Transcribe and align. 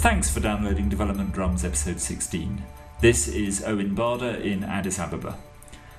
Thanks 0.00 0.30
for 0.30 0.40
downloading 0.40 0.88
Development 0.88 1.30
Drums 1.30 1.62
episode 1.62 2.00
16. 2.00 2.62
This 3.00 3.28
is 3.28 3.62
Owen 3.64 3.94
Barder 3.94 4.30
in 4.30 4.64
Addis 4.64 4.98
Ababa. 4.98 5.36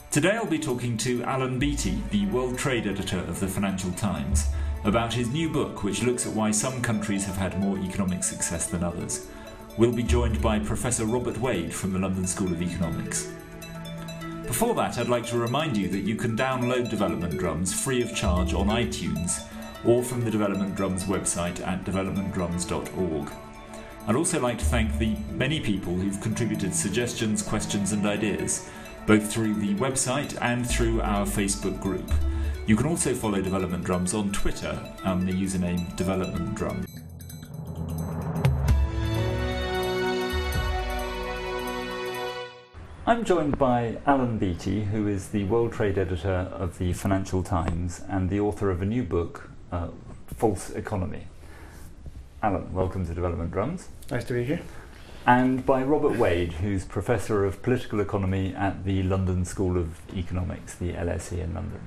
Today 0.10 0.32
I'll 0.32 0.48
be 0.48 0.58
talking 0.58 0.98
to 0.98 1.24
Alan 1.24 1.60
Beattie, 1.60 2.02
the 2.10 2.26
World 2.28 2.58
Trade 2.58 2.88
Editor 2.88 3.20
of 3.20 3.40
the 3.40 3.48
Financial 3.48 3.92
Times, 3.92 4.48
about 4.84 5.14
his 5.14 5.30
new 5.30 5.50
book 5.50 5.84
which 5.84 6.02
looks 6.02 6.26
at 6.26 6.34
why 6.34 6.50
some 6.50 6.82
countries 6.82 7.26
have 7.26 7.38
had 7.38 7.60
more 7.60 7.78
economic 7.78 8.24
success 8.24 8.66
than 8.66 8.84
others. 8.84 9.28
We'll 9.78 9.94
be 9.94 10.02
joined 10.02 10.42
by 10.42 10.58
Professor 10.58 11.06
Robert 11.06 11.38
Wade 11.38 11.72
from 11.72 11.94
the 11.94 12.00
London 12.00 12.26
School 12.26 12.52
of 12.52 12.62
Economics. 12.62 13.32
Before 14.52 14.76
that, 14.76 14.98
I'd 14.98 15.08
like 15.08 15.26
to 15.28 15.38
remind 15.38 15.78
you 15.78 15.88
that 15.88 16.02
you 16.02 16.18
can 16.18 16.36
download 16.36 16.90
Development 16.90 17.38
Drums 17.38 17.74
free 17.74 18.02
of 18.02 18.14
charge 18.14 18.54
on 18.54 18.68
iTunes 18.68 19.46
or 19.86 20.04
from 20.04 20.26
the 20.26 20.30
Development 20.30 20.76
Drums 20.76 21.06
website 21.06 21.66
at 21.66 21.86
developmentdrums.org. 21.86 23.32
I'd 24.08 24.16
also 24.18 24.42
like 24.42 24.58
to 24.58 24.66
thank 24.66 24.98
the 24.98 25.16
many 25.32 25.62
people 25.62 25.96
who've 25.96 26.20
contributed 26.20 26.76
suggestions, 26.76 27.42
questions, 27.42 27.94
and 27.94 28.06
ideas, 28.06 28.70
both 29.08 29.32
through 29.32 29.54
the 29.54 29.74
website 29.76 30.38
and 30.42 30.70
through 30.70 31.00
our 31.00 31.26
Facebook 31.26 31.80
group. 31.80 32.12
You 32.68 32.76
can 32.76 32.88
also 32.88 33.14
follow 33.14 33.42
Development 33.42 33.86
Drums 33.86 34.14
on 34.14 34.34
Twitter 34.34 34.78
on 35.06 35.26
the 35.26 35.32
username 35.32 35.96
Development 35.96 36.54
Drum. 36.56 36.86
I'm 43.04 43.26
joined 43.26 43.58
by 43.58 43.98
Alan 44.06 44.38
Beattie, 44.38 44.84
who 44.84 45.08
is 45.08 45.30
the 45.30 45.44
World 45.46 45.74
Trade 45.74 45.98
Editor 45.98 46.48
of 46.52 46.78
the 46.78 46.94
Financial 46.94 47.42
Times 47.42 48.00
and 48.08 48.30
the 48.30 48.40
author 48.40 48.70
of 48.70 48.84
a 48.84 48.86
new 48.86 49.02
book, 49.02 49.50
uh, 49.72 49.88
False 50.38 50.70
Economy. 50.70 51.26
Alan, 52.44 52.72
welcome 52.72 53.04
to 53.08 53.16
Development 53.16 53.50
Drums. 53.50 53.90
Nice 54.12 54.24
to 54.26 54.34
be 54.34 54.44
here. 54.44 54.62
And 55.26 55.66
by 55.66 55.82
Robert 55.82 56.16
Wade, 56.20 56.54
who's 56.54 56.86
Professor 56.86 57.44
of 57.44 57.64
Political 57.64 58.02
Economy 58.02 58.54
at 58.54 58.86
the 58.86 59.02
London 59.02 59.46
School 59.46 59.80
of 59.80 60.00
Economics, 60.16 60.76
the 60.76 60.94
LSE 60.94 61.40
in 61.40 61.56
London. 61.56 61.82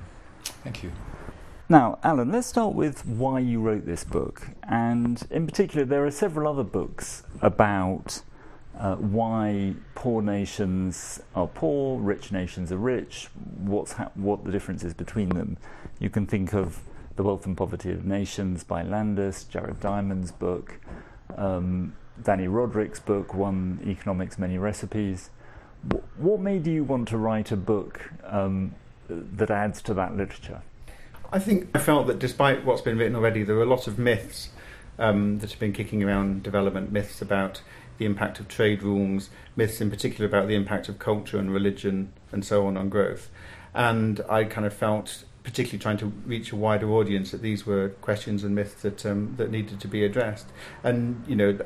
Thank 0.65 0.83
you. 0.83 0.91
Now, 1.69 1.97
Alan, 2.03 2.29
let's 2.29 2.47
start 2.47 2.75
with 2.75 3.05
why 3.05 3.39
you 3.39 3.61
wrote 3.61 3.85
this 3.85 4.03
book. 4.03 4.49
And 4.63 5.25
in 5.31 5.47
particular, 5.47 5.85
there 5.85 6.05
are 6.05 6.11
several 6.11 6.51
other 6.51 6.65
books 6.65 7.23
about 7.41 8.21
uh, 8.79 8.95
why 8.95 9.73
poor 9.95 10.21
nations 10.21 11.21
are 11.33 11.47
poor, 11.47 11.99
rich 11.99 12.31
nations 12.31 12.71
are 12.71 12.77
rich, 12.77 13.29
what's 13.57 13.93
ha- 13.93 14.11
what 14.15 14.43
the 14.43 14.51
difference 14.51 14.83
is 14.83 14.93
between 14.93 15.29
them. 15.29 15.57
You 15.99 16.09
can 16.09 16.25
think 16.25 16.53
of 16.53 16.81
the 17.15 17.23
Wealth 17.23 17.45
and 17.45 17.55
Poverty 17.55 17.91
of 17.91 18.05
Nations 18.05 18.63
by 18.63 18.83
Landes, 18.83 19.45
Jared 19.45 19.79
Diamond's 19.79 20.31
book, 20.31 20.79
um, 21.37 21.95
Dani 22.21 22.47
Rodrik's 22.47 22.99
book, 22.99 23.33
One 23.33 23.79
Economics, 23.85 24.37
Many 24.37 24.57
Recipes. 24.57 25.29
What 26.17 26.39
made 26.39 26.67
you 26.67 26.83
want 26.83 27.07
to 27.09 27.17
write 27.17 27.51
a 27.51 27.57
book 27.57 28.11
um, 28.25 28.75
that 29.07 29.49
adds 29.49 29.81
to 29.83 29.93
that 29.93 30.17
literature? 30.17 30.61
I 31.31 31.39
think 31.39 31.69
I 31.73 31.79
felt 31.79 32.07
that 32.07 32.19
despite 32.19 32.65
what's 32.65 32.81
been 32.81 32.97
written 32.97 33.15
already, 33.15 33.43
there 33.43 33.55
are 33.55 33.63
a 33.63 33.67
lot 33.67 33.87
of 33.87 33.97
myths 33.97 34.49
um, 34.97 35.39
that 35.39 35.51
have 35.51 35.59
been 35.59 35.73
kicking 35.73 36.03
around 36.03 36.43
development 36.43 36.91
myths 36.91 37.21
about 37.21 37.61
the 37.97 38.05
impact 38.05 38.39
of 38.39 38.47
trade 38.47 38.83
rules, 38.83 39.29
myths 39.55 39.81
in 39.81 39.89
particular 39.89 40.27
about 40.27 40.47
the 40.47 40.55
impact 40.55 40.89
of 40.89 40.99
culture 40.99 41.37
and 41.37 41.53
religion 41.53 42.11
and 42.31 42.43
so 42.45 42.67
on 42.67 42.77
on 42.77 42.89
growth. 42.89 43.29
And 43.73 44.21
I 44.29 44.45
kind 44.45 44.65
of 44.65 44.73
felt 44.73 45.25
particularly 45.45 45.79
trying 45.79 45.97
to 45.97 46.07
reach 46.25 46.51
a 46.51 46.55
wider 46.55 46.89
audience, 46.91 47.31
that 47.31 47.41
these 47.41 47.65
were 47.65 47.89
questions 48.01 48.43
and 48.43 48.55
myths 48.55 48.81
that 48.81 49.05
um, 49.05 49.35
that 49.37 49.51
needed 49.51 49.79
to 49.79 49.87
be 49.87 50.03
addressed. 50.03 50.47
And 50.83 51.23
you 51.27 51.35
know, 51.35 51.57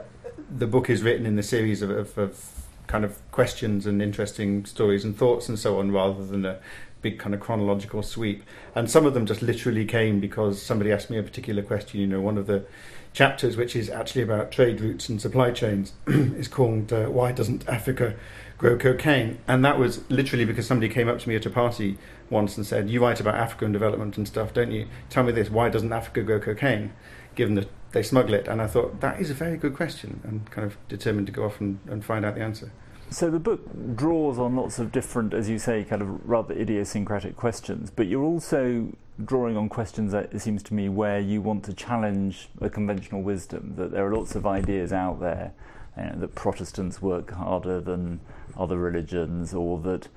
the 0.55 0.67
book 0.67 0.89
is 0.89 1.01
written 1.01 1.25
in 1.25 1.35
the 1.37 1.43
series 1.43 1.81
of, 1.81 1.89
of, 1.89 2.17
of 2.17 2.67
kind 2.87 3.05
of 3.05 3.19
questions 3.31 3.85
and 3.85 4.01
interesting 4.01 4.65
stories 4.65 5.05
and 5.05 5.17
thoughts 5.17 5.47
and 5.47 5.57
so 5.57 5.79
on, 5.79 5.91
rather 5.91 6.25
than 6.25 6.45
a 6.45 6.59
big 7.01 7.17
kind 7.17 7.33
of 7.33 7.39
chronological 7.39 8.03
sweep. 8.03 8.43
And 8.75 8.91
some 8.91 9.05
of 9.05 9.13
them 9.13 9.25
just 9.25 9.41
literally 9.41 9.85
came 9.85 10.19
because 10.19 10.61
somebody 10.61 10.91
asked 10.91 11.09
me 11.09 11.17
a 11.17 11.23
particular 11.23 11.63
question. 11.63 12.01
You 12.01 12.07
know, 12.07 12.21
one 12.21 12.37
of 12.37 12.47
the 12.47 12.65
chapters, 13.13 13.57
which 13.57 13.75
is 13.75 13.89
actually 13.89 14.21
about 14.21 14.51
trade 14.51 14.81
routes 14.81 15.09
and 15.09 15.21
supply 15.21 15.51
chains, 15.51 15.93
is 16.07 16.47
called 16.47 16.91
uh, 16.93 17.05
"Why 17.05 17.31
Doesn't 17.31 17.67
Africa 17.67 18.15
Grow 18.57 18.77
Cocaine?" 18.77 19.39
And 19.47 19.63
that 19.65 19.79
was 19.79 20.09
literally 20.09 20.45
because 20.45 20.67
somebody 20.67 20.91
came 20.91 21.07
up 21.07 21.19
to 21.19 21.29
me 21.29 21.35
at 21.35 21.45
a 21.45 21.49
party 21.49 21.97
once 22.29 22.57
and 22.57 22.65
said, 22.65 22.89
"You 22.89 23.01
write 23.01 23.19
about 23.19 23.35
Africa 23.35 23.65
and 23.65 23.73
development 23.73 24.17
and 24.17 24.27
stuff, 24.27 24.53
don't 24.53 24.71
you? 24.71 24.87
Tell 25.09 25.23
me 25.23 25.31
this: 25.31 25.49
Why 25.49 25.69
doesn't 25.69 25.91
Africa 25.91 26.23
grow 26.23 26.39
cocaine, 26.39 26.93
given 27.35 27.55
that 27.55 27.69
they 27.91 28.03
smuggle 28.03 28.33
it?" 28.33 28.47
And 28.47 28.61
I 28.61 28.67
thought 28.67 29.01
that 29.01 29.19
is 29.19 29.29
a 29.29 29.33
very 29.35 29.57
good 29.57 29.75
question, 29.75 30.21
and 30.23 30.49
kind 30.51 30.65
of 30.65 30.77
determined 30.87 31.27
to 31.27 31.33
go 31.33 31.45
off 31.45 31.59
and, 31.59 31.79
and 31.87 32.03
find 32.05 32.25
out 32.25 32.35
the 32.35 32.41
answer. 32.41 32.71
So 33.11 33.31
the 33.31 33.39
book 33.39 33.61
draws 33.95 34.37
on 34.37 34.55
lots 34.55 34.77
of 34.77 34.91
different, 34.91 35.33
as 35.33 35.49
you 35.49 35.57
say, 35.57 35.83
kind 35.83 36.01
of 36.03 36.29
rather 36.29 36.53
idiosyncratic 36.53 37.35
questions, 37.35 37.89
but 37.89 38.05
you're 38.05 38.23
also 38.23 38.89
drawing 39.25 39.57
on 39.57 39.67
questions 39.67 40.11
that 40.11 40.31
it 40.31 40.39
seems 40.39 40.61
to 40.63 40.75
me 40.75 40.89
where 40.89 41.19
you 41.19 41.41
want 41.41 41.63
to 41.65 41.73
challenge 41.73 42.49
a 42.61 42.69
conventional 42.69 43.23
wisdom 43.23 43.73
that 43.77 43.91
there 43.91 44.05
are 44.05 44.15
lots 44.15 44.35
of 44.35 44.45
ideas 44.45 44.93
out 44.93 45.19
there 45.19 45.51
you 45.97 46.03
know, 46.03 46.19
that 46.19 46.35
Protestants 46.35 47.01
work 47.01 47.31
harder 47.31 47.81
than 47.81 48.19
other 48.55 48.77
religions, 48.77 49.55
or 49.55 49.79
that 49.79 50.07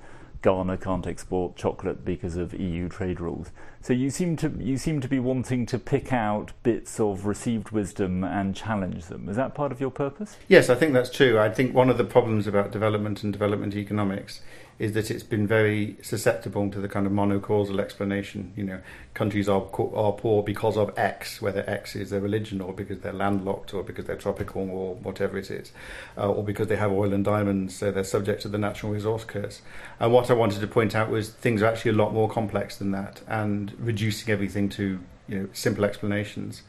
Ghana 0.43 0.77
can't 0.77 1.07
export 1.07 1.55
chocolate 1.55 2.03
because 2.03 2.35
of 2.35 2.53
EU 2.53 2.89
trade 2.89 3.21
rules. 3.21 3.51
So 3.81 3.93
you 3.93 4.09
seem 4.09 4.35
to 4.37 4.51
you 4.59 4.77
seem 4.77 5.01
to 5.01 5.07
be 5.07 5.17
wanting 5.17 5.65
to 5.67 5.79
pick 5.79 6.13
out 6.13 6.51
bits 6.61 6.99
of 6.99 7.25
received 7.25 7.71
wisdom 7.71 8.23
and 8.23 8.55
challenge 8.55 9.05
them. 9.05 9.27
Is 9.29 9.37
that 9.37 9.55
part 9.55 9.71
of 9.71 9.79
your 9.81 9.89
purpose? 9.89 10.37
Yes, 10.47 10.69
I 10.69 10.75
think 10.75 10.93
that's 10.93 11.09
true. 11.09 11.39
I 11.39 11.49
think 11.49 11.73
one 11.73 11.89
of 11.89 11.97
the 11.97 12.03
problems 12.03 12.45
about 12.45 12.71
development 12.71 13.23
and 13.23 13.31
development 13.33 13.73
economics 13.75 14.41
is 14.79 14.93
that 14.93 15.11
it's 15.11 15.23
been 15.23 15.45
very 15.45 15.97
susceptible 16.01 16.69
to 16.71 16.79
the 16.79 16.87
kind 16.87 17.05
of 17.05 17.11
monocausal 17.11 17.79
explanation. 17.79 18.51
You 18.55 18.63
know, 18.63 18.79
countries 19.13 19.47
are 19.47 19.61
are 19.61 20.11
poor 20.13 20.43
because 20.43 20.77
of 20.77 20.97
X, 20.97 21.41
whether 21.41 21.63
X 21.69 21.95
is 21.95 22.09
their 22.09 22.21
religion 22.21 22.61
or 22.61 22.73
because 22.73 22.99
they're 22.99 23.13
landlocked 23.13 23.73
or 23.73 23.83
because 23.83 24.05
they're 24.05 24.15
tropical 24.15 24.69
or 24.69 24.95
whatever 24.95 25.37
it 25.37 25.51
is, 25.51 25.71
uh, 26.17 26.29
or 26.29 26.43
because 26.43 26.67
they 26.67 26.75
have 26.75 26.91
oil 26.91 27.13
and 27.13 27.23
diamonds, 27.23 27.75
so 27.75 27.91
they're 27.91 28.03
subject 28.03 28.41
to 28.41 28.47
the 28.47 28.57
natural 28.57 28.91
resource 28.91 29.23
curse. 29.23 29.61
And 29.99 30.11
what 30.11 30.29
I 30.29 30.33
wanted 30.33 30.61
to 30.61 30.67
point 30.67 30.95
out 30.95 31.09
was 31.09 31.29
things 31.29 31.61
are 31.61 31.67
actually 31.67 31.91
a 31.91 31.95
lot 31.95 32.13
more 32.13 32.29
complex 32.29 32.77
than 32.77 32.91
that, 32.91 33.21
and 33.27 33.73
reducing 33.79 34.31
everything 34.31 34.69
to 34.69 34.99
you 35.27 35.39
know 35.39 35.49
simple 35.53 35.85
explanations 35.85 36.63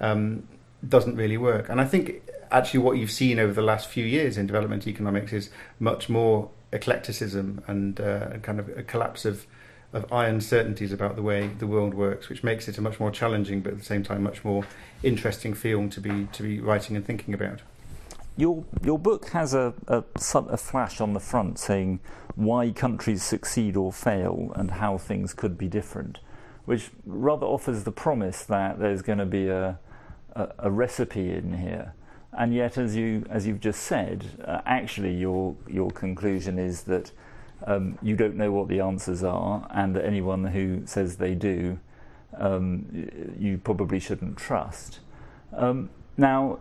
um, 0.00 0.46
doesn't 0.86 1.16
really 1.16 1.36
work. 1.36 1.68
And 1.68 1.80
I 1.80 1.84
think 1.84 2.22
actually 2.50 2.80
what 2.80 2.96
you've 2.98 3.10
seen 3.10 3.38
over 3.38 3.52
the 3.52 3.62
last 3.62 3.88
few 3.88 4.04
years 4.04 4.38
in 4.38 4.46
development 4.46 4.86
economics 4.86 5.32
is 5.32 5.50
much 5.78 6.08
more 6.08 6.50
eclecticism 6.72 7.62
and 7.66 8.00
uh, 8.00 8.38
kind 8.38 8.60
of 8.60 8.68
a 8.76 8.82
collapse 8.82 9.24
of 9.24 9.46
of 9.92 10.12
iron 10.12 10.40
certainties 10.40 10.92
about 10.92 11.16
the 11.16 11.22
way 11.22 11.48
the 11.58 11.66
world 11.66 11.94
works, 11.94 12.28
which 12.28 12.44
makes 12.44 12.68
it 12.68 12.76
a 12.76 12.80
much 12.82 13.00
more 13.00 13.10
challenging, 13.10 13.60
but 13.60 13.72
at 13.72 13.78
the 13.78 13.84
same 13.84 14.02
time, 14.02 14.22
much 14.22 14.44
more 14.44 14.64
interesting 15.02 15.54
film 15.54 15.88
to 15.90 16.00
be 16.00 16.28
to 16.32 16.42
be 16.42 16.60
writing 16.60 16.96
and 16.96 17.04
thinking 17.04 17.32
about. 17.32 17.62
Your 18.36 18.64
your 18.84 18.98
book 18.98 19.30
has 19.30 19.54
a, 19.54 19.74
a, 19.86 20.04
a 20.14 20.56
flash 20.56 21.00
on 21.00 21.14
the 21.14 21.20
front 21.20 21.58
saying 21.58 22.00
why 22.34 22.70
countries 22.70 23.22
succeed 23.22 23.76
or 23.76 23.92
fail 23.92 24.52
and 24.54 24.72
how 24.72 24.98
things 24.98 25.34
could 25.34 25.58
be 25.58 25.68
different, 25.68 26.18
which 26.66 26.90
rather 27.04 27.46
offers 27.46 27.84
the 27.84 27.90
promise 27.90 28.44
that 28.44 28.78
there's 28.78 29.02
going 29.02 29.18
to 29.18 29.26
be 29.26 29.48
a, 29.48 29.78
a, 30.34 30.48
a 30.58 30.70
recipe 30.70 31.32
in 31.32 31.58
here 31.58 31.94
and 32.36 32.54
yet, 32.54 32.76
as 32.76 32.94
you 32.94 33.24
as 33.30 33.46
you've 33.46 33.60
just 33.60 33.82
said, 33.82 34.26
uh, 34.44 34.60
actually 34.66 35.14
your 35.14 35.56
your 35.66 35.90
conclusion 35.90 36.58
is 36.58 36.82
that 36.82 37.10
um, 37.66 37.98
you 38.02 38.16
don't 38.16 38.36
know 38.36 38.52
what 38.52 38.68
the 38.68 38.80
answers 38.80 39.24
are, 39.24 39.66
and 39.70 39.96
that 39.96 40.04
anyone 40.04 40.44
who 40.44 40.82
says 40.84 41.16
they 41.16 41.34
do, 41.34 41.78
um, 42.36 43.34
you 43.38 43.58
probably 43.58 43.98
shouldn't 43.98 44.36
trust. 44.36 45.00
Um, 45.56 45.90
now, 46.16 46.60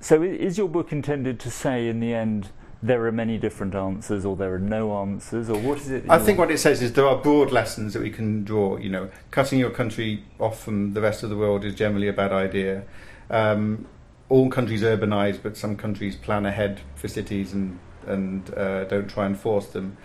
so 0.00 0.22
is 0.22 0.56
your 0.56 0.68
book 0.68 0.92
intended 0.92 1.40
to 1.40 1.50
say 1.50 1.88
in 1.88 2.00
the 2.00 2.14
end? 2.14 2.50
There 2.80 3.04
are 3.06 3.12
many 3.12 3.38
different 3.38 3.74
answers, 3.74 4.24
or 4.24 4.36
there 4.36 4.54
are 4.54 4.60
no 4.60 4.98
answers, 4.98 5.50
or 5.50 5.58
what 5.58 5.78
is 5.78 5.90
it? 5.90 6.04
I 6.08 6.20
think 6.20 6.38
what 6.38 6.48
it 6.48 6.58
says 6.58 6.80
is 6.80 6.92
there 6.92 7.08
are 7.08 7.16
broad 7.16 7.50
lessons 7.50 7.92
that 7.94 8.02
we 8.02 8.10
can 8.10 8.44
draw. 8.44 8.76
You 8.76 8.88
know, 8.88 9.10
cutting 9.32 9.58
your 9.58 9.70
country 9.70 10.22
off 10.38 10.62
from 10.62 10.94
the 10.94 11.00
rest 11.00 11.24
of 11.24 11.28
the 11.28 11.36
world 11.36 11.64
is 11.64 11.74
generally 11.74 12.06
a 12.06 12.12
bad 12.12 12.32
idea. 12.32 12.84
Um, 13.30 13.86
all 14.28 14.50
countries 14.50 14.82
urbanize, 14.82 15.38
but 15.42 15.56
some 15.56 15.76
countries 15.76 16.16
plan 16.16 16.46
ahead 16.46 16.80
for 16.94 17.08
cities 17.08 17.52
and 17.52 17.78
and 18.06 18.54
uh, 18.54 18.84
don't 18.84 19.08
try 19.08 19.26
and 19.26 19.38
force 19.38 19.66
them. 19.68 19.96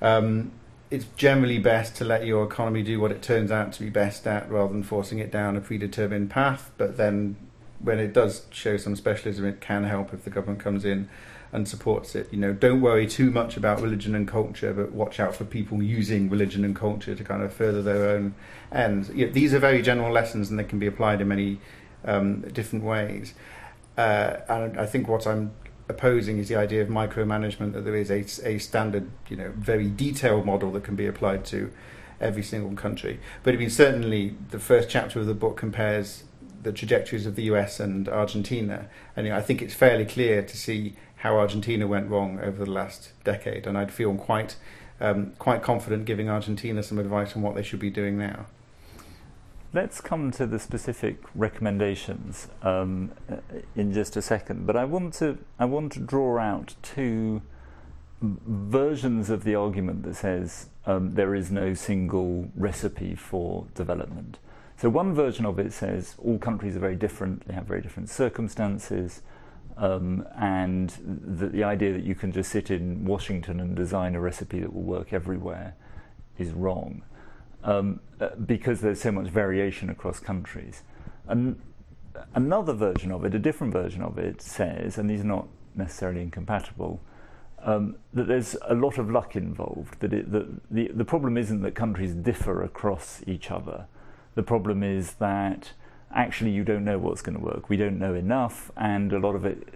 Um, 0.00 0.52
it's 0.90 1.06
generally 1.16 1.58
best 1.58 1.96
to 1.96 2.04
let 2.04 2.24
your 2.24 2.44
economy 2.44 2.82
do 2.82 3.00
what 3.00 3.10
it 3.10 3.20
turns 3.20 3.50
out 3.50 3.72
to 3.72 3.82
be 3.82 3.90
best 3.90 4.26
at, 4.26 4.50
rather 4.50 4.72
than 4.72 4.82
forcing 4.82 5.18
it 5.18 5.30
down 5.30 5.56
a 5.56 5.60
predetermined 5.60 6.30
path. 6.30 6.70
But 6.78 6.96
then, 6.96 7.36
when 7.80 7.98
it 7.98 8.12
does 8.12 8.46
show 8.50 8.76
some 8.76 8.96
specialism, 8.96 9.44
it 9.44 9.60
can 9.60 9.84
help 9.84 10.14
if 10.14 10.24
the 10.24 10.30
government 10.30 10.60
comes 10.60 10.84
in. 10.84 11.08
and 11.52 11.66
supports 11.66 12.14
it. 12.14 12.28
You 12.32 12.38
know, 12.38 12.52
don't 12.52 12.80
worry 12.80 13.06
too 13.06 13.30
much 13.30 13.56
about 13.56 13.80
religion 13.80 14.14
and 14.14 14.28
culture, 14.28 14.72
but 14.72 14.92
watch 14.92 15.18
out 15.18 15.34
for 15.34 15.44
people 15.44 15.82
using 15.82 16.28
religion 16.28 16.64
and 16.64 16.76
culture 16.76 17.14
to 17.14 17.24
kind 17.24 17.42
of 17.42 17.52
further 17.52 17.82
their 17.82 18.10
own 18.10 18.34
ends. 18.70 19.10
You 19.10 19.26
know, 19.26 19.32
these 19.32 19.54
are 19.54 19.58
very 19.58 19.82
general 19.82 20.12
lessons, 20.12 20.50
and 20.50 20.58
they 20.58 20.64
can 20.64 20.78
be 20.78 20.86
applied 20.86 21.20
in 21.20 21.28
many 21.28 21.60
um, 22.04 22.42
different 22.42 22.84
ways. 22.84 23.34
Uh, 23.98 24.40
and 24.48 24.78
I 24.80 24.86
think 24.86 25.08
what 25.08 25.26
I'm 25.26 25.50
opposing 25.88 26.38
is 26.38 26.48
the 26.48 26.54
idea 26.54 26.82
of 26.82 26.88
micromanagement 26.88 27.72
that 27.72 27.84
there 27.84 27.96
is 27.96 28.10
a, 28.10 28.48
a 28.48 28.58
standard, 28.58 29.10
you 29.28 29.36
know, 29.36 29.52
very 29.56 29.88
detailed 29.88 30.46
model 30.46 30.70
that 30.72 30.84
can 30.84 30.94
be 30.94 31.06
applied 31.06 31.44
to 31.46 31.72
every 32.20 32.44
single 32.44 32.72
country. 32.72 33.18
But 33.42 33.54
I 33.54 33.56
mean, 33.56 33.70
certainly 33.70 34.36
the 34.50 34.60
first 34.60 34.88
chapter 34.88 35.18
of 35.18 35.26
the 35.26 35.34
book 35.34 35.56
compares 35.56 36.22
the 36.62 36.72
trajectories 36.72 37.26
of 37.26 37.34
the 37.34 37.42
US 37.44 37.80
and 37.80 38.08
Argentina, 38.08 38.88
and 39.16 39.26
you 39.26 39.32
know, 39.32 39.38
I 39.38 39.42
think 39.42 39.62
it's 39.62 39.74
fairly 39.74 40.04
clear 40.04 40.42
to 40.42 40.56
see 40.56 40.94
how 41.16 41.36
Argentina 41.36 41.86
went 41.88 42.08
wrong 42.08 42.38
over 42.40 42.64
the 42.64 42.70
last 42.70 43.12
decade, 43.24 43.66
and 43.66 43.76
I'd 43.76 43.92
feel 43.92 44.14
quite 44.14 44.56
um, 45.00 45.32
quite 45.38 45.62
confident 45.62 46.04
giving 46.04 46.28
Argentina 46.28 46.82
some 46.82 46.98
advice 46.98 47.34
on 47.34 47.42
what 47.42 47.54
they 47.56 47.62
should 47.62 47.80
be 47.80 47.90
doing 47.90 48.16
now. 48.16 48.46
Let's 49.74 50.00
come 50.00 50.30
to 50.30 50.46
the 50.46 50.58
specific 50.58 51.18
recommendations 51.34 52.48
um, 52.62 53.12
in 53.76 53.92
just 53.92 54.16
a 54.16 54.22
second, 54.22 54.66
but 54.66 54.76
I 54.76 54.86
want 54.86 55.12
to 55.14 55.36
I 55.58 55.66
want 55.66 55.92
to 55.92 56.00
draw 56.00 56.38
out 56.38 56.74
two 56.80 57.42
versions 58.22 59.28
of 59.28 59.44
the 59.44 59.56
argument 59.56 60.04
that 60.04 60.14
says 60.14 60.68
um, 60.86 61.14
there 61.16 61.34
is 61.34 61.50
no 61.50 61.74
single 61.74 62.50
recipe 62.56 63.14
for 63.14 63.66
development. 63.74 64.38
So 64.78 64.88
one 64.88 65.14
version 65.14 65.44
of 65.44 65.58
it 65.58 65.74
says 65.74 66.14
all 66.16 66.38
countries 66.38 66.74
are 66.74 66.80
very 66.80 66.96
different; 66.96 67.46
they 67.46 67.52
have 67.52 67.66
very 67.66 67.82
different 67.82 68.08
circumstances, 68.08 69.20
um, 69.76 70.26
and 70.34 70.94
that 71.36 71.52
the 71.52 71.64
idea 71.64 71.92
that 71.92 72.04
you 72.04 72.14
can 72.14 72.32
just 72.32 72.50
sit 72.50 72.70
in 72.70 73.04
Washington 73.04 73.60
and 73.60 73.76
design 73.76 74.14
a 74.14 74.20
recipe 74.20 74.60
that 74.60 74.72
will 74.72 74.80
work 74.80 75.12
everywhere 75.12 75.74
is 76.38 76.52
wrong, 76.52 77.02
um, 77.64 78.00
uh, 78.20 78.30
because 78.46 78.80
there's 78.80 79.00
so 79.00 79.12
much 79.12 79.28
variation 79.28 79.90
across 79.90 80.20
countries. 80.20 80.82
And 81.26 81.60
another 82.34 82.72
version 82.72 83.12
of 83.12 83.24
it, 83.24 83.34
a 83.34 83.38
different 83.38 83.72
version 83.72 84.02
of 84.02 84.18
it, 84.18 84.40
says, 84.40 84.98
and 84.98 85.08
these 85.08 85.20
are 85.20 85.24
not 85.24 85.48
necessarily 85.74 86.22
incompatible, 86.22 87.00
um, 87.62 87.96
that 88.14 88.28
there's 88.28 88.56
a 88.68 88.74
lot 88.74 88.98
of 88.98 89.10
luck 89.10 89.36
involved. 89.36 90.00
That, 90.00 90.12
it, 90.12 90.30
the 90.30 90.88
the 90.88 91.04
problem 91.04 91.36
isn't 91.36 91.62
that 91.62 91.74
countries 91.74 92.14
differ 92.14 92.62
across 92.62 93.22
each 93.26 93.50
other 93.50 93.86
the 94.38 94.44
problem 94.44 94.84
is 94.84 95.14
that 95.14 95.72
actually 96.14 96.52
you 96.52 96.62
don't 96.62 96.84
know 96.84 96.96
what's 96.96 97.22
going 97.22 97.36
to 97.36 97.44
work. 97.44 97.68
We 97.68 97.76
don't 97.76 97.98
know 97.98 98.14
enough, 98.14 98.70
and 98.76 99.12
a 99.12 99.18
lot 99.18 99.34
of 99.34 99.44
it 99.44 99.66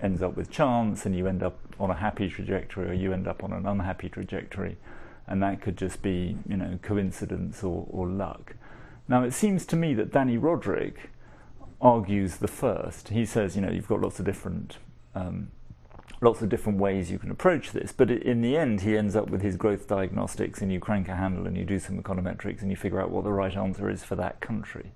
ends 0.00 0.22
up 0.22 0.38
with 0.38 0.50
chance, 0.50 1.04
and 1.04 1.14
you 1.14 1.26
end 1.26 1.42
up 1.42 1.58
on 1.78 1.90
a 1.90 1.94
happy 1.94 2.30
trajectory, 2.30 2.88
or 2.88 2.94
you 2.94 3.12
end 3.12 3.28
up 3.28 3.44
on 3.44 3.52
an 3.52 3.66
unhappy 3.66 4.08
trajectory, 4.08 4.78
and 5.26 5.42
that 5.42 5.60
could 5.60 5.76
just 5.76 6.02
be, 6.02 6.36
you 6.48 6.56
know, 6.56 6.78
coincidence 6.82 7.62
or, 7.62 7.86
or 7.90 8.08
luck. 8.08 8.54
Now, 9.08 9.22
it 9.22 9.32
seems 9.32 9.66
to 9.66 9.76
me 9.76 9.94
that 9.94 10.12
Dani 10.12 10.40
Rodrik 10.40 10.96
argues 11.80 12.36
the 12.36 12.48
first. 12.48 13.08
He 13.08 13.24
says, 13.24 13.56
you 13.56 13.62
know, 13.62 13.70
you've 13.70 13.88
got 13.88 14.00
lots 14.00 14.18
of 14.18 14.24
different 14.24 14.78
um, 15.14 15.50
lots 16.20 16.42
of 16.42 16.48
different 16.48 16.78
ways 16.78 17.10
you 17.10 17.18
can 17.18 17.30
approach 17.30 17.72
this. 17.72 17.92
But 17.92 18.10
in 18.10 18.42
the 18.42 18.56
end, 18.56 18.82
he 18.82 18.96
ends 18.96 19.16
up 19.16 19.30
with 19.30 19.42
his 19.42 19.56
growth 19.56 19.88
diagnostics, 19.88 20.60
and 20.60 20.72
you 20.72 20.78
crank 20.78 21.08
a 21.08 21.16
handle 21.16 21.46
and 21.46 21.56
you 21.56 21.64
do 21.64 21.78
some 21.78 22.00
econometrics 22.02 22.60
and 22.60 22.70
you 22.70 22.76
figure 22.76 23.00
out 23.00 23.10
what 23.10 23.24
the 23.24 23.32
right 23.32 23.56
answer 23.56 23.88
is 23.88 24.04
for 24.04 24.16
that 24.16 24.40
country. 24.40 24.92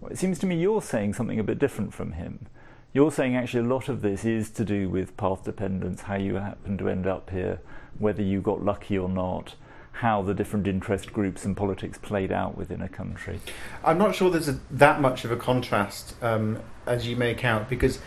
Well, 0.00 0.10
it 0.10 0.18
seems 0.18 0.38
to 0.40 0.46
me 0.46 0.56
you're 0.56 0.82
saying 0.82 1.14
something 1.14 1.38
a 1.38 1.44
bit 1.44 1.58
different 1.58 1.92
from 1.92 2.12
him. 2.12 2.46
You're 2.94 3.10
saying 3.10 3.34
actually 3.34 3.66
a 3.66 3.74
lot 3.74 3.88
of 3.88 4.02
this 4.02 4.24
is 4.24 4.50
to 4.50 4.64
do 4.64 4.88
with 4.88 5.16
path 5.16 5.42
dependence, 5.42 6.02
how 6.02 6.14
you 6.14 6.36
happen 6.36 6.78
to 6.78 6.88
end 6.88 7.08
up 7.08 7.28
here, 7.30 7.58
whether 7.98 8.22
you 8.22 8.40
got 8.40 8.64
lucky 8.64 8.96
or 8.96 9.08
not 9.08 9.56
how 9.98 10.22
the 10.22 10.34
different 10.34 10.66
interest 10.66 11.12
groups 11.12 11.44
and 11.44 11.56
politics 11.56 11.98
played 11.98 12.30
out 12.30 12.56
within 12.56 12.82
a 12.82 12.88
country. 12.88 13.40
I'm 13.84 13.98
not 13.98 14.14
sure 14.14 14.30
there's 14.30 14.48
a, 14.48 14.58
that 14.72 15.00
much 15.00 15.24
of 15.24 15.32
a 15.32 15.36
contrast 15.36 16.14
um, 16.22 16.60
as 16.86 17.06
you 17.06 17.16
make 17.16 17.44
out 17.44 17.68
because 17.68 17.98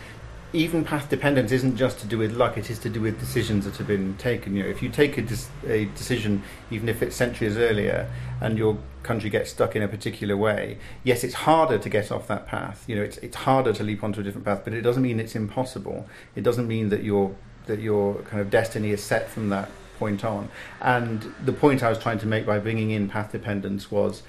even 0.52 0.84
path 0.84 1.10
dependence 1.10 1.52
isn't 1.52 1.76
just 1.76 1.98
to 2.00 2.06
do 2.06 2.18
with 2.18 2.32
luck; 2.32 2.56
it 2.56 2.70
is 2.70 2.78
to 2.80 2.88
do 2.88 3.00
with 3.00 3.18
decisions 3.20 3.64
that 3.64 3.76
have 3.76 3.86
been 3.86 4.16
taken. 4.16 4.56
You 4.56 4.62
know, 4.62 4.68
if 4.68 4.82
you 4.82 4.88
take 4.88 5.18
a, 5.18 5.26
a 5.66 5.84
decision, 5.86 6.42
even 6.70 6.88
if 6.88 7.02
it's 7.02 7.16
centuries 7.16 7.56
earlier, 7.56 8.10
and 8.40 8.56
your 8.56 8.78
country 9.02 9.30
gets 9.30 9.50
stuck 9.50 9.76
in 9.76 9.82
a 9.82 9.88
particular 9.88 10.36
way, 10.36 10.78
yes, 11.04 11.24
it's 11.24 11.34
harder 11.34 11.78
to 11.78 11.88
get 11.88 12.10
off 12.10 12.26
that 12.28 12.46
path. 12.46 12.84
You 12.86 12.96
know, 12.96 13.02
it's 13.02 13.18
it's 13.18 13.36
harder 13.36 13.72
to 13.72 13.82
leap 13.82 14.02
onto 14.02 14.20
a 14.20 14.22
different 14.22 14.46
path, 14.46 14.62
but 14.64 14.72
it 14.72 14.82
doesn't 14.82 15.02
mean 15.02 15.20
it's 15.20 15.34
impossible. 15.34 16.06
It 16.34 16.42
doesn't 16.42 16.66
mean 16.66 16.88
that 16.88 17.02
your 17.02 17.34
that 17.66 17.80
your 17.80 18.14
kind 18.22 18.40
of 18.40 18.50
destiny 18.50 18.90
is 18.90 19.02
set 19.02 19.28
from 19.28 19.50
that 19.50 19.70
point 19.98 20.24
on. 20.24 20.48
And 20.80 21.34
the 21.44 21.52
point 21.52 21.82
I 21.82 21.90
was 21.90 21.98
trying 21.98 22.18
to 22.20 22.26
make 22.26 22.46
by 22.46 22.58
bringing 22.58 22.90
in 22.90 23.08
path 23.08 23.32
dependence 23.32 23.90
was 23.90 24.22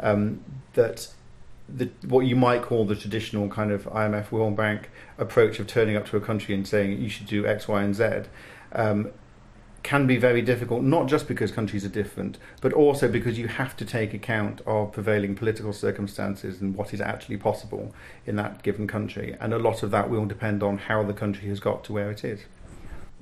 um, 0.00 0.40
that 0.74 1.08
the, 1.68 1.90
what 2.06 2.20
you 2.20 2.36
might 2.36 2.62
call 2.62 2.84
the 2.84 2.94
traditional 2.94 3.48
kind 3.48 3.72
of 3.72 3.84
IMF 3.84 4.30
World 4.30 4.56
Bank 4.56 4.88
approach 5.18 5.58
of 5.58 5.66
turning 5.66 5.96
up 5.96 6.06
to 6.06 6.16
a 6.16 6.20
country 6.20 6.54
and 6.54 6.66
saying 6.66 7.00
you 7.00 7.08
should 7.08 7.26
do 7.26 7.46
X, 7.46 7.68
Y, 7.68 7.82
and 7.82 7.94
Z 7.94 8.22
um, 8.72 9.10
can 9.82 10.06
be 10.06 10.16
very 10.16 10.42
difficult, 10.42 10.82
not 10.82 11.06
just 11.06 11.28
because 11.28 11.52
countries 11.52 11.84
are 11.84 11.88
different, 11.88 12.38
but 12.60 12.72
also 12.72 13.08
because 13.08 13.38
you 13.38 13.46
have 13.46 13.76
to 13.76 13.84
take 13.84 14.12
account 14.12 14.60
of 14.66 14.92
prevailing 14.92 15.34
political 15.36 15.72
circumstances 15.72 16.60
and 16.60 16.74
what 16.74 16.92
is 16.92 17.00
actually 17.00 17.36
possible 17.36 17.94
in 18.26 18.34
that 18.36 18.62
given 18.62 18.86
country. 18.88 19.36
And 19.40 19.54
a 19.54 19.58
lot 19.58 19.84
of 19.84 19.92
that 19.92 20.10
will 20.10 20.26
depend 20.26 20.62
on 20.62 20.78
how 20.78 21.04
the 21.04 21.12
country 21.12 21.48
has 21.48 21.60
got 21.60 21.84
to 21.84 21.92
where 21.92 22.10
it 22.10 22.24
is. 22.24 22.40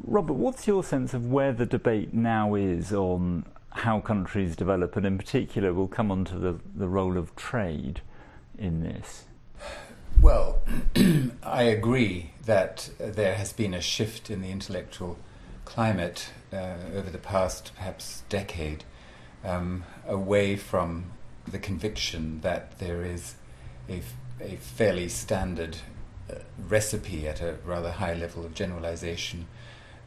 Robert, 0.03 0.33
what's 0.33 0.67
your 0.67 0.83
sense 0.83 1.15
of 1.15 1.31
where 1.31 1.53
the 1.53 1.67
debate 1.67 2.15
now 2.15 2.55
is 2.55 2.93
on 2.93 3.45
how 3.71 4.01
countries 4.01 4.57
develop, 4.57 4.97
and 4.97 5.05
in 5.05 5.19
particular, 5.19 5.73
we'll 5.75 5.87
come 5.87 6.11
on 6.11 6.25
to 6.25 6.39
the, 6.39 6.59
the 6.75 6.89
role 6.89 7.19
of 7.19 7.37
trade 7.37 8.01
in 8.59 8.83
this? 8.83 9.25
Well, 10.21 10.63
I 11.43 11.63
agree 11.63 12.31
that 12.45 12.91
there 12.99 13.35
has 13.35 13.53
been 13.53 13.75
a 13.75 13.81
shift 13.81 14.31
in 14.31 14.43
the 14.43 14.51
intellectual 14.51 15.19
climate 15.65 16.31
uh, 16.53 16.75
over 16.95 17.11
the 17.11 17.19
past 17.19 17.73
perhaps 17.77 18.23
decade 18.29 18.85
um, 19.45 19.85
away 20.07 20.57
from 20.57 21.13
the 21.47 21.59
conviction 21.59 22.41
that 22.41 22.79
there 22.79 23.05
is 23.05 23.35
a, 23.89 24.03
fairly 24.61 25.09
standard 25.09 25.77
uh, 26.31 26.35
recipe 26.69 27.29
at 27.29 27.41
a 27.41 27.57
rather 27.65 27.93
high 27.93 28.15
level 28.15 28.45
of 28.45 28.55
generalization. 28.55 29.47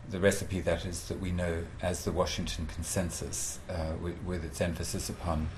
The 0.10 0.20
recipe 0.20 0.60
that 0.62 0.86
is 0.86 1.08
that 1.08 1.20
we 1.20 1.32
know 1.32 1.64
as 1.82 2.04
the 2.06 2.12
Washington 2.12 2.66
Consensus, 2.66 3.60
uh, 3.70 3.94
with, 4.02 4.22
with, 4.24 4.44
its 4.44 4.62
emphasis 4.62 5.10
upon 5.10 5.50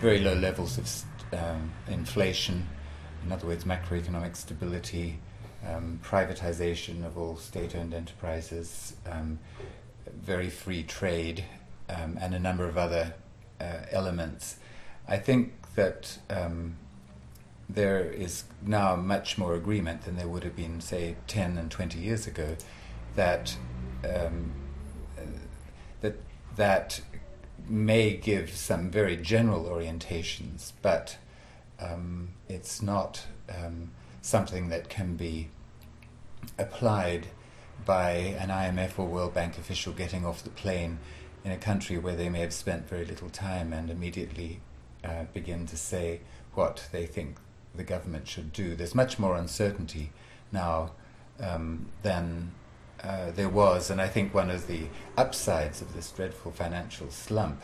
very 0.00 0.20
low 0.20 0.34
levels 0.34 0.78
of 0.78 1.38
um, 1.38 1.72
inflation, 1.88 2.68
in 3.24 3.32
other 3.32 3.46
words, 3.46 3.64
macroeconomic 3.64 4.36
stability, 4.36 5.18
um, 5.66 5.98
privatization 6.04 7.04
of 7.06 7.16
all 7.16 7.36
state 7.36 7.74
owned 7.74 7.94
enterprises, 7.94 8.94
um, 9.10 9.38
very 10.22 10.50
free 10.50 10.82
trade, 10.82 11.44
um, 11.88 12.18
and 12.20 12.34
a 12.34 12.38
number 12.38 12.66
of 12.66 12.76
other 12.76 13.14
uh, 13.60 13.80
elements. 13.90 14.56
I 15.08 15.16
think 15.16 15.54
that 15.74 16.18
um, 16.30 16.76
there 17.68 18.00
is 18.00 18.44
now 18.62 18.96
much 18.96 19.38
more 19.38 19.54
agreement 19.54 20.02
than 20.02 20.16
there 20.16 20.28
would 20.28 20.44
have 20.44 20.56
been, 20.56 20.80
say, 20.80 21.16
10 21.26 21.56
and 21.56 21.70
20 21.70 21.98
years 21.98 22.26
ago, 22.26 22.56
that 23.16 23.56
um, 24.04 24.52
that 26.02 26.16
that 26.56 27.00
may 27.66 28.14
give 28.14 28.50
some 28.50 28.90
very 28.90 29.16
general 29.16 29.64
orientations, 29.64 30.72
but 30.82 31.16
um, 31.80 32.30
it's 32.48 32.82
not 32.82 33.26
um, 33.48 33.90
something 34.22 34.68
that 34.68 34.88
can 34.88 35.16
be 35.16 35.48
applied 36.58 37.28
by 37.84 38.10
an 38.38 38.48
IMF 38.48 38.98
or 38.98 39.06
World 39.06 39.34
Bank 39.34 39.58
official 39.58 39.92
getting 39.92 40.24
off 40.24 40.42
the 40.42 40.50
plane 40.50 40.98
in 41.44 41.50
a 41.50 41.58
country 41.58 41.98
where 41.98 42.16
they 42.16 42.28
may 42.28 42.40
have 42.40 42.52
spent 42.52 42.88
very 42.88 43.04
little 43.04 43.28
time 43.28 43.72
and 43.72 43.90
immediately 43.90 44.60
uh, 45.04 45.24
begin 45.34 45.66
to 45.66 45.76
say 45.76 46.20
what 46.54 46.88
they 46.92 47.06
think 47.06 47.36
the 47.74 47.84
government 47.84 48.26
should 48.26 48.52
do. 48.52 48.74
There's 48.74 48.94
much 48.94 49.18
more 49.18 49.36
uncertainty 49.36 50.12
now 50.52 50.92
um, 51.40 51.86
than 52.02 52.52
uh, 53.02 53.32
there 53.32 53.48
was, 53.48 53.90
and 53.90 54.00
I 54.00 54.08
think 54.08 54.32
one 54.32 54.50
of 54.50 54.66
the 54.66 54.86
upsides 55.18 55.82
of 55.82 55.94
this 55.94 56.10
dreadful 56.10 56.52
financial 56.52 57.10
slump 57.10 57.62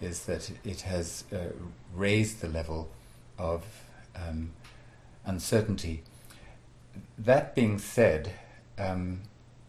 is 0.00 0.24
that 0.24 0.50
it 0.64 0.82
has 0.82 1.24
uh, 1.32 1.52
raised 1.94 2.40
the 2.40 2.48
level 2.48 2.90
of 3.38 3.64
um, 4.16 4.50
uncertainty. 5.24 6.02
That 7.18 7.54
being 7.54 7.78
said, 7.78 8.32
um, 8.78 9.22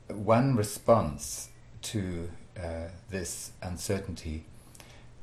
one 0.08 0.56
response 0.56 1.50
to 1.84 2.30
uh, 2.58 2.88
this 3.10 3.52
uncertainty 3.62 4.46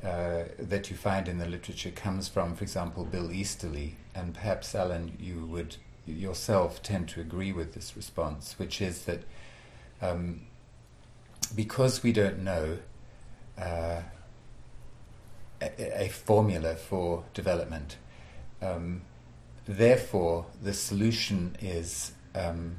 uh, 0.03 0.45
that 0.59 0.91
you 0.91 0.97
find 0.97 1.29
in 1.29 1.39
the 1.39 1.47
literature 1.47 1.91
comes 1.91 2.29
from, 2.29 2.57
for 2.57 2.65
example, 2.65 3.05
Bill 3.05 3.31
Easterly, 3.31 3.97
and 4.15 4.35
perhaps 4.35 4.75
Alan, 4.75 5.17
you 5.21 5.47
would 5.47 5.77
yourself 6.07 6.83
tend 6.83 7.09
to 7.11 7.21
agree 7.21 7.53
with 7.53 7.75
this 7.75 7.95
response, 7.97 8.59
which 8.59 8.81
is 8.81 9.05
that 9.05 9.23
um, 10.01 10.41
because 11.55 12.03
we 12.03 12.13
don't 12.13 12.39
know 12.43 12.79
uh, 13.61 14.01
a, 15.61 16.05
a, 16.05 16.09
formula 16.09 16.75
for 16.75 17.25
development, 17.35 17.97
um, 18.63 19.03
therefore 19.67 20.47
the 20.63 20.73
solution 20.73 21.57
is 21.61 22.13
um, 22.35 22.77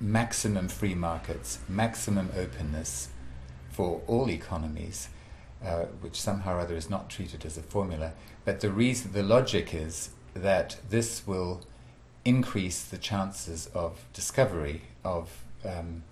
maximum 0.00 0.68
free 0.68 0.94
markets, 0.94 1.58
maximum 1.68 2.30
openness 2.36 3.08
for 3.70 4.00
all 4.06 4.30
economies, 4.30 5.08
uh, 5.64 5.84
which 6.00 6.20
somehow 6.20 6.56
or 6.56 6.60
other 6.60 6.76
is 6.76 6.88
not 6.88 7.10
treated 7.10 7.44
as 7.44 7.58
a 7.58 7.62
formula. 7.62 8.12
But 8.44 8.60
the 8.60 8.70
reason, 8.70 9.12
the 9.12 9.22
logic 9.22 9.74
is 9.74 10.10
that 10.34 10.76
this 10.88 11.26
will 11.26 11.62
increase 12.24 12.84
the 12.84 12.98
chances 12.98 13.68
of 13.74 14.04
discovery 14.12 14.82
of 15.04 15.44
um, 15.64 16.02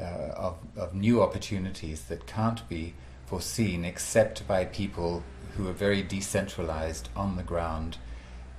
uh, 0.00 0.02
of, 0.02 0.56
of 0.76 0.94
new 0.94 1.22
opportunities 1.22 2.02
that 2.02 2.26
can't 2.26 2.66
be 2.68 2.94
foreseen 3.26 3.84
except 3.84 4.46
by 4.48 4.64
people 4.64 5.22
who 5.56 5.68
are 5.68 5.72
very 5.72 6.02
decentralized 6.02 7.08
on 7.14 7.36
the 7.36 7.42
ground, 7.42 7.98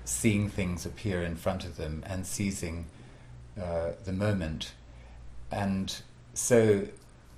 seeing 0.05 0.50
things 0.50 0.85
appear 0.85 1.21
in 1.23 1.35
front 1.35 1.65
of 1.65 1.77
them 1.77 2.03
and 2.05 2.25
seizing 2.25 2.85
uh, 3.62 3.91
the 4.05 4.12
moment. 4.12 4.73
And 5.51 5.95
so, 6.33 6.88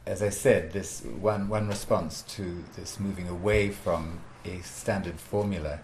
as 0.05 0.21
I 0.21 0.29
said, 0.29 0.71
this 0.71 1.01
one, 1.03 1.50
one 1.50 1.67
response 1.67 2.21
to 2.35 2.63
this 2.75 3.00
moving 3.00 3.27
away 3.27 3.69
from 3.69 4.21
a 4.45 4.59
standard 4.62 5.19
formula 5.19 5.79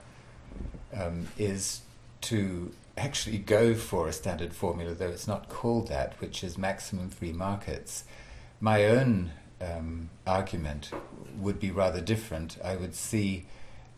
um, 0.94 1.28
is 1.38 1.82
to 2.22 2.72
actually 2.98 3.38
go 3.38 3.74
for 3.74 4.08
a 4.08 4.14
standard 4.14 4.54
formula, 4.54 4.94
though 4.94 5.10
it's 5.10 5.28
not 5.28 5.50
called 5.50 5.88
that, 5.88 6.14
which 6.20 6.44
is 6.44 6.58
maximum 6.58 7.10
free 7.10 7.32
markets. 7.32 8.04
My 8.60 8.86
own 8.86 9.32
um, 9.60 10.10
argument 10.28 10.92
would 11.38 11.60
be 11.60 11.72
rather 11.72 12.02
different. 12.02 12.58
I 12.64 12.76
would 12.76 12.96
see 12.96 13.46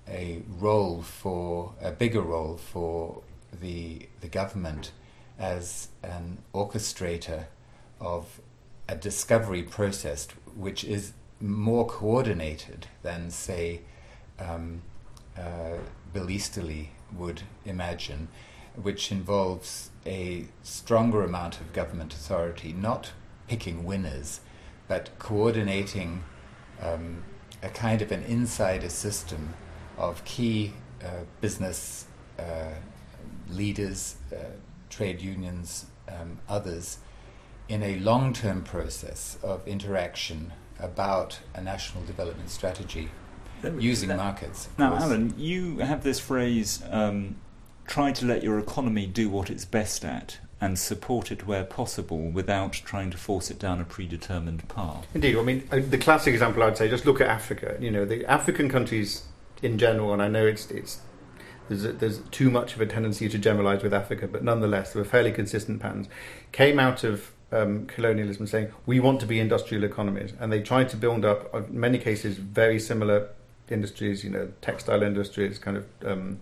a 0.07 0.41
role 0.59 1.01
for 1.01 1.73
a 1.81 1.91
bigger 1.91 2.21
role 2.21 2.57
for 2.57 3.21
the 3.61 4.07
the 4.21 4.27
government 4.27 4.91
as 5.39 5.87
an 6.03 6.37
orchestrator 6.53 7.45
of 7.99 8.39
a 8.87 8.95
discovery 8.95 9.63
process 9.63 10.27
which 10.55 10.83
is 10.83 11.13
more 11.39 11.85
coordinated 11.85 12.87
than, 13.01 13.29
say, 13.29 13.81
um, 14.39 14.81
uh, 15.37 15.77
would 17.17 17.41
imagine, 17.65 18.27
which 18.81 19.11
involves 19.11 19.89
a 20.05 20.45
stronger 20.63 21.23
amount 21.23 21.59
of 21.59 21.73
government 21.73 22.13
authority, 22.13 22.73
not 22.73 23.11
picking 23.47 23.83
winners, 23.83 24.39
but 24.87 25.09
coordinating 25.19 26.23
um, 26.81 27.23
a 27.61 27.69
kind 27.69 28.01
of 28.01 28.11
an 28.11 28.23
insider 28.23 28.89
system 28.89 29.53
of 29.97 30.23
key 30.25 30.73
uh, 31.03 31.07
business 31.41 32.05
uh, 32.39 32.71
leaders, 33.49 34.15
uh, 34.31 34.37
trade 34.89 35.21
unions, 35.21 35.85
um, 36.07 36.39
others, 36.49 36.99
in 37.69 37.81
a 37.83 37.97
long 37.99 38.33
term 38.33 38.63
process 38.63 39.37
of 39.43 39.65
interaction 39.67 40.51
about 40.79 41.39
a 41.53 41.61
national 41.61 42.03
development 42.05 42.49
strategy 42.49 43.09
using 43.79 44.09
that, 44.09 44.17
markets. 44.17 44.69
Now, 44.77 44.91
course. 44.91 45.03
Alan, 45.03 45.33
you 45.37 45.79
have 45.79 46.03
this 46.03 46.19
phrase 46.19 46.83
um, 46.89 47.37
try 47.87 48.11
to 48.11 48.25
let 48.25 48.43
your 48.43 48.59
economy 48.59 49.05
do 49.05 49.29
what 49.29 49.49
it's 49.49 49.65
best 49.65 50.03
at 50.03 50.39
and 50.59 50.79
support 50.79 51.31
it 51.31 51.45
where 51.45 51.63
possible 51.65 52.29
without 52.29 52.73
trying 52.73 53.11
to 53.11 53.17
force 53.17 53.51
it 53.51 53.59
down 53.59 53.81
a 53.81 53.83
predetermined 53.83 54.67
path. 54.69 55.05
Indeed. 55.13 55.37
I 55.37 55.41
mean, 55.41 55.67
uh, 55.71 55.79
the 55.89 55.97
classic 55.97 56.33
example 56.33 56.63
I'd 56.63 56.77
say, 56.77 56.89
just 56.89 57.05
look 57.05 57.19
at 57.19 57.27
Africa. 57.27 57.77
You 57.79 57.91
know, 57.91 58.05
the 58.05 58.25
African 58.25 58.69
countries 58.69 59.23
in 59.63 59.79
general, 59.79 60.13
and 60.13 60.21
I 60.21 60.27
know 60.27 60.45
it's, 60.45 60.69
it's 60.69 61.01
there's, 61.69 61.85
a, 61.85 61.93
there's 61.93 62.19
too 62.29 62.51
much 62.51 62.75
of 62.75 62.81
a 62.81 62.85
tendency 62.85 63.29
to 63.29 63.37
generalize 63.39 63.81
with 63.81 63.93
Africa, 63.93 64.27
but 64.27 64.43
nonetheless, 64.43 64.93
there 64.93 65.01
were 65.01 65.09
fairly 65.09 65.31
consistent 65.31 65.81
patterns. 65.81 66.07
Came 66.51 66.79
out 66.79 67.03
of 67.03 67.31
um, 67.51 67.85
colonialism 67.85 68.47
saying, 68.47 68.71
we 68.85 68.99
want 68.99 69.19
to 69.21 69.25
be 69.25 69.39
industrial 69.39 69.83
economies. 69.83 70.33
And 70.39 70.51
they 70.51 70.61
tried 70.61 70.89
to 70.89 70.97
build 70.97 71.23
up, 71.23 71.53
in 71.53 71.79
many 71.79 71.97
cases, 71.97 72.37
very 72.37 72.79
similar 72.79 73.29
industries, 73.69 74.23
you 74.23 74.29
know, 74.29 74.51
textile 74.61 75.03
industries, 75.03 75.57
kind 75.57 75.77
of 75.77 75.85
um, 76.05 76.41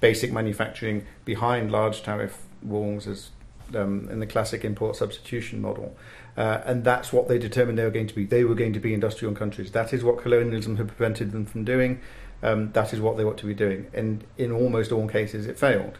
basic 0.00 0.32
manufacturing 0.32 1.06
behind 1.24 1.70
large 1.70 2.02
tariff 2.02 2.46
walls 2.62 3.06
as 3.06 3.30
um, 3.74 4.08
in 4.10 4.20
the 4.20 4.26
classic 4.26 4.64
import 4.64 4.96
substitution 4.96 5.60
model. 5.60 5.96
Uh, 6.36 6.62
and 6.64 6.84
that's 6.84 7.12
what 7.12 7.28
they 7.28 7.38
determined 7.38 7.78
they 7.78 7.84
were 7.84 7.90
going 7.90 8.06
to 8.06 8.14
be. 8.14 8.24
They 8.24 8.44
were 8.44 8.54
going 8.54 8.72
to 8.72 8.80
be 8.80 8.94
industrial 8.94 9.34
countries. 9.34 9.72
That 9.72 9.92
is 9.92 10.02
what 10.02 10.22
colonialism 10.22 10.76
had 10.76 10.88
prevented 10.88 11.32
them 11.32 11.44
from 11.44 11.64
doing. 11.64 12.00
Um, 12.42 12.72
that 12.72 12.92
is 12.92 13.00
what 13.00 13.16
they 13.16 13.24
ought 13.24 13.38
to 13.38 13.46
be 13.46 13.54
doing. 13.54 13.86
And 13.94 14.24
in 14.36 14.50
almost 14.50 14.90
all 14.90 15.08
cases, 15.08 15.46
it 15.46 15.58
failed. 15.58 15.98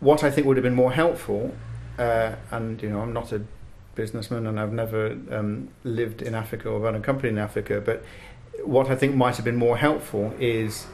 What 0.00 0.24
I 0.24 0.30
think 0.30 0.46
would 0.46 0.56
have 0.56 0.64
been 0.64 0.74
more 0.74 0.92
helpful, 0.92 1.54
uh, 1.96 2.34
and 2.50 2.82
you 2.82 2.90
know, 2.90 3.00
I'm 3.00 3.12
not 3.12 3.32
a 3.32 3.42
businessman 3.94 4.46
and 4.46 4.58
I've 4.58 4.72
never 4.72 5.16
um, 5.30 5.68
lived 5.84 6.22
in 6.22 6.34
Africa 6.34 6.68
or 6.68 6.80
run 6.80 6.94
a 6.94 7.00
company 7.00 7.28
in 7.28 7.38
Africa, 7.38 7.80
but 7.84 8.04
what 8.64 8.90
I 8.90 8.96
think 8.96 9.14
might 9.14 9.36
have 9.36 9.44
been 9.44 9.56
more 9.56 9.76
helpful 9.76 10.34
is 10.38 10.86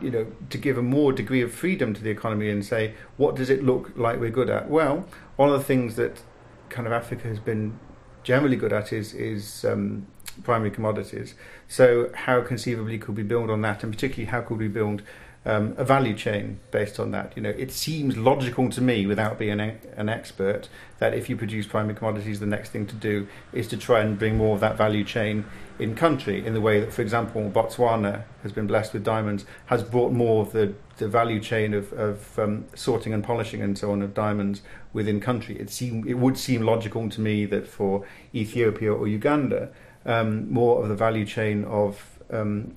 you 0.00 0.10
know 0.10 0.26
to 0.50 0.58
give 0.58 0.76
a 0.76 0.82
more 0.82 1.12
degree 1.12 1.42
of 1.42 1.52
freedom 1.52 1.94
to 1.94 2.02
the 2.02 2.10
economy 2.10 2.50
and 2.50 2.64
say 2.64 2.94
what 3.16 3.36
does 3.36 3.50
it 3.50 3.62
look 3.62 3.92
like 3.96 4.18
we're 4.18 4.30
good 4.30 4.50
at 4.50 4.68
well 4.68 5.06
one 5.36 5.48
of 5.48 5.56
the 5.56 5.64
things 5.64 5.94
that 5.94 6.22
kind 6.70 6.86
of 6.86 6.92
Africa 6.92 7.28
has 7.28 7.38
been 7.38 7.78
generally 8.24 8.56
good 8.56 8.72
at 8.72 8.92
is 8.92 9.14
is 9.14 9.64
um, 9.64 10.06
primary 10.42 10.70
commodities 10.70 11.34
so 11.68 12.10
how 12.14 12.40
conceivably 12.40 12.98
could 12.98 13.16
we 13.16 13.22
build 13.22 13.50
on 13.50 13.60
that 13.62 13.82
and 13.82 13.92
particularly 13.92 14.26
how 14.30 14.40
could 14.40 14.58
we 14.58 14.68
build 14.68 15.02
um, 15.44 15.74
a 15.76 15.84
value 15.84 16.14
chain 16.14 16.60
based 16.70 17.00
on 17.00 17.10
that. 17.10 17.32
You 17.34 17.42
know, 17.42 17.50
it 17.50 17.72
seems 17.72 18.16
logical 18.16 18.70
to 18.70 18.80
me, 18.80 19.06
without 19.06 19.38
being 19.38 19.60
an, 19.60 20.08
expert, 20.08 20.68
that 20.98 21.14
if 21.14 21.28
you 21.28 21.36
produce 21.36 21.66
primary 21.66 21.94
commodities, 21.94 22.38
the 22.38 22.46
next 22.46 22.70
thing 22.70 22.86
to 22.86 22.94
do 22.94 23.26
is 23.52 23.66
to 23.68 23.76
try 23.76 24.00
and 24.00 24.18
bring 24.18 24.36
more 24.36 24.54
of 24.54 24.60
that 24.60 24.76
value 24.76 25.04
chain 25.04 25.44
in 25.78 25.96
country. 25.96 26.46
In 26.46 26.54
the 26.54 26.60
way 26.60 26.78
that, 26.80 26.92
for 26.92 27.02
example, 27.02 27.50
Botswana 27.50 28.22
has 28.42 28.52
been 28.52 28.68
blessed 28.68 28.92
with 28.92 29.02
diamonds, 29.02 29.44
has 29.66 29.82
brought 29.82 30.12
more 30.12 30.42
of 30.42 30.52
the, 30.52 30.74
the 30.98 31.08
value 31.08 31.40
chain 31.40 31.74
of, 31.74 31.92
of 31.94 32.38
um, 32.38 32.66
sorting 32.74 33.12
and 33.12 33.24
polishing 33.24 33.62
and 33.62 33.76
so 33.76 33.90
on 33.90 34.00
of 34.00 34.14
diamonds 34.14 34.62
within 34.92 35.20
country. 35.20 35.58
It 35.58 35.70
seem 35.70 36.06
it 36.06 36.18
would 36.18 36.38
seem 36.38 36.62
logical 36.62 37.08
to 37.08 37.20
me 37.20 37.46
that 37.46 37.66
for 37.66 38.06
Ethiopia 38.32 38.92
or 38.92 39.08
Uganda, 39.08 39.70
um, 40.06 40.52
more 40.52 40.82
of 40.82 40.88
the 40.88 40.94
value 40.94 41.24
chain 41.24 41.64
of 41.64 42.18
um, 42.30 42.74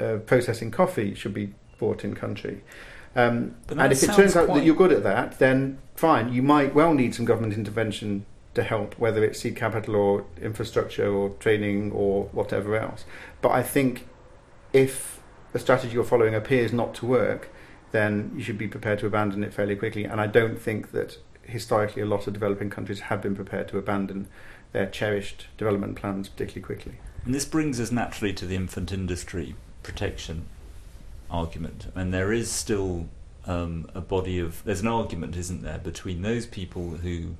uh, 0.00 0.16
processing 0.26 0.70
coffee 0.70 1.14
should 1.14 1.34
be 1.34 1.54
bought 1.78 2.04
in 2.04 2.14
country. 2.14 2.62
Um, 3.16 3.54
and 3.68 3.92
if 3.92 4.02
it 4.02 4.12
turns 4.12 4.36
out 4.36 4.48
that 4.48 4.64
you're 4.64 4.74
good 4.74 4.92
at 4.92 5.04
that, 5.04 5.38
then 5.38 5.78
fine. 5.94 6.32
You 6.32 6.42
might 6.42 6.74
well 6.74 6.94
need 6.94 7.14
some 7.14 7.24
government 7.24 7.54
intervention 7.54 8.26
to 8.54 8.62
help, 8.62 8.98
whether 8.98 9.24
it's 9.24 9.40
seed 9.40 9.56
capital 9.56 9.96
or 9.96 10.24
infrastructure 10.40 11.12
or 11.12 11.30
training 11.40 11.92
or 11.92 12.24
whatever 12.32 12.76
else. 12.76 13.04
But 13.40 13.50
I 13.50 13.62
think 13.62 14.08
if 14.72 15.20
the 15.52 15.58
strategy 15.58 15.94
you're 15.94 16.04
following 16.04 16.34
appears 16.34 16.72
not 16.72 16.94
to 16.96 17.06
work, 17.06 17.50
then 17.92 18.32
you 18.36 18.42
should 18.42 18.58
be 18.58 18.66
prepared 18.66 18.98
to 19.00 19.06
abandon 19.06 19.44
it 19.44 19.54
fairly 19.54 19.76
quickly. 19.76 20.04
And 20.04 20.20
I 20.20 20.26
don't 20.26 20.60
think 20.60 20.90
that 20.90 21.18
historically 21.42 22.02
a 22.02 22.06
lot 22.06 22.26
of 22.26 22.32
developing 22.32 22.70
countries 22.70 23.00
have 23.00 23.22
been 23.22 23.36
prepared 23.36 23.68
to 23.68 23.78
abandon 23.78 24.28
their 24.74 24.86
cherished 24.86 25.46
development 25.56 25.94
plans 25.94 26.28
particularly 26.28 26.60
quickly. 26.60 26.94
And 27.24 27.34
this 27.34 27.46
brings 27.46 27.80
us 27.80 27.90
naturally 27.90 28.34
to 28.34 28.44
the 28.44 28.56
infant 28.56 28.92
industry 28.92 29.54
protection 29.82 30.46
argument, 31.30 31.90
and 31.94 32.12
there 32.12 32.32
is 32.32 32.50
still 32.50 33.08
um, 33.46 33.88
a 33.94 34.00
body 34.00 34.38
of 34.38 34.62
there's 34.64 34.80
an 34.80 34.88
argument, 34.88 35.36
isn't 35.36 35.62
there, 35.62 35.78
between 35.78 36.22
those 36.22 36.44
people 36.44 36.90
who 36.96 37.36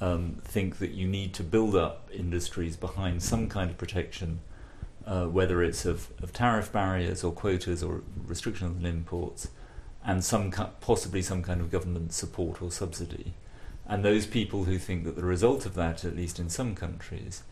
um, 0.00 0.36
think 0.44 0.78
that 0.78 0.90
you 0.90 1.08
need 1.08 1.32
to 1.34 1.42
build 1.42 1.74
up 1.74 2.08
industries 2.12 2.76
behind 2.76 3.22
some 3.22 3.48
kind 3.48 3.70
of 3.70 3.78
protection, 3.78 4.40
uh, 5.06 5.24
whether 5.24 5.62
it's 5.62 5.86
of, 5.86 6.08
of 6.22 6.32
tariff 6.32 6.70
barriers 6.70 7.24
or 7.24 7.32
quotas 7.32 7.82
or 7.82 8.02
restrictions 8.26 8.76
on 8.78 8.86
imports, 8.86 9.48
and 10.04 10.22
some 10.22 10.52
possibly 10.80 11.22
some 11.22 11.42
kind 11.42 11.60
of 11.60 11.70
government 11.70 12.12
support 12.12 12.60
or 12.60 12.70
subsidy. 12.70 13.32
And 13.90 14.04
those 14.04 14.24
people 14.24 14.64
who 14.64 14.78
think 14.78 15.02
that 15.02 15.16
the 15.16 15.24
result 15.24 15.66
of 15.66 15.74
that, 15.74 16.04
at 16.04 16.14
least 16.14 16.38
in 16.38 16.48
some 16.48 16.76
countries, 16.76 17.42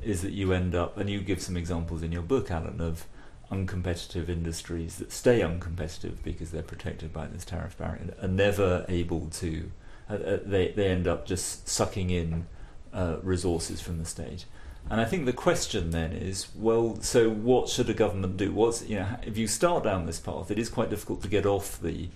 is 0.00 0.22
that 0.22 0.30
you 0.30 0.52
end 0.52 0.76
up, 0.76 0.96
and 0.96 1.10
you 1.10 1.20
give 1.20 1.42
some 1.42 1.56
examples 1.56 2.04
in 2.04 2.12
your 2.12 2.22
book, 2.22 2.52
Alan, 2.52 2.80
of 2.80 3.04
uncompetitive 3.50 4.28
industries 4.28 4.98
that 4.98 5.10
stay 5.10 5.40
uncompetitive 5.40 6.22
because 6.22 6.52
they're 6.52 6.62
protected 6.62 7.12
by 7.12 7.26
this 7.26 7.44
tariff 7.44 7.76
barrier 7.76 8.14
are 8.20 8.28
never 8.28 8.84
able 8.88 9.26
to 9.30 9.70
uh, 10.10 10.14
uh, 10.14 10.38
they 10.44 10.68
they 10.72 10.88
end 10.88 11.08
up 11.08 11.26
just 11.26 11.66
sucking 11.66 12.10
in 12.10 12.46
uh, 12.92 13.16
resources 13.22 13.80
from 13.80 13.98
the 13.98 14.04
state 14.04 14.44
and 14.90 15.00
I 15.00 15.06
think 15.06 15.24
the 15.24 15.32
question 15.32 15.92
then 15.92 16.12
is 16.12 16.48
well 16.54 17.00
so 17.00 17.30
what 17.30 17.70
should 17.70 17.88
a 17.88 17.94
government 17.94 18.36
do 18.36 18.52
what's 18.52 18.86
you 18.86 18.96
know 18.96 19.16
if 19.22 19.38
you 19.38 19.46
start 19.46 19.82
down 19.82 20.04
this 20.04 20.20
path 20.20 20.50
it 20.50 20.58
is 20.58 20.68
quite 20.68 20.90
difficult 20.90 21.22
to 21.22 21.28
get 21.28 21.46
off 21.46 21.80
the 21.80 22.10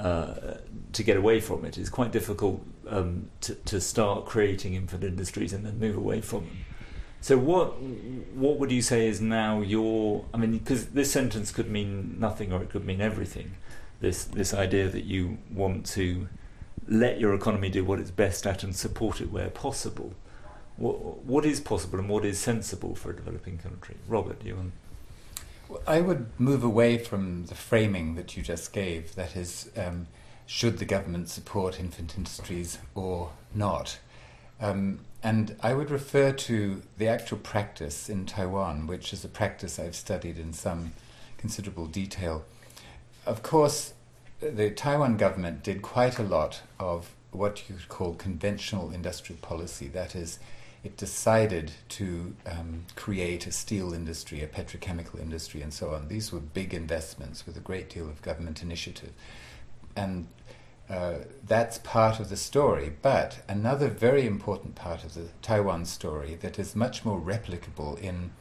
uh, 0.00 0.54
to 0.94 1.02
get 1.02 1.18
away 1.18 1.40
from 1.40 1.62
it. 1.66 1.76
It's 1.76 1.90
quite 1.90 2.10
difficult 2.10 2.64
um, 2.90 3.30
to, 3.42 3.54
to 3.54 3.80
start 3.80 4.26
creating 4.26 4.74
infant 4.74 5.04
industries 5.04 5.52
and 5.52 5.64
then 5.64 5.78
move 5.78 5.96
away 5.96 6.20
from 6.20 6.40
them. 6.40 6.58
So 7.22 7.36
what 7.36 7.80
what 8.34 8.58
would 8.58 8.72
you 8.72 8.82
say 8.82 9.06
is 9.06 9.20
now 9.20 9.60
your? 9.60 10.24
I 10.32 10.38
mean, 10.38 10.56
because 10.56 10.86
this 10.86 11.12
sentence 11.12 11.52
could 11.52 11.70
mean 11.70 12.18
nothing 12.18 12.52
or 12.52 12.62
it 12.62 12.70
could 12.70 12.86
mean 12.86 13.00
everything. 13.00 13.52
This 14.00 14.24
this 14.24 14.54
idea 14.54 14.88
that 14.88 15.04
you 15.04 15.38
want 15.52 15.84
to 15.86 16.28
let 16.88 17.20
your 17.20 17.34
economy 17.34 17.68
do 17.68 17.84
what 17.84 18.00
it's 18.00 18.10
best 18.10 18.46
at 18.46 18.62
and 18.64 18.74
support 18.74 19.20
it 19.20 19.30
where 19.30 19.50
possible. 19.50 20.14
What 20.76 21.24
what 21.24 21.44
is 21.44 21.60
possible 21.60 21.98
and 21.98 22.08
what 22.08 22.24
is 22.24 22.38
sensible 22.38 22.94
for 22.94 23.10
a 23.10 23.16
developing 23.16 23.58
country? 23.58 23.96
Robert, 24.08 24.42
you 24.42 24.56
want? 24.56 24.72
I 25.86 26.00
would 26.00 26.26
move 26.38 26.64
away 26.64 26.98
from 26.98 27.46
the 27.46 27.54
framing 27.54 28.14
that 28.14 28.36
you 28.36 28.42
just 28.42 28.72
gave. 28.72 29.14
That 29.14 29.36
is, 29.36 29.70
um, 29.76 30.08
should 30.52 30.78
the 30.78 30.84
government 30.84 31.28
support 31.28 31.78
infant 31.78 32.16
industries 32.16 32.78
or 32.96 33.30
not? 33.54 34.00
Um, 34.60 34.98
and 35.22 35.54
I 35.60 35.74
would 35.74 35.92
refer 35.92 36.32
to 36.32 36.82
the 36.98 37.06
actual 37.06 37.38
practice 37.38 38.08
in 38.08 38.26
Taiwan, 38.26 38.88
which 38.88 39.12
is 39.12 39.24
a 39.24 39.28
practice 39.28 39.78
I've 39.78 39.94
studied 39.94 40.38
in 40.38 40.52
some 40.52 40.92
considerable 41.38 41.86
detail. 41.86 42.44
Of 43.26 43.44
course, 43.44 43.94
the 44.40 44.72
Taiwan 44.72 45.18
government 45.18 45.62
did 45.62 45.82
quite 45.82 46.18
a 46.18 46.24
lot 46.24 46.62
of 46.80 47.14
what 47.30 47.68
you 47.68 47.76
could 47.76 47.88
call 47.88 48.14
conventional 48.14 48.90
industrial 48.90 49.40
policy. 49.40 49.86
That 49.86 50.16
is, 50.16 50.40
it 50.82 50.96
decided 50.96 51.70
to 51.90 52.34
um, 52.44 52.86
create 52.96 53.46
a 53.46 53.52
steel 53.52 53.94
industry, 53.94 54.42
a 54.42 54.48
petrochemical 54.48 55.20
industry, 55.20 55.62
and 55.62 55.72
so 55.72 55.94
on. 55.94 56.08
These 56.08 56.32
were 56.32 56.40
big 56.40 56.74
investments 56.74 57.46
with 57.46 57.56
a 57.56 57.60
great 57.60 57.88
deal 57.88 58.08
of 58.08 58.20
government 58.20 58.64
initiative. 58.64 59.12
And 59.96 60.26
uh, 60.90 61.18
that's 61.46 61.78
part 61.78 62.18
of 62.18 62.28
the 62.28 62.36
story. 62.36 62.92
But 63.00 63.44
another 63.48 63.88
very 63.88 64.26
important 64.26 64.74
part 64.74 65.04
of 65.04 65.14
the 65.14 65.28
Taiwan 65.40 65.84
story 65.84 66.34
that 66.40 66.58
is 66.58 66.74
much 66.74 67.04
more 67.04 67.20
replicable 67.20 67.98
in 68.00 68.32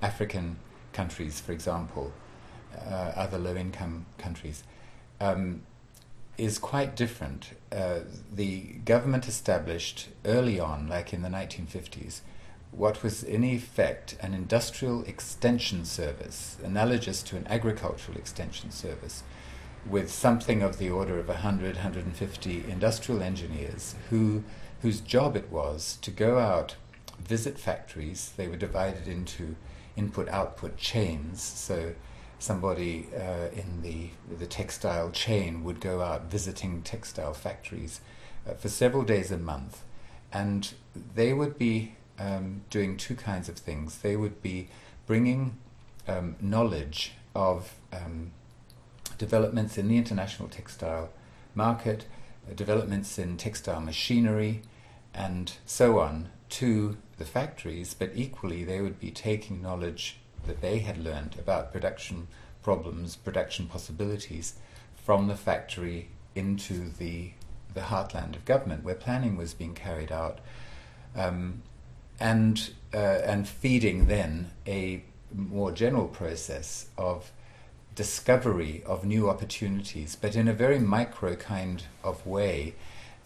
African 0.00 0.56
countries, 0.92 1.40
for 1.40 1.52
example, 1.52 2.12
uh, 2.74 3.12
other 3.14 3.38
low 3.38 3.54
income 3.54 4.06
countries, 4.16 4.64
um, 5.20 5.62
is 6.38 6.58
quite 6.58 6.96
different. 6.96 7.50
Uh, 7.70 8.00
the 8.32 8.60
government 8.84 9.28
established 9.28 10.08
early 10.24 10.58
on, 10.58 10.88
like 10.88 11.12
in 11.12 11.20
the 11.22 11.28
1950s, 11.28 12.20
what 12.70 13.02
was 13.02 13.22
in 13.22 13.44
effect 13.44 14.16
an 14.20 14.34
industrial 14.34 15.02
extension 15.04 15.84
service, 15.84 16.56
analogous 16.64 17.22
to 17.24 17.36
an 17.36 17.46
agricultural 17.48 18.16
extension 18.16 18.70
service 18.70 19.22
with 19.88 20.10
something 20.10 20.62
of 20.62 20.78
the 20.78 20.90
order 20.90 21.18
of 21.18 21.28
100, 21.28 21.76
150 21.76 22.64
industrial 22.68 23.22
engineers 23.22 23.94
who, 24.10 24.44
whose 24.82 25.00
job 25.00 25.36
it 25.36 25.50
was 25.50 25.98
to 26.02 26.10
go 26.10 26.38
out, 26.38 26.76
visit 27.18 27.58
factories. 27.58 28.32
They 28.36 28.48
were 28.48 28.56
divided 28.56 29.08
into 29.08 29.56
input 29.96 30.28
output 30.28 30.76
chains. 30.76 31.42
So 31.42 31.94
somebody 32.38 33.08
uh, 33.16 33.48
in 33.52 33.82
the, 33.82 34.10
the 34.38 34.46
textile 34.46 35.10
chain 35.10 35.64
would 35.64 35.80
go 35.80 36.02
out 36.02 36.30
visiting 36.30 36.82
textile 36.82 37.34
factories 37.34 38.00
uh, 38.48 38.54
for 38.54 38.68
several 38.68 39.02
days 39.02 39.30
a 39.30 39.38
month. 39.38 39.82
And 40.32 40.72
they 41.14 41.32
would 41.32 41.58
be 41.58 41.96
um, 42.18 42.62
doing 42.70 42.96
two 42.96 43.16
kinds 43.16 43.48
of 43.48 43.56
things. 43.56 43.98
They 43.98 44.16
would 44.16 44.42
be 44.42 44.68
bringing 45.06 45.56
um, 46.06 46.36
knowledge 46.40 47.12
of 47.34 47.74
um, 47.92 48.32
developments 49.18 49.76
in 49.76 49.88
the 49.88 49.98
international 49.98 50.48
textile 50.48 51.10
market, 51.54 52.06
uh, 52.48 52.54
developments 52.54 53.18
in 53.18 53.36
textile 53.36 53.80
machinery, 53.80 54.62
and 55.14 55.52
so 55.66 55.98
on 55.98 56.28
to 56.48 56.96
the 57.18 57.24
factories, 57.24 57.94
but 57.94 58.10
equally 58.14 58.64
they 58.64 58.80
would 58.80 58.98
be 58.98 59.10
taking 59.10 59.60
knowledge 59.60 60.18
that 60.46 60.60
they 60.60 60.78
had 60.78 60.96
learned 60.96 61.36
about 61.38 61.72
production 61.72 62.28
problems, 62.62 63.16
production 63.16 63.66
possibilities 63.66 64.54
from 65.04 65.26
the 65.26 65.36
factory 65.36 66.08
into 66.34 66.90
the 66.98 67.32
the 67.74 67.80
heartland 67.80 68.34
of 68.34 68.44
government 68.46 68.82
where 68.82 68.94
planning 68.94 69.36
was 69.36 69.52
being 69.54 69.74
carried 69.74 70.10
out, 70.10 70.38
um, 71.14 71.62
and 72.18 72.70
uh, 72.94 73.20
and 73.24 73.46
feeding 73.46 74.06
then 74.06 74.50
a 74.66 75.02
more 75.34 75.70
general 75.70 76.08
process 76.08 76.86
of 76.96 77.30
discovery 77.98 78.80
of 78.86 79.04
new 79.04 79.28
opportunities, 79.28 80.14
but 80.14 80.36
in 80.36 80.46
a 80.46 80.52
very 80.52 80.78
micro 80.78 81.34
kind 81.34 81.82
of 82.04 82.24
way. 82.24 82.76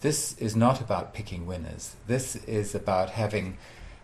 This 0.01 0.35
is 0.39 0.55
not 0.55 0.81
about 0.81 1.13
picking 1.13 1.45
winners. 1.45 1.95
This 2.07 2.35
is 2.47 2.73
about 2.73 3.11
having 3.11 3.59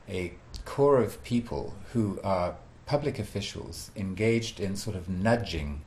a 0.07 0.33
core 0.65 1.01
of 1.01 1.23
people 1.23 1.73
who 1.93 2.19
are 2.23 2.55
public 2.85 3.17
officials 3.17 3.89
engaged 3.95 4.59
in 4.59 4.75
sort 4.75 4.95
of 4.95 5.09
nudging 5.09 5.81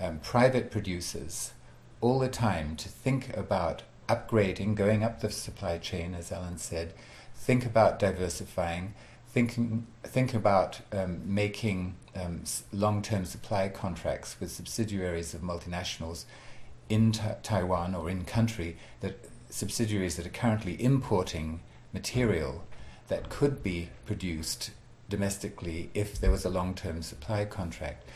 um, 0.00 0.20
private 0.20 0.70
producers 0.70 1.50
all 2.00 2.20
the 2.20 2.28
time 2.28 2.76
to 2.76 2.88
think 2.88 3.36
about 3.36 3.82
upgrading, 4.08 4.76
going 4.76 5.02
up 5.02 5.20
the 5.20 5.30
supply 5.30 5.76
chain, 5.76 6.14
as 6.14 6.30
Alan 6.30 6.58
said, 6.58 6.94
think 7.34 7.66
about 7.66 7.98
diversifying, 7.98 8.94
thinking, 9.26 9.88
think 10.04 10.34
about 10.34 10.82
um, 10.92 11.20
making 11.24 11.96
um, 12.14 12.44
long-term 12.72 13.24
supply 13.24 13.68
contracts 13.68 14.36
with 14.40 14.50
subsidiaries 14.50 15.34
of 15.34 15.40
multinationals 15.40 16.24
in 16.88 17.12
ta- 17.12 17.36
Taiwan 17.42 17.94
or 17.94 18.08
in 18.10 18.24
country 18.24 18.76
that 19.00 19.18
subsidiaries 19.50 20.16
that 20.16 20.26
are 20.26 20.30
currently 20.30 20.82
importing 20.82 21.60
material 21.92 22.64
that 23.08 23.28
could 23.28 23.62
be 23.62 23.88
produced 24.06 24.70
domestically 25.08 25.90
if 25.94 26.20
there 26.20 26.30
was 26.30 26.44
a 26.44 26.50
long-term 26.50 27.02
supply 27.02 27.44
contract. 27.44 28.08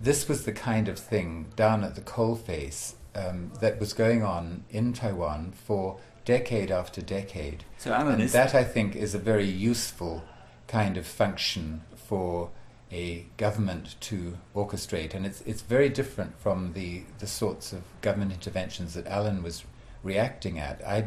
This 0.00 0.28
was 0.28 0.44
the 0.44 0.52
kind 0.52 0.88
of 0.88 0.98
thing 0.98 1.46
down 1.56 1.84
at 1.84 1.94
the 1.94 2.00
coalface 2.00 2.94
um, 3.14 3.52
that 3.60 3.78
was 3.78 3.92
going 3.92 4.22
on 4.22 4.64
in 4.70 4.92
Taiwan 4.92 5.52
for 5.52 5.98
decade 6.24 6.70
after 6.70 7.00
decade. 7.00 7.64
So, 7.78 7.92
Alan, 7.92 8.20
and 8.20 8.30
that 8.30 8.54
I 8.54 8.64
think 8.64 8.96
is 8.96 9.14
a 9.14 9.18
very 9.18 9.46
useful 9.46 10.24
kind 10.66 10.96
of 10.96 11.06
function 11.06 11.82
for 11.94 12.50
a 12.92 13.24
government 13.38 13.96
to 14.00 14.36
orchestrate, 14.54 15.14
and 15.14 15.24
it's 15.24 15.40
it's 15.42 15.62
very 15.62 15.88
different 15.88 16.38
from 16.38 16.74
the 16.74 17.02
the 17.18 17.26
sorts 17.26 17.72
of 17.72 17.82
government 18.02 18.32
interventions 18.32 18.94
that 18.94 19.06
Alan 19.06 19.42
was 19.42 19.64
reacting 20.02 20.58
at. 20.58 20.86
I, 20.86 21.06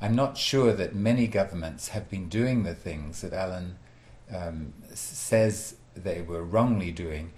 I'm 0.00 0.14
not 0.14 0.36
sure 0.36 0.72
that 0.72 0.94
many 0.94 1.26
governments 1.26 1.88
have 1.88 2.10
been 2.10 2.28
doing 2.28 2.64
the 2.64 2.74
things 2.74 3.22
that 3.22 3.32
Alan 3.32 3.76
um, 4.34 4.74
says 4.92 5.76
they 5.94 6.20
were 6.22 6.42
wrongly 6.42 6.90
doing. 6.90 7.32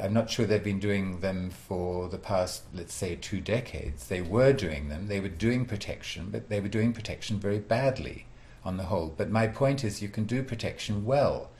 I'm 0.00 0.12
not 0.12 0.28
sure 0.28 0.44
they've 0.44 0.62
been 0.62 0.80
doing 0.80 1.20
them 1.20 1.50
for 1.50 2.08
the 2.08 2.18
past, 2.18 2.64
let's 2.74 2.92
say, 2.92 3.16
two 3.16 3.40
decades. 3.40 4.08
They 4.08 4.20
were 4.20 4.52
doing 4.52 4.88
them. 4.88 5.06
They 5.08 5.20
were 5.20 5.28
doing 5.28 5.64
protection, 5.64 6.28
but 6.30 6.48
they 6.48 6.60
were 6.60 6.68
doing 6.68 6.92
protection 6.92 7.38
very 7.38 7.58
badly 7.58 8.26
on 8.64 8.76
the 8.76 8.84
whole. 8.84 9.14
But 9.16 9.30
my 9.30 9.46
point 9.46 9.84
is, 9.84 10.02
you 10.02 10.08
can 10.08 10.24
do 10.24 10.42
protection 10.42 11.04
well 11.04 11.50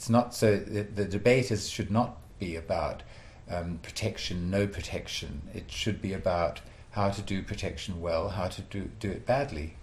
it's 0.00 0.08
not 0.08 0.34
so 0.34 0.56
the, 0.56 0.84
the 0.84 1.04
debate 1.04 1.50
is 1.50 1.68
should 1.68 1.90
not 1.90 2.16
be 2.38 2.56
about 2.56 3.02
um, 3.50 3.80
protection, 3.82 4.50
no 4.50 4.66
protection. 4.66 5.42
It 5.52 5.70
should 5.70 6.00
be 6.00 6.14
about 6.14 6.62
how 6.92 7.10
to 7.10 7.20
do 7.20 7.42
protection 7.42 8.00
well, 8.00 8.30
how 8.30 8.48
to 8.48 8.62
do 8.62 8.88
do 8.98 9.10
it 9.10 9.26
badly. 9.26 9.74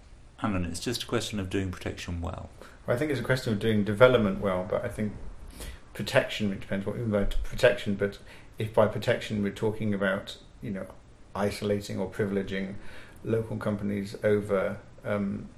Alan, 0.42 0.64
it's 0.64 0.80
just 0.80 1.04
a 1.04 1.06
question 1.06 1.38
of 1.38 1.48
doing 1.48 1.70
protection 1.70 2.20
well. 2.20 2.50
well. 2.84 2.96
I 2.96 2.98
think 2.98 3.12
it's 3.12 3.20
a 3.20 3.22
question 3.22 3.52
of 3.52 3.60
doing 3.60 3.84
development 3.84 4.40
well, 4.40 4.66
but 4.68 4.84
I 4.84 4.88
think 4.88 5.12
protection 5.94 6.50
it 6.50 6.62
depends 6.62 6.84
what 6.84 6.96
we 6.96 7.02
mean 7.02 7.12
by 7.12 7.22
protection. 7.22 7.94
But 7.94 8.18
if 8.58 8.74
by 8.74 8.88
protection 8.88 9.40
we're 9.44 9.52
talking 9.52 9.94
about 9.94 10.36
you 10.60 10.72
know 10.72 10.86
isolating 11.32 11.96
or 12.00 12.10
privileging 12.10 12.74
local 13.22 13.56
companies 13.56 14.16
over 14.24 14.78
um, 15.04 15.48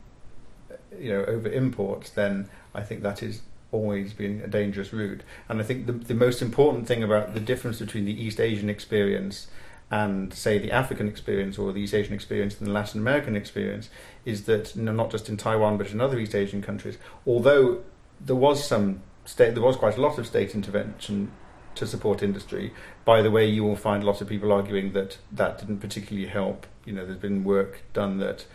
you 0.98 1.14
know 1.14 1.24
over 1.24 1.48
imports, 1.48 2.10
then 2.10 2.50
I 2.74 2.82
think 2.82 3.02
that 3.04 3.22
is 3.22 3.40
always 3.72 4.12
been 4.12 4.40
a 4.42 4.48
dangerous 4.48 4.92
route. 4.92 5.22
And 5.48 5.60
I 5.60 5.64
think 5.64 5.86
the, 5.86 5.92
the 5.92 6.14
most 6.14 6.42
important 6.42 6.86
thing 6.86 7.02
about 7.02 7.34
the 7.34 7.40
difference 7.40 7.78
between 7.78 8.04
the 8.04 8.24
East 8.24 8.40
Asian 8.40 8.68
experience 8.68 9.46
and, 9.90 10.32
say, 10.32 10.58
the 10.58 10.70
African 10.70 11.08
experience 11.08 11.58
or 11.58 11.72
the 11.72 11.80
East 11.80 11.94
Asian 11.94 12.14
experience 12.14 12.58
and 12.58 12.68
the 12.68 12.72
Latin 12.72 13.00
American 13.00 13.36
experience 13.36 13.90
is 14.24 14.44
that 14.44 14.76
not 14.76 15.10
just 15.10 15.28
in 15.28 15.36
Taiwan 15.36 15.78
but 15.78 15.90
in 15.90 16.00
other 16.00 16.18
East 16.18 16.34
Asian 16.34 16.62
countries, 16.62 16.98
although 17.26 17.82
there 18.20 18.36
was 18.36 18.64
some 18.64 19.02
state, 19.24 19.54
there 19.54 19.62
was 19.62 19.76
quite 19.76 19.96
a 19.96 20.00
lot 20.00 20.18
of 20.18 20.26
state 20.26 20.54
intervention 20.54 21.32
to 21.74 21.86
support 21.86 22.22
industry. 22.22 22.72
By 23.04 23.22
the 23.22 23.30
way, 23.30 23.46
you 23.46 23.64
will 23.64 23.76
find 23.76 24.04
lots 24.04 24.20
of 24.20 24.28
people 24.28 24.52
arguing 24.52 24.92
that 24.92 25.18
that 25.32 25.58
didn't 25.58 25.78
particularly 25.78 26.28
help. 26.28 26.66
You 26.84 26.92
know, 26.92 27.06
there's 27.06 27.18
been 27.18 27.44
work 27.44 27.82
done 27.92 28.18
that 28.18 28.46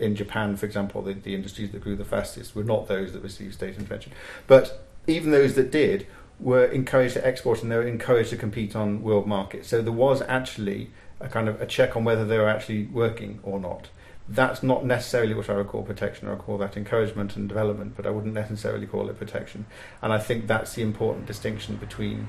in 0.00 0.16
Japan, 0.16 0.56
for 0.56 0.66
example, 0.66 1.02
the, 1.02 1.12
the 1.12 1.34
industries 1.34 1.70
that 1.72 1.82
grew 1.82 1.94
the 1.94 2.04
fastest 2.04 2.56
were 2.56 2.64
not 2.64 2.88
those 2.88 3.12
that 3.12 3.22
received 3.22 3.54
state 3.54 3.76
intervention. 3.76 4.12
But 4.46 4.86
even 5.06 5.30
those 5.30 5.54
that 5.54 5.70
did 5.70 6.06
were 6.38 6.64
encouraged 6.64 7.14
to 7.14 7.26
export 7.26 7.62
and 7.62 7.70
they 7.70 7.76
were 7.76 7.86
encouraged 7.86 8.30
to 8.30 8.36
compete 8.36 8.74
on 8.74 9.02
world 9.02 9.26
markets. 9.26 9.68
So 9.68 9.82
there 9.82 9.92
was 9.92 10.22
actually 10.22 10.90
a 11.20 11.28
kind 11.28 11.48
of 11.48 11.60
a 11.60 11.66
check 11.66 11.96
on 11.96 12.04
whether 12.04 12.24
they 12.24 12.38
were 12.38 12.48
actually 12.48 12.84
working 12.86 13.40
or 13.42 13.60
not. 13.60 13.90
That's 14.28 14.62
not 14.62 14.86
necessarily 14.86 15.34
what 15.34 15.50
I 15.50 15.56
would 15.56 15.68
call 15.68 15.82
protection. 15.82 16.28
I 16.28 16.32
would 16.32 16.40
call 16.40 16.56
that 16.58 16.76
encouragement 16.76 17.36
and 17.36 17.48
development, 17.48 17.94
but 17.96 18.06
I 18.06 18.10
wouldn't 18.10 18.32
necessarily 18.32 18.86
call 18.86 19.10
it 19.10 19.18
protection. 19.18 19.66
And 20.00 20.12
I 20.12 20.18
think 20.18 20.46
that's 20.46 20.74
the 20.74 20.82
important 20.82 21.26
distinction 21.26 21.76
between 21.76 22.28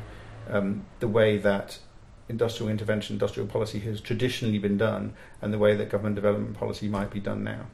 um, 0.50 0.86
the 1.00 1.08
way 1.08 1.38
that 1.38 1.80
industrial 2.32 2.72
intervention, 2.72 3.16
industrial 3.16 3.48
policy 3.48 3.80
has 3.82 4.02
traditionally 4.02 4.58
been 4.58 4.78
done, 4.78 5.14
and 5.42 5.54
the 5.54 5.60
way 5.60 5.76
that 5.76 5.90
government 5.90 6.16
development 6.16 6.58
policy 6.58 6.88
might 6.88 7.12
be 7.12 7.20
done 7.20 7.44
now. 7.44 7.68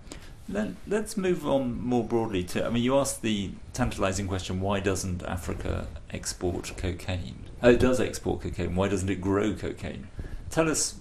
Let, 0.49 0.75
us 0.91 1.17
move 1.17 1.45
on 1.45 1.81
more 1.81 2.03
broadly 2.03 2.43
to. 2.45 2.65
I 2.65 2.69
mean, 2.69 2.83
you 2.83 2.97
asked 2.97 3.21
the 3.21 3.51
tantalising 3.73 4.27
question: 4.27 4.61
Why 4.61 4.79
doesn't 4.79 5.23
Africa 5.23 5.87
export 6.09 6.73
cocaine? 6.77 7.45
Oh, 7.61 7.71
it 7.71 7.79
does 7.79 7.99
export 7.99 8.41
cocaine. 8.41 8.75
Why 8.75 8.87
doesn't 8.87 9.09
it 9.09 9.19
grow 9.19 9.53
cocaine? 9.53 10.07
Tell 10.49 10.69
us, 10.69 10.95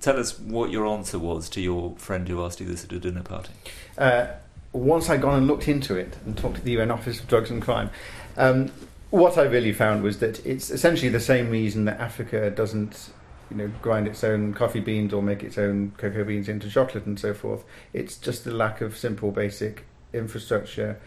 tell 0.00 0.18
us 0.18 0.38
what 0.38 0.70
your 0.70 0.86
answer 0.86 1.18
was 1.18 1.50
to 1.50 1.60
your 1.60 1.94
friend 1.96 2.26
who 2.26 2.42
asked 2.42 2.60
you 2.60 2.66
this 2.66 2.84
at 2.84 2.92
a 2.92 2.98
dinner 2.98 3.22
party. 3.22 3.52
Uh, 3.98 4.28
once 4.72 5.10
I'd 5.10 5.20
gone 5.20 5.38
and 5.38 5.46
looked 5.46 5.68
into 5.68 5.96
it 5.96 6.16
and 6.24 6.36
talked 6.36 6.56
to 6.56 6.62
the 6.62 6.72
UN 6.72 6.90
Office 6.90 7.20
of 7.20 7.28
Drugs 7.28 7.50
and 7.50 7.60
Crime, 7.60 7.90
um, 8.38 8.70
what 9.16 9.38
I 9.38 9.42
really 9.42 9.72
found 9.72 10.02
was 10.02 10.18
that 10.18 10.44
it's 10.44 10.70
essentially 10.70 11.08
the 11.08 11.20
same 11.20 11.48
reason 11.48 11.86
that 11.86 11.98
Africa 11.98 12.50
doesn't, 12.50 13.10
you 13.50 13.56
know, 13.56 13.70
grind 13.80 14.06
its 14.06 14.22
own 14.22 14.52
coffee 14.52 14.80
beans 14.80 15.14
or 15.14 15.22
make 15.22 15.42
its 15.42 15.56
own 15.56 15.92
cocoa 15.96 16.24
beans 16.24 16.48
into 16.48 16.68
chocolate 16.68 17.06
and 17.06 17.18
so 17.18 17.32
forth. 17.32 17.64
It's 17.94 18.18
just 18.18 18.44
the 18.44 18.52
lack 18.52 18.82
of 18.82 18.96
simple, 18.96 19.30
basic 19.32 19.86
infrastructure, 20.12 21.00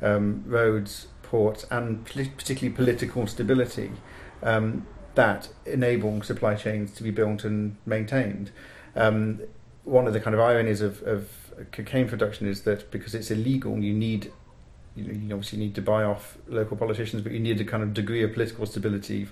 um, 0.00 0.44
roads, 0.46 1.08
ports, 1.22 1.66
and 1.70 2.04
particularly 2.04 2.70
political 2.70 3.26
stability 3.26 3.90
um, 4.44 4.86
that 5.16 5.48
enable 5.64 6.22
supply 6.22 6.54
chains 6.54 6.92
to 6.92 7.02
be 7.02 7.10
built 7.10 7.42
and 7.42 7.76
maintained. 7.84 8.52
Um, 8.94 9.40
one 9.82 10.06
of 10.06 10.12
the 10.12 10.20
kind 10.20 10.34
of 10.34 10.40
ironies 10.40 10.80
of, 10.80 11.02
of 11.02 11.28
cocaine 11.72 12.08
production 12.08 12.46
is 12.46 12.62
that 12.62 12.92
because 12.92 13.12
it's 13.14 13.30
illegal, 13.30 13.78
you 13.78 13.92
need 13.92 14.32
you, 14.96 15.04
know, 15.04 15.12
you 15.12 15.34
obviously 15.34 15.58
need 15.58 15.74
to 15.74 15.82
buy 15.82 16.02
off 16.02 16.38
local 16.48 16.76
politicians, 16.76 17.22
but 17.22 17.32
you 17.32 17.38
need 17.38 17.60
a 17.60 17.64
kind 17.64 17.82
of 17.82 17.94
degree 17.94 18.22
of 18.22 18.32
political 18.32 18.66
stability 18.66 19.28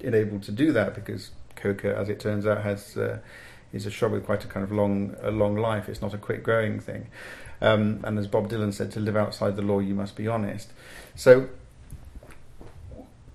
enabled 0.00 0.42
to 0.44 0.52
do 0.52 0.72
that 0.72 0.94
because 0.94 1.30
coca, 1.54 1.96
as 1.96 2.08
it 2.08 2.18
turns 2.18 2.46
out, 2.46 2.62
has 2.62 2.96
uh, 2.96 3.18
is 3.72 3.86
a 3.86 3.90
shrub 3.90 4.12
with 4.12 4.24
quite 4.24 4.44
a 4.44 4.46
kind 4.46 4.64
of 4.64 4.72
long 4.72 5.14
a 5.22 5.30
long 5.30 5.56
life. 5.56 5.88
It's 5.88 6.00
not 6.00 6.14
a 6.14 6.18
quick 6.18 6.42
growing 6.42 6.80
thing. 6.80 7.08
Um, 7.60 8.00
and 8.04 8.18
as 8.18 8.26
Bob 8.26 8.48
Dylan 8.48 8.72
said, 8.72 8.90
to 8.92 9.00
live 9.00 9.16
outside 9.16 9.56
the 9.56 9.62
law, 9.62 9.78
you 9.78 9.94
must 9.94 10.16
be 10.16 10.26
honest. 10.26 10.72
So 11.14 11.48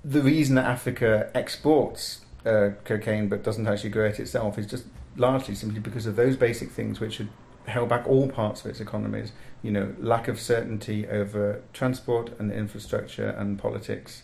the 0.03 0.21
reason 0.21 0.55
that 0.55 0.65
Africa 0.65 1.29
exports 1.33 2.21
uh, 2.45 2.69
cocaine 2.85 3.27
but 3.27 3.43
doesn't 3.43 3.67
actually 3.67 3.89
grow 3.89 4.05
it 4.05 4.19
itself 4.19 4.57
is 4.57 4.65
just 4.65 4.85
largely 5.17 5.55
simply 5.55 5.79
because 5.79 6.05
of 6.05 6.15
those 6.15 6.37
basic 6.37 6.71
things 6.71 6.99
which 6.99 7.17
had 7.17 7.27
held 7.69 7.89
back 7.89 8.07
all 8.07 8.27
parts 8.27 8.61
of 8.61 8.67
its 8.67 8.79
economies. 8.79 9.31
You 9.61 9.71
know, 9.71 9.95
lack 9.99 10.27
of 10.27 10.39
certainty 10.39 11.07
over 11.07 11.61
transport 11.73 12.31
and 12.39 12.51
infrastructure 12.51 13.29
and 13.29 13.59
politics, 13.59 14.23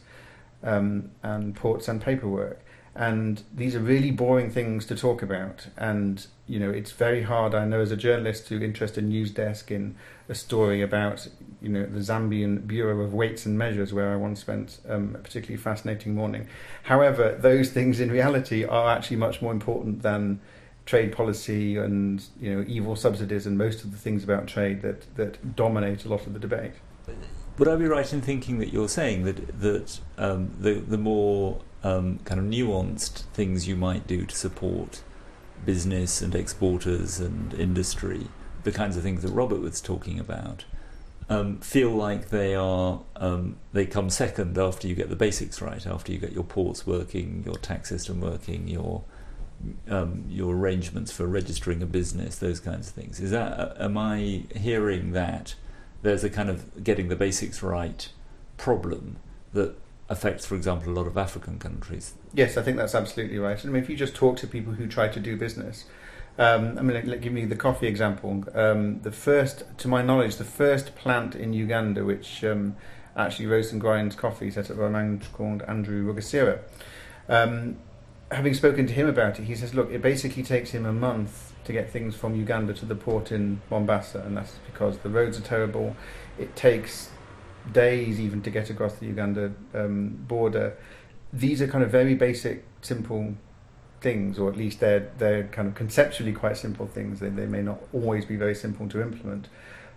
um, 0.64 1.12
and 1.24 1.56
ports 1.56 1.88
and 1.88 2.02
paperwork. 2.02 2.62
And 2.98 3.44
these 3.54 3.76
are 3.76 3.80
really 3.80 4.12
boring 4.12 4.50
things 4.50 4.86
to 4.86 4.96
talk 4.96 5.22
about. 5.22 5.68
And 5.76 6.26
you 6.48 6.60
know, 6.60 6.70
it's 6.70 6.92
very 6.92 7.24
hard. 7.24 7.54
I 7.54 7.66
know 7.66 7.82
as 7.82 7.92
a 7.92 7.98
journalist 7.98 8.48
to 8.48 8.64
interest 8.64 8.98
a 8.98 9.02
news 9.02 9.32
desk 9.32 9.70
in 9.72 9.96
a 10.30 10.36
story 10.36 10.82
about 10.82 11.28
you 11.62 11.70
know 11.70 11.86
the 11.86 12.00
Zambian 12.00 12.66
Bureau 12.66 13.02
of 13.02 13.14
Weights 13.14 13.46
and 13.46 13.58
Measures, 13.58 13.94
where 13.94 14.14
I 14.14 14.16
once 14.16 14.40
spent 14.40 14.80
um, 14.88 15.16
a 15.16 15.20
particularly 15.20 15.62
fascinating 15.62 16.16
morning. 16.16 16.48
However, 16.84 17.38
those 17.38 17.70
things 17.70 18.00
in 18.00 18.12
reality 18.12 18.64
are 18.64 18.96
actually 18.96 19.18
much 19.18 19.42
more 19.42 19.52
important 19.52 20.02
than 20.02 20.40
trade 20.86 21.12
policy 21.12 21.78
and 21.78 22.24
you 22.40 22.54
know 22.54 22.64
evil 22.68 22.96
subsidies 22.96 23.48
and 23.48 23.58
most 23.58 23.84
of 23.84 23.92
the 23.92 23.98
things 23.98 24.24
about 24.24 24.48
trade 24.48 24.82
that 24.82 25.16
that 25.16 25.56
dominate 25.56 26.06
a 26.06 26.10
lot 26.10 26.26
of 26.28 26.34
the 26.34 26.40
debate. 26.40 26.74
Would 27.58 27.68
I 27.68 27.76
be 27.76 27.86
right 27.86 28.12
in 28.12 28.22
thinking 28.22 28.60
that 28.60 28.74
you're 28.74 28.90
saying 28.90 29.24
that 29.24 29.60
that 29.62 30.00
um, 30.18 30.52
the 30.60 30.74
the 30.74 30.98
more 30.98 31.62
um, 31.84 32.20
kind 32.20 32.40
of 32.40 32.46
nuanced 32.46 33.24
things 33.34 33.68
you 33.68 33.76
might 33.76 34.08
do 34.08 34.26
to 34.26 34.36
support 34.36 35.02
business 35.66 36.22
and 36.22 36.36
exporters 36.36 37.20
and 37.20 37.54
industry, 37.54 38.28
the 38.64 38.72
kinds 38.72 38.98
of 38.98 39.04
things 39.04 39.22
that 39.22 39.32
Robert 39.32 39.62
was 39.62 39.80
talking 39.82 40.20
about, 40.20 40.66
um, 41.30 41.60
feel 41.60 41.90
like 41.92 42.30
they 42.30 42.54
are 42.54 43.02
um, 43.16 43.56
they 43.74 43.86
come 43.86 44.10
second 44.10 44.58
after 44.58 44.88
you 44.88 44.96
get 44.96 45.10
the 45.10 45.16
basics 45.16 45.62
right, 45.62 45.86
after 45.88 46.12
you 46.12 46.20
get 46.20 46.34
your 46.34 46.44
ports 46.44 46.86
working, 46.86 47.44
your 47.46 47.56
tax 47.56 47.90
system 47.90 48.20
working, 48.20 48.68
your 48.68 49.04
um, 49.90 50.26
your 50.30 50.56
arrangements 50.56 51.12
for 51.12 51.26
registering 51.26 51.82
a 51.82 51.86
business, 51.86 52.38
those 52.38 52.60
kinds 52.60 52.88
of 52.90 52.94
things. 52.94 53.20
Is 53.20 53.32
that 53.32 53.60
uh, 53.60 53.74
am 53.80 53.98
I 53.98 54.44
hearing 54.56 55.12
that 55.14 55.56
there's 56.02 56.24
a 56.24 56.30
kind 56.30 56.50
of 56.50 56.84
getting 56.84 57.08
the 57.08 57.16
basics 57.16 57.64
right 57.64 58.10
problem 58.58 59.18
that 59.54 59.76
affects, 60.10 60.46
for 60.46 60.56
example, 60.56 60.92
a 60.92 60.96
lot 60.96 61.08
of 61.08 61.18
African 61.18 61.58
countries? 61.60 62.14
Yes, 62.34 62.58
I 62.58 62.62
think 62.62 62.78
that's 62.78 62.96
absolutely 62.96 63.40
right. 63.40 63.60
I 63.64 63.68
mean, 63.68 63.82
if 63.82 63.90
you 63.90 63.96
just 63.96 64.16
talk 64.16 64.38
to 64.38 64.48
people 64.48 64.74
who 64.74 64.88
try 64.88 65.08
to 65.08 65.20
do 65.20 65.36
business, 65.36 65.86
um, 66.38 66.78
I 66.78 66.82
mean, 66.82 67.08
like, 67.08 67.22
give 67.22 67.34
me 67.34 67.46
the 67.46 67.56
coffee 67.56 67.88
example. 67.88 68.44
Um, 68.54 69.02
the 69.02 69.12
first, 69.12 69.64
to 69.78 69.88
my 69.88 70.02
knowledge, 70.02 70.36
the 70.36 70.44
first 70.44 70.96
plant 70.96 71.34
in 71.36 71.54
Uganda 71.54 72.04
which 72.04 72.44
um, 72.44 72.76
actually 73.16 73.48
roasts 73.48 73.72
and 73.72 73.80
grinds 73.80 74.16
coffee 74.16 74.52
set 74.52 74.70
up 74.70 74.78
by 74.78 74.88
a 74.88 74.90
man 74.90 75.22
called 75.34 75.64
Andrew 75.64 76.14
Rugasira. 76.14 76.60
Um, 77.30 77.78
having 78.32 78.54
spoken 78.54 78.88
to 78.88 78.94
him 78.94 79.08
about 79.08 79.40
it, 79.40 79.44
he 79.44 79.56
says, 79.56 79.74
look, 79.74 79.92
it 79.92 80.02
basically 80.02 80.44
takes 80.44 80.72
him 80.72 80.86
a 80.86 80.94
month 80.94 81.54
to 81.66 81.74
get 81.74 81.92
things 81.92 82.16
from 82.16 82.36
Uganda 82.36 82.74
to 82.74 82.86
the 82.86 82.96
port 82.96 83.32
in 83.32 83.62
Mombasa, 83.70 84.22
and 84.22 84.38
that's 84.38 84.58
because 84.66 85.00
the 85.00 85.10
roads 85.10 85.38
are 85.38 85.44
terrible. 85.44 85.96
It 86.38 86.56
takes 86.56 87.10
days 87.72 88.20
even 88.20 88.42
to 88.44 88.50
get 88.50 88.70
across 88.70 88.96
the 88.96 89.08
Uganda 89.08 89.52
um, 89.74 90.10
border. 90.28 90.78
These 91.34 91.62
are 91.62 91.68
kind 91.68 91.84
of 91.84 91.92
very 91.92 92.16
basic, 92.16 92.64
simple 92.82 93.36
things, 94.02 94.38
or 94.38 94.50
at 94.50 94.58
least 94.58 94.80
they're 94.80 95.12
they're 95.18 95.46
kind 95.46 95.68
of 95.68 95.74
conceptually 95.74 96.34
quite 96.34 96.58
simple 96.58 96.86
things. 96.86 97.20
They 97.20 97.30
they 97.30 97.48
may 97.48 97.62
not 97.62 97.80
always 97.94 98.26
be 98.26 98.36
very 98.36 98.56
simple 98.56 98.88
to 98.90 99.02
implement, 99.02 99.50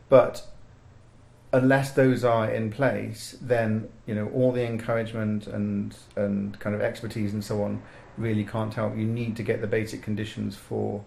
but 0.09 0.47
unless 1.53 1.93
those 1.93 2.25
are 2.25 2.51
in 2.51 2.71
place, 2.71 3.37
then 3.41 3.89
you 4.07 4.15
know 4.15 4.29
all 4.29 4.53
the 4.53 4.65
encouragement 4.65 5.47
and 5.47 5.95
and 6.17 6.59
kind 6.61 6.75
of 6.75 6.81
expertise 6.81 7.35
and 7.35 7.45
so 7.45 7.63
on 7.63 7.83
really 8.19 8.45
can't 8.45 8.75
help. 8.75 8.97
You 8.97 9.05
need 9.05 9.37
to 9.37 9.43
get 9.43 9.61
the 9.61 9.67
basic 9.67 10.03
conditions 10.03 10.57
for 10.57 11.05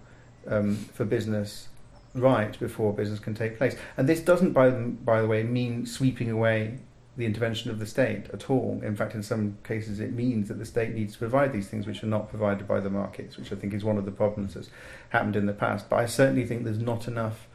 um, 0.48 0.76
for 0.76 1.06
business 1.06 1.68
right 2.14 2.60
before 2.60 2.94
business 2.94 3.20
can 3.20 3.34
take 3.34 3.58
place. 3.58 3.76
And 3.98 4.08
this 4.10 4.22
doesn't, 4.22 4.52
by 4.54 4.70
by 4.70 5.22
the 5.22 5.28
way, 5.28 5.44
mean 5.44 5.86
sweeping 5.86 6.30
away 6.30 6.80
the 7.18 7.26
intervention 7.26 7.70
of 7.70 7.80
the 7.80 7.86
state 7.86 8.28
at 8.34 8.50
all. 8.50 8.80
In 8.84 8.96
fact, 8.96 9.16
in 9.16 9.24
some 9.24 9.58
cases, 9.64 10.00
it 10.00 10.14
means 10.14 10.48
that 10.48 10.60
the 10.60 10.66
state 10.66 10.94
needs 10.94 11.14
to 11.14 11.20
provide 11.20 11.52
these 11.52 11.68
things 11.68 11.86
which 11.86 12.04
are 12.04 12.08
not 12.08 12.30
provided 12.30 12.68
by 12.68 12.80
the 12.80 12.90
markets, 12.90 13.38
which 13.38 13.52
I 13.52 13.56
think 13.56 13.74
is 13.74 13.84
one 13.84 13.98
of 13.98 14.06
the 14.06 14.12
problems 14.12 14.54
that's 14.54 14.70
happened 15.10 15.36
in 15.36 15.46
the 15.46 15.54
past. 15.54 15.90
But 15.90 15.98
I 15.98 16.06
certainly 16.06 16.46
think 16.46 16.64
there's 16.64 16.80
not 16.80 17.08
enough 17.08 17.48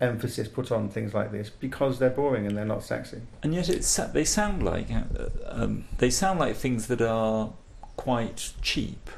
emphasis 0.00 0.48
put 0.48 0.72
on 0.72 0.88
things 0.88 1.14
like 1.14 1.30
this 1.30 1.48
because 1.48 1.98
they're 1.98 2.10
boring 2.10 2.46
and 2.46 2.56
they're 2.56 2.64
not 2.64 2.82
sexy. 2.82 3.20
And 3.42 3.54
yet, 3.54 3.68
it's 3.68 3.94
they 3.96 4.24
sound 4.24 4.62
like 4.62 4.88
uh, 4.90 5.28
um, 5.46 5.84
they 5.98 6.10
sound 6.10 6.40
like 6.40 6.56
things 6.56 6.86
that 6.88 7.02
are 7.02 7.52
quite 7.96 8.52
cheap 8.62 9.10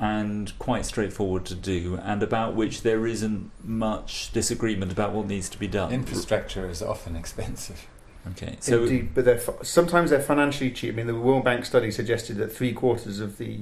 and 0.00 0.58
quite 0.58 0.84
straightforward 0.84 1.44
to 1.46 1.54
do, 1.54 1.98
and 2.02 2.22
about 2.22 2.54
which 2.54 2.82
there 2.82 3.06
isn't 3.06 3.50
much 3.62 4.32
disagreement 4.32 4.90
about 4.90 5.12
what 5.12 5.26
needs 5.26 5.48
to 5.48 5.58
be 5.58 5.68
done. 5.68 5.92
Infrastructure 5.92 6.68
is 6.68 6.82
often 6.82 7.14
expensive. 7.14 7.86
Okay, 8.32 8.56
so 8.60 8.82
indeed, 8.82 9.14
but 9.14 9.24
they're 9.24 9.40
sometimes 9.62 10.10
they're 10.10 10.20
financially 10.20 10.70
cheap. 10.70 10.94
I 10.94 10.96
mean, 10.96 11.06
the 11.06 11.14
World 11.14 11.44
Bank 11.44 11.64
study 11.64 11.90
suggested 11.90 12.36
that 12.38 12.48
three 12.48 12.72
quarters 12.72 13.20
of 13.20 13.38
the 13.38 13.60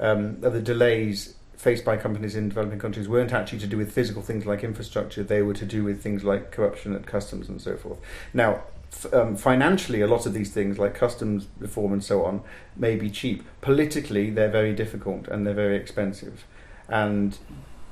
um, 0.00 0.38
of 0.42 0.52
the 0.52 0.60
delays 0.60 1.36
faced 1.56 1.84
by 1.84 1.96
companies 1.96 2.34
in 2.34 2.48
developing 2.48 2.80
countries 2.80 3.08
weren't 3.08 3.32
actually 3.32 3.60
to 3.60 3.68
do 3.68 3.76
with 3.76 3.92
physical 3.92 4.20
things 4.20 4.44
like 4.44 4.64
infrastructure; 4.64 5.22
they 5.22 5.40
were 5.40 5.54
to 5.54 5.64
do 5.64 5.84
with 5.84 6.02
things 6.02 6.24
like 6.24 6.50
corruption 6.50 6.94
at 6.94 7.06
customs 7.06 7.48
and 7.48 7.62
so 7.62 7.76
forth. 7.76 8.00
Now, 8.34 8.64
um, 9.12 9.36
financially, 9.36 10.00
a 10.00 10.06
lot 10.06 10.26
of 10.26 10.34
these 10.34 10.52
things, 10.52 10.78
like 10.78 10.94
customs 10.94 11.48
reform 11.58 11.92
and 11.92 12.04
so 12.04 12.24
on, 12.24 12.42
may 12.76 12.96
be 12.96 13.10
cheap. 13.10 13.44
Politically, 13.60 14.30
they're 14.30 14.50
very 14.50 14.74
difficult 14.74 15.28
and 15.28 15.46
they're 15.46 15.54
very 15.54 15.76
expensive. 15.76 16.44
And 16.88 17.38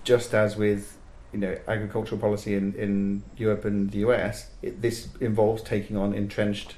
just 0.04 0.34
as 0.34 0.56
with 0.56 0.96
you 1.32 1.38
know 1.38 1.56
agricultural 1.68 2.20
policy 2.20 2.54
in, 2.54 2.74
in 2.74 3.22
Europe 3.36 3.64
and 3.64 3.90
the 3.90 3.98
US, 3.98 4.50
it, 4.62 4.82
this 4.82 5.08
involves 5.20 5.62
taking 5.62 5.96
on 5.96 6.14
entrenched 6.14 6.76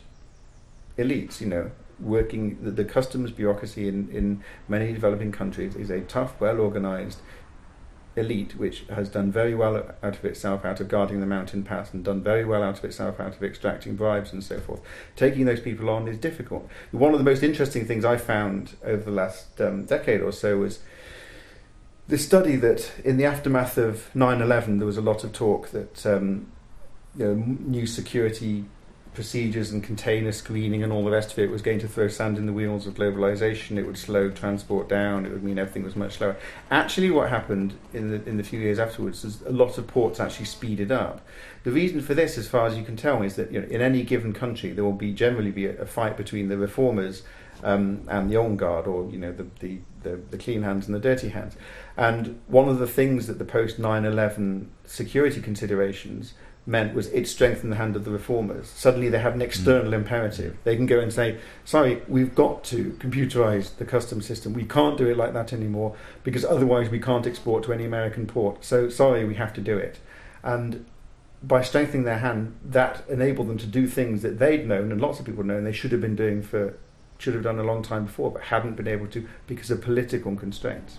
elites. 0.99 1.41
You 1.41 1.49
know, 1.49 1.71
working 2.01 2.63
the, 2.63 2.71
the 2.71 2.85
customs 2.85 3.31
bureaucracy 3.31 3.89
in, 3.89 4.09
in 4.11 4.43
many 4.69 4.93
developing 4.93 5.33
countries 5.33 5.77
is 5.77 5.91
a 5.91 6.01
tough, 6.01 6.41
well 6.41 6.61
organized 6.61 7.19
elite, 8.17 8.57
which 8.57 8.85
has 8.89 9.09
done 9.09 9.33
very 9.33 9.55
well 9.55 9.77
out 10.03 10.17
of 10.17 10.25
itself 10.25 10.65
out 10.65 10.81
of 10.81 10.89
guarding 10.89 11.21
the 11.21 11.27
mountain 11.27 11.63
pass 11.63 11.93
and 11.93 12.05
done 12.05 12.23
very 12.23 12.45
well 12.45 12.63
out 12.63 12.79
of 12.79 12.85
itself 12.85 13.19
out 13.19 13.35
of 13.35 13.43
extracting 13.43 13.97
bribes 13.97 14.33
and 14.33 14.45
so 14.45 14.61
forth. 14.61 14.81
Taking 15.17 15.47
those 15.47 15.61
people 15.61 15.89
on 15.89 16.09
is 16.09 16.19
difficult. 16.19 16.69
One 16.91 17.13
of 17.13 17.19
the 17.19 17.25
most 17.25 17.43
interesting 17.43 17.87
things 17.87 18.05
I 18.05 18.17
found 18.17 18.77
over 18.85 19.03
the 19.03 19.11
last 19.11 19.61
um, 19.61 19.85
decade 19.85 20.21
or 20.21 20.33
so 20.33 20.59
was 20.59 20.81
the 22.09 22.19
study 22.19 22.57
that 22.57 22.93
in 23.05 23.17
the 23.17 23.25
aftermath 23.25 23.79
of 23.79 24.11
9-11 24.15 24.79
there 24.79 24.87
was 24.87 24.99
a 24.99 25.03
lot 25.03 25.25
of 25.25 25.33
talk 25.33 25.71
that 25.71 26.05
um, 26.05 26.53
you 27.17 27.27
know, 27.27 27.35
new 27.35 27.87
security 27.87 28.65
procedures 29.15 29.71
and 29.71 29.85
container 29.85 30.33
screening 30.33 30.83
and 30.83 30.91
all 30.93 31.05
the 31.05 31.11
rest 31.11 31.33
of 31.33 31.39
it 31.39 31.51
was 31.51 31.61
going 31.61 31.79
to 31.79 31.87
throw 31.87 32.09
sand 32.09 32.39
in 32.39 32.47
the 32.47 32.53
wheels 32.53 32.87
of 32.87 32.95
globalization. 32.95 33.77
It 33.77 33.87
would 33.87 33.99
slow 33.99 34.31
transport 34.31 34.89
down. 34.89 35.27
It 35.27 35.33
would 35.33 35.43
mean 35.43 35.59
everything 35.59 35.83
was 35.83 35.97
much 35.97 36.17
slower. 36.17 36.37
Actually, 36.71 37.11
what 37.11 37.29
happened 37.29 37.75
in 37.93 38.11
the 38.11 38.29
in 38.29 38.39
the 38.39 38.43
few 38.43 38.59
years 38.59 38.79
afterwards 38.79 39.25
is 39.25 39.43
a 39.43 39.53
lot 39.53 39.77
of 39.77 39.87
ports 39.87 40.19
actually 40.19 40.47
speeded 40.47 40.91
up. 40.91 41.21
The 41.65 41.71
reason 41.71 42.01
for 42.01 42.15
this, 42.15 42.39
as 42.39 42.49
far 42.49 42.67
as 42.67 42.77
you 42.77 42.85
can 42.85 42.97
tell, 42.97 43.23
is 43.23 43.37
that 43.37 43.53
you 43.53 43.61
know, 43.61 43.69
in 43.69 43.83
any 43.83 44.03
given 44.03 44.33
country 44.33 44.73
there 44.73 44.85
will 44.85 44.93
be 44.93 45.13
generally 45.13 45.51
be 45.51 45.67
a, 45.67 45.83
a 45.83 45.87
fight 45.87 46.17
between 46.17 46.49
the 46.49 46.57
reformers 46.57 47.23
um, 47.63 48.03
and 48.09 48.31
the 48.31 48.37
on 48.37 48.57
guard, 48.57 48.87
or 48.87 49.11
you 49.11 49.19
know 49.19 49.33
the, 49.33 49.47
the, 49.61 49.79
the 50.03 50.17
the 50.31 50.39
clean 50.39 50.63
hands 50.63 50.87
and 50.87 50.95
the 50.95 51.01
dirty 51.01 51.29
hands. 51.29 51.55
And 51.99 52.41
one 52.47 52.71
of 52.71 52.79
the 52.79 52.87
things 52.87 53.27
that 53.27 53.39
the 53.39 53.45
post 53.45 53.79
9/11 53.79 54.69
security 54.87 55.43
considerations 55.43 56.33
meant 56.65 56.95
was 56.95 57.09
it 57.09 57.27
strengthened 57.27 57.73
the 57.73 57.77
hand 57.77 57.97
of 57.97 58.05
the 58.05 58.11
reformers. 58.11 58.69
Suddenly 58.69 59.09
they 59.09 59.19
have 59.19 59.35
an 59.35 59.43
external 59.43 59.91
mm. 59.91 59.95
imperative. 59.95 60.57
They 60.65 60.77
can 60.77 60.87
go 60.87 61.01
and 61.01 61.13
say, 61.13 61.39
sorry, 61.65 62.03
we've 62.07 62.35
got 62.35 62.63
to 62.65 62.97
computerize 63.01 63.77
the 63.77 63.85
customs 63.85 64.27
system. 64.27 64.53
We 64.53 64.65
can't 64.65 64.97
do 64.97 65.09
it 65.09 65.17
like 65.17 65.33
that 65.33 65.53
anymore 65.53 65.97
because 66.23 66.45
otherwise 66.45 66.89
we 66.89 67.01
can't 67.01 67.27
export 67.27 67.65
to 67.65 67.73
any 67.73 67.85
American 67.85 68.27
port. 68.27 68.65
So 68.65 68.89
sorry, 68.89 69.25
we 69.25 69.35
have 69.35 69.53
to 69.55 69.61
do 69.61 69.77
it. 69.77 69.99
And 70.45 70.87
by 71.43 71.63
strengthening 71.63 72.05
their 72.05 72.19
hand, 72.19 72.57
that 72.65 73.03
enabled 73.09 73.49
them 73.49 73.59
to 73.59 73.67
do 73.67 73.89
things 73.89 74.23
that 74.23 74.39
they'd 74.39 74.67
known 74.67 74.93
and 74.93 75.01
lots 75.01 75.19
of 75.19 75.27
people 75.27 75.43
known 75.43 75.65
they 75.65 75.73
should 75.73 75.91
have 75.91 76.01
been 76.01 76.17
doing 76.17 76.43
for 76.43 76.79
should 77.19 77.35
have 77.35 77.45
done 77.45 77.59
a 77.59 77.63
long 77.63 77.83
time 77.83 78.07
before, 78.07 78.33
but 78.33 78.43
hadn't 78.43 78.75
been 78.75 78.89
able 78.89 79.07
to 79.07 79.29
because 79.47 79.71
of 79.71 79.81
political 79.81 80.35
constraints. 80.35 80.99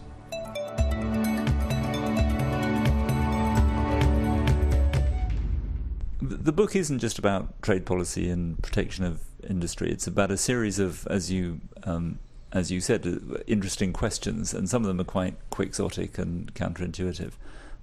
The 6.30 6.52
book 6.52 6.76
isn't 6.76 7.00
just 7.00 7.20
about 7.20 7.62
trade 7.62 7.86
policy 7.86 8.30
and 8.30 8.62
protection 8.62 9.06
of 9.06 9.22
industry. 9.48 9.92
It's 9.92 10.08
about 10.08 10.32
a 10.32 10.38
series 10.38 10.80
of, 10.80 11.06
as 11.08 11.32
you 11.32 11.62
um, 11.84 12.20
as 12.54 12.72
you 12.72 12.80
said, 12.80 13.06
uh, 13.06 13.40
interesting 13.48 13.92
questions, 13.92 14.54
and 14.54 14.70
some 14.70 14.84
of 14.84 14.88
them 14.88 15.02
are 15.02 15.06
quite 15.06 15.36
quixotic 15.50 16.18
and 16.18 16.54
counterintuitive. 16.54 17.34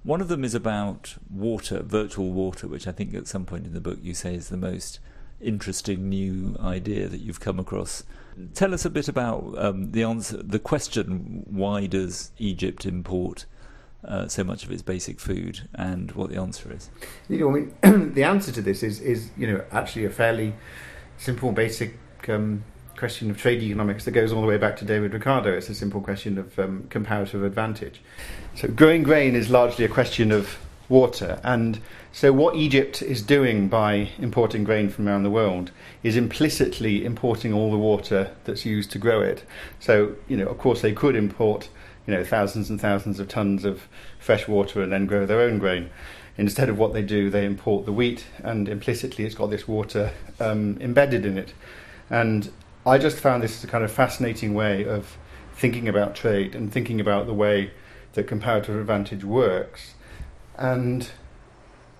One 0.03 0.21
of 0.21 0.29
them 0.29 0.43
is 0.43 0.55
about 0.55 1.15
water, 1.29 1.83
virtual 1.83 2.31
water, 2.31 2.67
which 2.67 2.87
I 2.87 2.91
think 2.91 3.13
at 3.13 3.27
some 3.27 3.45
point 3.45 3.67
in 3.67 3.73
the 3.73 3.81
book 3.81 3.99
you 4.01 4.15
say 4.15 4.33
is 4.33 4.49
the 4.49 4.57
most 4.57 4.99
interesting 5.39 6.09
new 6.09 6.55
idea 6.59 7.07
that 7.07 7.19
you've 7.19 7.39
come 7.39 7.59
across. 7.59 8.03
Tell 8.53 8.73
us 8.73 8.85
a 8.85 8.89
bit 8.89 9.07
about 9.07 9.53
um, 9.57 9.91
the 9.91 10.03
answer, 10.03 10.37
the 10.37 10.59
question: 10.59 11.43
Why 11.47 11.85
does 11.85 12.31
Egypt 12.39 12.85
import 12.85 13.45
uh, 14.03 14.27
so 14.27 14.43
much 14.43 14.63
of 14.63 14.71
its 14.71 14.81
basic 14.81 15.19
food, 15.19 15.67
and 15.73 16.11
what 16.13 16.29
the 16.29 16.37
answer 16.37 16.71
is. 16.73 16.89
You 17.29 17.39
know, 17.39 17.49
I 17.49 17.89
mean, 17.89 18.13
the 18.13 18.23
answer 18.23 18.51
to 18.51 18.61
this 18.61 18.83
is 18.83 18.99
is 18.99 19.29
you 19.37 19.47
know 19.47 19.63
actually 19.71 20.05
a 20.05 20.09
fairly 20.09 20.53
simple, 21.17 21.51
basic 21.51 21.97
um, 22.29 22.63
question 22.97 23.29
of 23.29 23.37
trade 23.37 23.61
economics 23.61 24.05
that 24.05 24.11
goes 24.11 24.31
all 24.31 24.41
the 24.41 24.47
way 24.47 24.57
back 24.57 24.77
to 24.77 24.85
David 24.85 25.13
Ricardo. 25.13 25.53
It's 25.53 25.69
a 25.69 25.75
simple 25.75 26.01
question 26.01 26.37
of 26.37 26.57
um, 26.57 26.87
comparative 26.89 27.43
advantage. 27.43 28.01
So 28.55 28.67
growing 28.67 29.03
grain 29.03 29.35
is 29.35 29.49
largely 29.49 29.85
a 29.85 29.89
question 29.89 30.31
of 30.31 30.57
water, 30.89 31.39
and 31.43 31.79
so 32.11 32.33
what 32.33 32.55
Egypt 32.55 33.01
is 33.01 33.21
doing 33.21 33.69
by 33.69 34.09
importing 34.19 34.63
grain 34.63 34.89
from 34.89 35.07
around 35.07 35.23
the 35.23 35.29
world 35.29 35.71
is 36.03 36.17
implicitly 36.17 37.05
importing 37.05 37.53
all 37.53 37.71
the 37.71 37.77
water 37.77 38.31
that's 38.43 38.65
used 38.65 38.91
to 38.91 38.97
grow 38.97 39.21
it. 39.21 39.45
So 39.79 40.15
you 40.27 40.37
know, 40.37 40.47
of 40.47 40.57
course, 40.57 40.81
they 40.81 40.91
could 40.91 41.15
import 41.15 41.69
you 42.05 42.13
know 42.13 42.23
thousands 42.23 42.69
and 42.69 42.79
thousands 42.79 43.19
of 43.19 43.27
tons 43.27 43.65
of 43.65 43.87
fresh 44.19 44.47
water 44.47 44.81
and 44.81 44.91
then 44.91 45.05
grow 45.05 45.25
their 45.25 45.41
own 45.41 45.59
grain. 45.59 45.89
Instead 46.37 46.69
of 46.69 46.77
what 46.77 46.93
they 46.93 47.01
do, 47.01 47.29
they 47.29 47.45
import 47.45 47.85
the 47.85 47.91
wheat, 47.91 48.25
and 48.43 48.69
implicitly 48.69 49.25
it's 49.25 49.35
got 49.35 49.49
this 49.49 49.67
water 49.67 50.11
um, 50.39 50.77
embedded 50.79 51.25
in 51.25 51.37
it. 51.37 51.53
And 52.09 52.51
I 52.85 52.97
just 52.97 53.17
found 53.19 53.43
this 53.43 53.63
a 53.63 53.67
kind 53.67 53.83
of 53.83 53.91
fascinating 53.91 54.53
way 54.53 54.85
of 54.85 55.17
thinking 55.53 55.87
about 55.87 56.15
trade 56.15 56.55
and 56.55 56.71
thinking 56.71 56.99
about 56.99 57.27
the 57.27 57.33
way 57.33 57.71
that 58.13 58.27
comparative 58.27 58.75
advantage 58.75 59.23
works. 59.23 59.93
And 60.57 61.09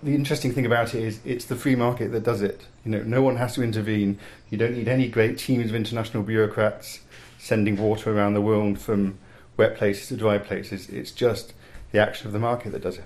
the 0.02 0.14
interesting 0.14 0.52
thing 0.52 0.66
about 0.66 0.94
it 0.94 1.02
is 1.02 1.20
it's 1.24 1.44
the 1.44 1.56
free 1.56 1.76
market 1.76 2.10
that 2.12 2.24
does 2.24 2.42
it. 2.42 2.66
You 2.84 2.90
know, 2.90 3.02
no 3.02 3.22
one 3.22 3.36
has 3.36 3.54
to 3.54 3.62
intervene. 3.62 4.18
You 4.50 4.58
don't 4.58 4.74
need 4.74 4.88
any 4.88 5.08
great 5.08 5.38
teams 5.38 5.70
of 5.70 5.76
international 5.76 6.22
bureaucrats 6.24 7.00
sending 7.38 7.76
water 7.76 8.16
around 8.16 8.34
the 8.34 8.40
world 8.40 8.78
from 8.78 9.18
wet 9.56 9.76
places 9.76 10.08
to 10.08 10.16
dry 10.16 10.38
places. 10.38 10.88
It's 10.88 11.12
just 11.12 11.54
the 11.92 11.98
action 11.98 12.26
of 12.26 12.32
the 12.32 12.38
market 12.38 12.72
that 12.72 12.82
does 12.82 12.98
it. 12.98 13.04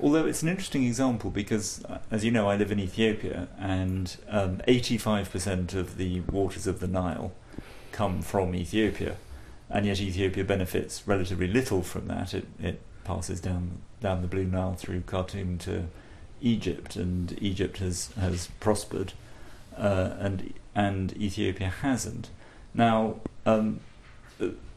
Although 0.00 0.26
it's 0.26 0.42
an 0.42 0.48
interesting 0.48 0.84
example 0.84 1.30
because, 1.30 1.84
uh, 1.84 1.98
as 2.10 2.24
you 2.24 2.30
know, 2.30 2.48
I 2.48 2.56
live 2.56 2.70
in 2.70 2.80
Ethiopia 2.80 3.48
and 3.58 4.16
um, 4.28 4.58
85% 4.68 5.74
of 5.74 5.96
the 5.96 6.20
waters 6.20 6.66
of 6.66 6.80
the 6.80 6.88
Nile 6.88 7.32
come 7.92 8.22
from 8.22 8.54
Ethiopia, 8.54 9.16
and 9.70 9.86
yet 9.86 10.00
Ethiopia 10.00 10.44
benefits 10.44 11.06
relatively 11.06 11.46
little 11.46 11.82
from 11.82 12.06
that. 12.08 12.34
It, 12.34 12.46
it 12.60 12.80
passes 13.04 13.40
down 13.40 13.78
down 14.00 14.20
the 14.20 14.28
Blue 14.28 14.44
Nile 14.44 14.74
through 14.74 15.02
Khartoum 15.02 15.58
to 15.58 15.84
Egypt, 16.42 16.96
and 16.96 17.40
Egypt 17.40 17.78
has 17.78 18.10
has 18.20 18.48
prospered, 18.60 19.12
uh, 19.78 20.10
and 20.18 20.52
and 20.74 21.16
Ethiopia 21.16 21.68
hasn't. 21.68 22.30
Now, 22.74 23.20
um, 23.46 23.80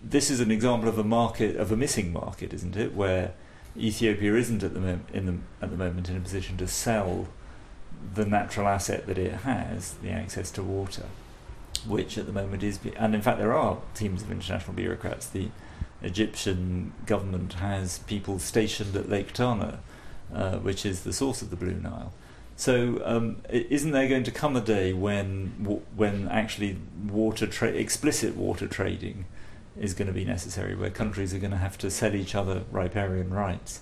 this 0.09 0.29
is 0.29 0.39
an 0.39 0.51
example 0.51 0.87
of 0.87 0.97
a 0.97 1.03
market 1.03 1.55
of 1.55 1.71
a 1.71 1.77
missing 1.77 2.13
market, 2.13 2.53
isn't 2.53 2.75
it? 2.75 2.93
Where 2.93 3.33
Ethiopia 3.75 4.35
isn't 4.35 4.63
at 4.63 4.73
the 4.73 4.79
mo- 4.79 4.99
in 5.13 5.25
the 5.25 5.35
at 5.61 5.69
the 5.69 5.77
moment 5.77 6.09
in 6.09 6.17
a 6.17 6.19
position 6.19 6.57
to 6.57 6.67
sell 6.67 7.27
the 8.13 8.25
natural 8.25 8.67
asset 8.67 9.05
that 9.07 9.17
it 9.17 9.33
has, 9.41 9.93
the 9.95 10.09
access 10.09 10.51
to 10.51 10.63
water, 10.63 11.05
which 11.85 12.17
at 12.17 12.25
the 12.25 12.31
moment 12.31 12.63
is, 12.63 12.79
and 12.95 13.15
in 13.15 13.21
fact 13.21 13.37
there 13.39 13.53
are 13.53 13.79
teams 13.93 14.21
of 14.21 14.31
international 14.31 14.73
bureaucrats. 14.73 15.27
The 15.27 15.49
Egyptian 16.01 16.93
government 17.05 17.53
has 17.53 17.99
people 17.99 18.39
stationed 18.39 18.95
at 18.95 19.09
Lake 19.09 19.33
Tana, 19.33 19.79
uh, 20.33 20.57
which 20.59 20.85
is 20.85 21.01
the 21.01 21.11
source 21.11 21.41
of 21.41 21.49
the 21.49 21.55
Blue 21.55 21.73
Nile. 21.73 22.13
So, 22.55 23.01
um, 23.05 23.37
isn't 23.49 23.91
there 23.91 24.07
going 24.07 24.23
to 24.23 24.31
come 24.31 24.55
a 24.55 24.61
day 24.61 24.91
when, 24.91 25.81
when 25.95 26.27
actually 26.27 26.77
water 27.07 27.45
tra- 27.45 27.69
explicit 27.69 28.35
water 28.35 28.67
trading 28.67 29.25
is 29.79 29.93
going 29.93 30.07
to 30.07 30.13
be 30.13 30.25
necessary, 30.25 30.75
where 30.75 30.89
countries 30.89 31.33
are 31.33 31.39
going 31.39 31.51
to 31.51 31.57
have 31.57 31.77
to 31.79 31.89
sell 31.89 32.15
each 32.15 32.35
other 32.35 32.63
riparian 32.71 33.29
rights, 33.29 33.81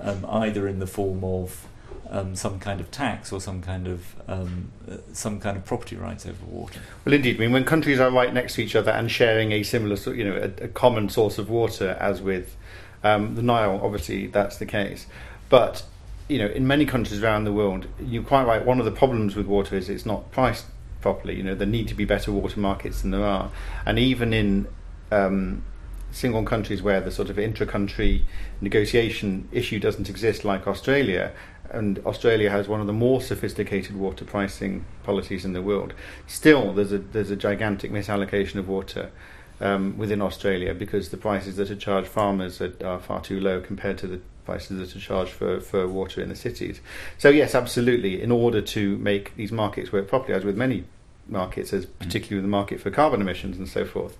um, 0.00 0.26
either 0.28 0.66
in 0.66 0.78
the 0.78 0.86
form 0.86 1.22
of 1.24 1.66
um, 2.10 2.34
some 2.34 2.58
kind 2.58 2.80
of 2.80 2.90
tax 2.90 3.32
or 3.32 3.40
some 3.40 3.60
kind 3.60 3.86
of 3.86 4.16
um, 4.28 4.70
uh, 4.90 4.96
some 5.12 5.40
kind 5.40 5.56
of 5.56 5.64
property 5.64 5.96
rights 5.96 6.26
over 6.26 6.44
water. 6.46 6.80
Well, 7.04 7.14
indeed. 7.14 7.36
I 7.36 7.40
mean, 7.40 7.52
when 7.52 7.64
countries 7.64 8.00
are 8.00 8.10
right 8.10 8.32
next 8.32 8.54
to 8.54 8.62
each 8.62 8.74
other 8.74 8.90
and 8.90 9.10
sharing 9.10 9.52
a 9.52 9.62
similar, 9.62 9.96
you 10.14 10.24
know, 10.24 10.36
a, 10.36 10.64
a 10.64 10.68
common 10.68 11.08
source 11.08 11.38
of 11.38 11.50
water, 11.50 11.96
as 12.00 12.22
with 12.22 12.56
um, 13.04 13.34
the 13.34 13.42
Nile, 13.42 13.80
obviously 13.82 14.26
that's 14.26 14.56
the 14.56 14.66
case. 14.66 15.06
But 15.48 15.84
you 16.28 16.38
know, 16.38 16.46
in 16.46 16.66
many 16.66 16.84
countries 16.84 17.22
around 17.22 17.44
the 17.44 17.52
world, 17.52 17.86
you're 18.00 18.22
quite 18.22 18.44
right. 18.44 18.64
One 18.64 18.78
of 18.78 18.84
the 18.84 18.92
problems 18.92 19.34
with 19.34 19.46
water 19.46 19.76
is 19.76 19.88
it's 19.88 20.06
not 20.06 20.30
priced 20.30 20.66
properly. 21.00 21.36
You 21.36 21.42
know, 21.42 21.54
there 21.54 21.66
need 21.66 21.88
to 21.88 21.94
be 21.94 22.04
better 22.04 22.32
water 22.32 22.60
markets 22.60 23.02
than 23.02 23.10
there 23.10 23.24
are, 23.24 23.50
and 23.86 23.98
even 23.98 24.32
in 24.32 24.66
um, 25.10 25.62
single 26.10 26.42
countries 26.42 26.82
where 26.82 27.00
the 27.00 27.10
sort 27.10 27.30
of 27.30 27.38
intra-country 27.38 28.24
negotiation 28.60 29.48
issue 29.52 29.78
doesn't 29.78 30.08
exist, 30.08 30.44
like 30.44 30.66
Australia, 30.66 31.32
and 31.70 31.98
Australia 32.06 32.50
has 32.50 32.66
one 32.66 32.80
of 32.80 32.86
the 32.86 32.92
more 32.92 33.20
sophisticated 33.20 33.96
water 33.96 34.24
pricing 34.24 34.84
policies 35.02 35.44
in 35.44 35.52
the 35.52 35.62
world. 35.62 35.92
Still, 36.26 36.72
there's 36.72 36.92
a 36.92 36.98
there's 36.98 37.30
a 37.30 37.36
gigantic 37.36 37.90
misallocation 37.90 38.56
of 38.56 38.68
water. 38.68 39.10
Um, 39.60 39.98
within 39.98 40.22
Australia, 40.22 40.72
because 40.72 41.08
the 41.08 41.16
prices 41.16 41.56
that 41.56 41.68
are 41.68 41.74
charged 41.74 42.06
farmers 42.06 42.60
are, 42.60 42.72
are 42.84 43.00
far 43.00 43.20
too 43.20 43.40
low 43.40 43.60
compared 43.60 43.98
to 43.98 44.06
the 44.06 44.20
prices 44.44 44.78
that 44.78 44.96
are 44.96 45.00
charged 45.00 45.32
for, 45.32 45.60
for 45.60 45.88
water 45.88 46.22
in 46.22 46.28
the 46.28 46.36
cities. 46.36 46.80
So 47.18 47.28
yes, 47.28 47.56
absolutely. 47.56 48.22
In 48.22 48.30
order 48.30 48.62
to 48.62 48.96
make 48.98 49.34
these 49.34 49.50
markets 49.50 49.90
work 49.90 50.06
properly, 50.06 50.34
as 50.34 50.44
with 50.44 50.56
many 50.56 50.84
markets, 51.26 51.72
as 51.72 51.86
mm. 51.86 51.98
particularly 51.98 52.40
the 52.40 52.48
market 52.48 52.80
for 52.80 52.92
carbon 52.92 53.20
emissions 53.20 53.58
and 53.58 53.68
so 53.68 53.84
forth, 53.84 54.16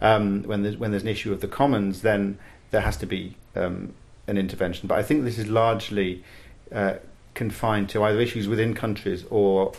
um, 0.00 0.42
when 0.44 0.62
there's 0.62 0.76
when 0.76 0.90
there's 0.90 1.02
an 1.02 1.08
issue 1.08 1.32
of 1.32 1.40
the 1.40 1.48
commons, 1.48 2.02
then 2.02 2.38
there 2.70 2.80
has 2.80 2.96
to 2.98 3.06
be 3.06 3.36
um, 3.54 3.94
an 4.26 4.38
intervention. 4.38 4.86
But 4.88 4.98
I 4.98 5.02
think 5.02 5.24
this 5.24 5.38
is 5.38 5.48
largely 5.48 6.24
uh, 6.72 6.94
confined 7.34 7.88
to 7.90 8.02
either 8.04 8.20
issues 8.20 8.48
within 8.48 8.74
countries 8.74 9.24
or 9.30 9.72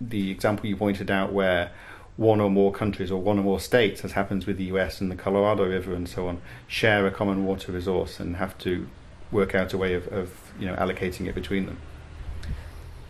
the 0.00 0.30
example 0.30 0.66
you 0.66 0.76
pointed 0.76 1.10
out 1.10 1.32
where 1.32 1.70
one 2.16 2.40
or 2.40 2.50
more 2.50 2.72
countries 2.72 3.10
or 3.10 3.20
one 3.20 3.38
or 3.38 3.42
more 3.42 3.58
states, 3.58 4.04
as 4.04 4.12
happens 4.12 4.46
with 4.46 4.56
the 4.56 4.64
US 4.64 5.00
and 5.00 5.10
the 5.10 5.16
Colorado 5.16 5.66
River 5.66 5.94
and 5.94 6.08
so 6.08 6.28
on, 6.28 6.40
share 6.68 7.06
a 7.06 7.10
common 7.10 7.44
water 7.44 7.72
resource 7.72 8.20
and 8.20 8.36
have 8.36 8.56
to 8.58 8.86
work 9.32 9.54
out 9.54 9.72
a 9.72 9.78
way 9.78 9.94
of, 9.94 10.06
of 10.08 10.52
you 10.58 10.66
know 10.66 10.76
allocating 10.76 11.26
it 11.26 11.34
between 11.34 11.66
them. 11.66 11.78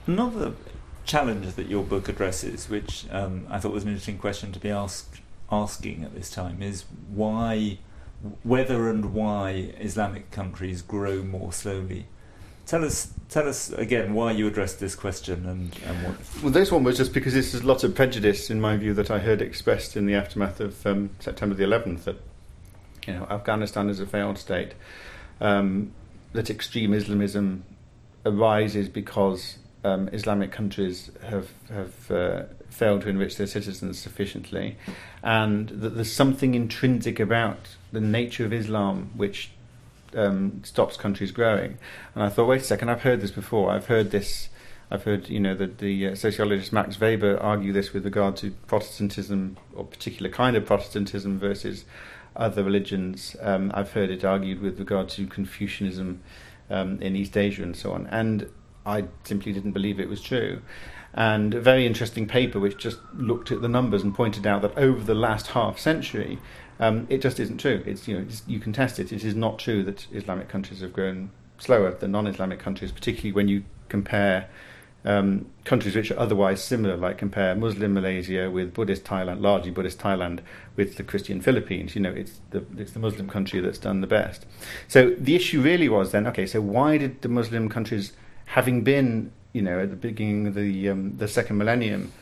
Another 0.07 0.55
challenge 1.05 1.55
that 1.55 1.69
your 1.69 1.83
book 1.83 2.09
addresses, 2.09 2.69
which 2.69 3.05
um, 3.11 3.47
I 3.51 3.59
thought 3.59 3.73
was 3.73 3.83
an 3.83 3.91
interesting 3.91 4.19
question 4.19 4.53
to 4.53 4.61
be 4.61 4.71
asked 4.71 5.21
asking 5.51 6.05
at 6.05 6.15
this 6.15 6.31
time, 6.31 6.63
is 6.63 6.85
why 7.09 7.79
whether 8.43 8.89
and 8.89 9.13
why 9.13 9.75
Islamic 9.79 10.31
countries 10.31 10.83
grow 10.83 11.23
more 11.23 11.53
slowly. 11.53 12.07
Tell 12.67 12.83
us, 12.83 13.13
tell 13.29 13.47
us 13.47 13.71
again 13.73 14.15
why 14.15 14.33
you 14.33 14.47
addressed 14.47 14.81
this 14.81 14.95
question 14.95 15.47
and, 15.47 15.79
and 15.85 16.03
what. 16.07 16.17
Well, 16.43 16.53
this 16.53 16.73
one 16.73 16.83
was 16.83 16.97
just 16.97 17.13
because 17.13 17.35
this 17.35 17.53
is 17.53 17.61
a 17.61 17.67
lot 17.67 17.85
of 17.85 17.95
prejudice, 17.95 18.49
in 18.49 18.61
my 18.61 18.77
view, 18.79 18.95
that 18.95 19.11
I 19.11 19.19
heard 19.19 19.43
expressed 19.43 19.97
in 19.97 20.07
the 20.07 20.15
aftermath 20.15 20.61
of 20.61 20.87
um, 20.87 21.11
September 21.21 21.55
the 21.55 21.65
11th. 21.65 22.05
That 22.05 22.17
you 23.07 23.13
know, 23.13 23.27
Afghanistan 23.29 23.91
is 23.91 24.01
a 24.01 24.07
failed 24.07 24.39
state. 24.39 24.73
Um, 25.43 25.93
that 26.33 26.49
extreme 26.49 26.95
Islamism 26.95 27.65
arises 28.25 28.89
because 28.89 29.59
um, 29.85 30.09
Islamic 30.13 30.51
countries 30.51 31.11
have 31.23 31.51
have 31.69 32.11
uh, 32.11 32.43
failed 32.75 33.03
to 33.03 33.09
enrich 33.09 33.37
their 33.37 33.47
citizens 33.47 33.99
sufficiently, 33.99 34.77
and 35.23 35.69
that 35.69 35.95
there's 35.95 36.13
something 36.13 36.55
intrinsic 36.55 37.21
about 37.21 37.77
the 37.93 38.01
nature 38.01 38.45
of 38.45 38.53
Islam 38.53 39.13
which 39.17 39.51
um, 40.17 40.61
stops 40.65 40.97
countries 40.97 41.31
growing. 41.31 41.79
And 42.15 42.25
I 42.25 42.29
thought, 42.29 42.47
wait 42.47 42.61
a 42.61 42.65
second, 42.65 42.89
I've 42.89 43.03
heard 43.03 43.21
this 43.21 43.31
before. 43.31 43.71
I've 43.71 43.87
heard 43.87 44.11
this. 44.11 44.49
I've 44.91 45.05
heard, 45.05 45.29
you 45.29 45.41
know, 45.41 45.55
the, 45.55 45.67
the 45.67 46.09
uh, 46.09 46.15
sociologist 46.15 46.73
Max 46.73 47.01
Weber 47.01 47.39
argue 47.41 47.73
this 47.73 47.93
with 47.93 48.05
regard 48.05 48.37
to 48.39 48.51
Protestantism 48.67 49.57
or 49.75 49.85
particular 49.85 50.31
kind 50.31 50.57
of 50.57 50.67
Protestantism 50.67 51.39
versus 51.39 51.85
other 52.37 52.63
religions. 52.63 53.35
Um, 53.41 53.71
I've 53.75 53.93
heard 53.93 54.11
it 54.11 54.25
argued 54.25 54.61
with 54.61 54.79
regard 54.79 55.09
to 55.11 55.27
Confucianism 55.27 56.21
um, 56.71 57.01
in 57.01 57.17
East 57.17 57.37
Asia 57.37 57.63
and 57.63 57.77
so 57.77 57.93
on. 57.93 58.07
And 58.09 58.49
I 58.85 59.05
simply 59.25 59.53
didn't 59.53 59.73
believe 59.73 59.99
it 59.99 60.09
was 60.09 60.21
true. 60.21 60.61
And 61.17 61.55
a 61.55 61.61
very 61.61 61.87
interesting 61.87 62.27
paper 62.27 62.59
which 62.59 62.77
just 62.77 62.99
looked 63.15 63.53
at 63.53 63.63
the 63.63 63.69
numbers 63.69 64.03
and 64.03 64.15
pointed 64.15 64.47
out 64.47 64.63
that 64.63 64.77
over 64.77 65.03
the 65.03 65.15
last 65.15 65.49
half 65.49 65.79
century, 65.79 66.39
um, 66.81 67.07
it 67.09 67.19
just 67.19 67.39
isn't 67.39 67.59
true. 67.59 67.83
It's 67.87 68.09
you 68.09 68.17
know 68.17 68.25
it's, 68.29 68.43
you 68.47 68.59
can 68.59 68.73
test 68.73 68.99
it. 68.99 69.13
It 69.13 69.25
is 69.25 69.37
not 69.37 69.59
true 69.59 69.85
that 69.85 70.07
Islamic 70.13 70.49
countries 70.49 70.81
have 70.81 70.93
grown 70.93 71.31
slower 71.59 71.93
than 71.93 72.11
non-Islamic 72.11 72.59
countries, 72.59 72.91
particularly 72.91 73.33
when 73.33 73.47
you 73.47 73.63
compare 73.89 74.49
um, 75.05 75.47
countries 75.65 75.95
which 75.95 76.11
are 76.11 76.19
otherwise 76.19 76.65
similar, 76.65 76.97
like 76.97 77.19
compare 77.19 77.55
Muslim 77.55 77.95
Malaysia 77.95 78.51
with 78.51 78.75
Buddhist 78.75 79.05
Thailand, 79.05 79.41
largely 79.41 79.71
Buddhist 79.71 79.99
Thailand, 79.99 80.41
with 80.77 80.97
the 80.97 81.05
Christian 81.05 81.41
Philippines. 81.41 81.95
You 81.95 82.01
know, 82.03 82.11
it's 82.11 82.41
the 82.51 82.65
it's 82.77 82.93
the 82.93 82.99
Muslim 82.99 83.29
country 83.29 83.61
that's 83.61 83.79
done 83.79 84.01
the 84.01 84.07
best. 84.07 84.47
So 84.89 85.15
the 85.17 85.37
issue 85.37 85.61
really 85.61 85.89
was 85.89 86.11
then, 86.11 86.27
okay, 86.27 86.47
so 86.47 86.61
why 86.61 86.99
did 86.99 87.23
the 87.23 87.29
Muslim 87.29 87.69
countries, 87.69 88.15
having 88.47 88.83
been 88.83 89.31
you 89.55 89.63
know 89.63 89.81
at 89.81 89.89
the 89.89 89.97
beginning 89.97 90.47
of 90.47 90.55
the 90.55 90.91
um, 90.91 91.17
the 91.17 91.27
second 91.27 91.57
millennium, 91.57 92.13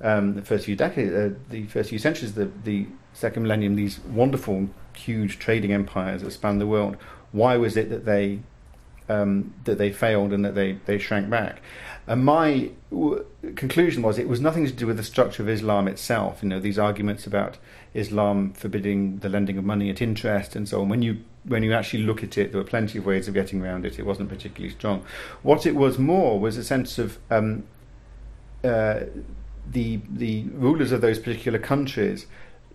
um, 0.00 0.34
the 0.34 0.42
first 0.42 0.64
few 0.64 0.76
decades, 0.76 1.12
uh, 1.12 1.34
the 1.50 1.66
first 1.66 1.90
few 1.90 1.98
centuries, 1.98 2.32
the 2.32 2.50
the 2.64 2.86
second 3.12 3.42
millennium, 3.42 3.74
these 3.74 3.98
wonderful, 4.00 4.68
huge 4.94 5.38
trading 5.38 5.72
empires 5.72 6.22
that 6.22 6.30
spanned 6.30 6.60
the 6.60 6.66
world, 6.66 6.96
why 7.32 7.56
was 7.56 7.76
it 7.76 7.90
that 7.90 8.04
they 8.06 8.40
um, 9.08 9.54
that 9.64 9.78
they 9.78 9.90
failed 9.90 10.32
and 10.32 10.44
that 10.44 10.54
they, 10.54 10.78
they 10.86 10.98
shrank 10.98 11.28
back? 11.28 11.60
And 12.06 12.24
my 12.24 12.70
w- 12.90 13.24
conclusion 13.56 14.02
was 14.02 14.18
it 14.18 14.28
was 14.28 14.40
nothing 14.40 14.66
to 14.66 14.72
do 14.72 14.86
with 14.86 14.96
the 14.96 15.02
structure 15.02 15.42
of 15.42 15.48
Islam 15.48 15.88
itself. 15.88 16.42
You 16.42 16.48
know, 16.48 16.60
these 16.60 16.78
arguments 16.78 17.26
about 17.26 17.58
Islam 17.94 18.52
forbidding 18.52 19.18
the 19.18 19.28
lending 19.28 19.58
of 19.58 19.64
money 19.64 19.90
at 19.90 20.00
interest 20.00 20.54
and 20.54 20.68
so 20.68 20.80
on. 20.80 20.88
When 20.88 21.02
you 21.02 21.18
when 21.48 21.62
you 21.62 21.72
actually 21.72 22.04
look 22.04 22.22
at 22.22 22.38
it, 22.38 22.52
there 22.52 22.60
were 22.60 22.66
plenty 22.68 22.98
of 22.98 23.06
ways 23.06 23.28
of 23.28 23.34
getting 23.34 23.62
around 23.62 23.84
it. 23.84 23.98
It 23.98 24.06
wasn't 24.06 24.28
particularly 24.28 24.74
strong. 24.74 25.04
What 25.42 25.66
it 25.66 25.74
was 25.74 25.98
more 25.98 26.38
was 26.38 26.56
a 26.56 26.64
sense 26.64 26.98
of 26.98 27.18
um, 27.30 27.64
uh, 28.62 29.00
the 29.70 30.00
the 30.10 30.44
rulers 30.52 30.92
of 30.92 31.00
those 31.00 31.18
particular 31.18 31.58
countries 31.58 32.26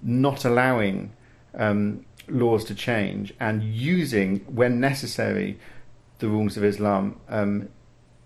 not 0.01 0.45
allowing 0.45 1.13
um, 1.55 2.05
laws 2.27 2.63
to 2.65 2.75
change 2.75 3.33
and 3.39 3.63
using, 3.63 4.39
when 4.41 4.79
necessary, 4.79 5.59
the 6.19 6.27
rules 6.27 6.57
of 6.57 6.63
Islam 6.63 7.19
um, 7.29 7.69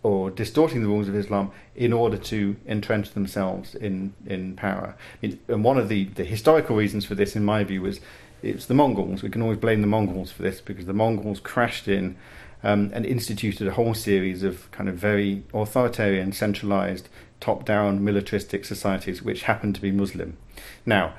or 0.03 0.29
distorting 0.29 0.81
the 0.81 0.88
rules 0.88 1.07
of 1.07 1.15
Islam 1.15 1.51
in 1.75 1.93
order 1.93 2.17
to 2.17 2.55
entrench 2.67 3.12
themselves 3.12 3.75
in, 3.75 4.13
in 4.25 4.55
power. 4.55 4.95
And 5.21 5.63
one 5.63 5.77
of 5.77 5.89
the, 5.89 6.05
the 6.05 6.23
historical 6.23 6.75
reasons 6.75 7.05
for 7.05 7.15
this, 7.15 7.36
in 7.36 7.43
my 7.43 7.63
view, 7.63 7.81
was 7.81 7.99
it's 8.41 8.65
the 8.65 8.73
Mongols. 8.73 9.23
We 9.23 9.30
can 9.30 9.41
always 9.41 9.58
blame 9.58 9.82
the 9.82 9.88
Mongols 9.88 10.32
for 10.32 10.43
this 10.43 10.62
because 10.62 10.86
the 10.86 10.93
Mongols 10.93 11.39
crashed 11.39 11.88
in 11.88 12.15
um, 12.63 12.91
and 12.93 13.06
instituted 13.06 13.67
a 13.67 13.71
whole 13.71 13.93
series 13.93 14.43
of 14.43 14.69
kind 14.71 14.89
of 14.89 14.95
very 14.95 15.43
authoritarian, 15.54 16.32
centralized, 16.32 17.10
top 17.39 17.65
down 17.65 18.04
militaristic 18.04 18.65
societies 18.65 19.21
which 19.21 19.43
happened 19.43 19.76
to 19.76 19.82
be 19.82 19.91
Muslim. 19.91 20.38
Now, 20.86 21.13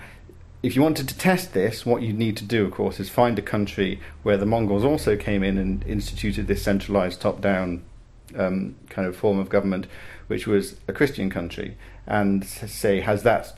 if 0.63 0.75
you 0.75 0.83
wanted 0.83 1.09
to 1.09 1.17
test 1.17 1.55
this, 1.55 1.87
what 1.87 2.03
you 2.03 2.13
need 2.13 2.37
to 2.39 2.45
do, 2.45 2.65
of 2.65 2.73
course, 2.73 2.99
is 2.99 3.09
find 3.09 3.39
a 3.39 3.43
country 3.43 4.01
where 4.25 4.37
the 4.37 4.47
Mongols 4.47 4.85
also 4.85 5.17
came 5.17 5.45
in 5.45 5.57
and 5.57 5.87
instituted 5.87 6.49
this 6.49 6.63
centralized, 6.63 7.21
top 7.21 7.41
down 7.41 7.85
um, 8.37 8.75
kind 8.89 9.07
of 9.07 9.17
form 9.17 9.39
of 9.39 9.49
government, 9.49 9.87
which 10.27 10.47
was 10.47 10.77
a 10.89 10.93
Christian 10.93 11.31
country, 11.31 11.77
and 12.07 12.45
say, 12.45 13.01
has 13.01 13.23
that 13.23 13.57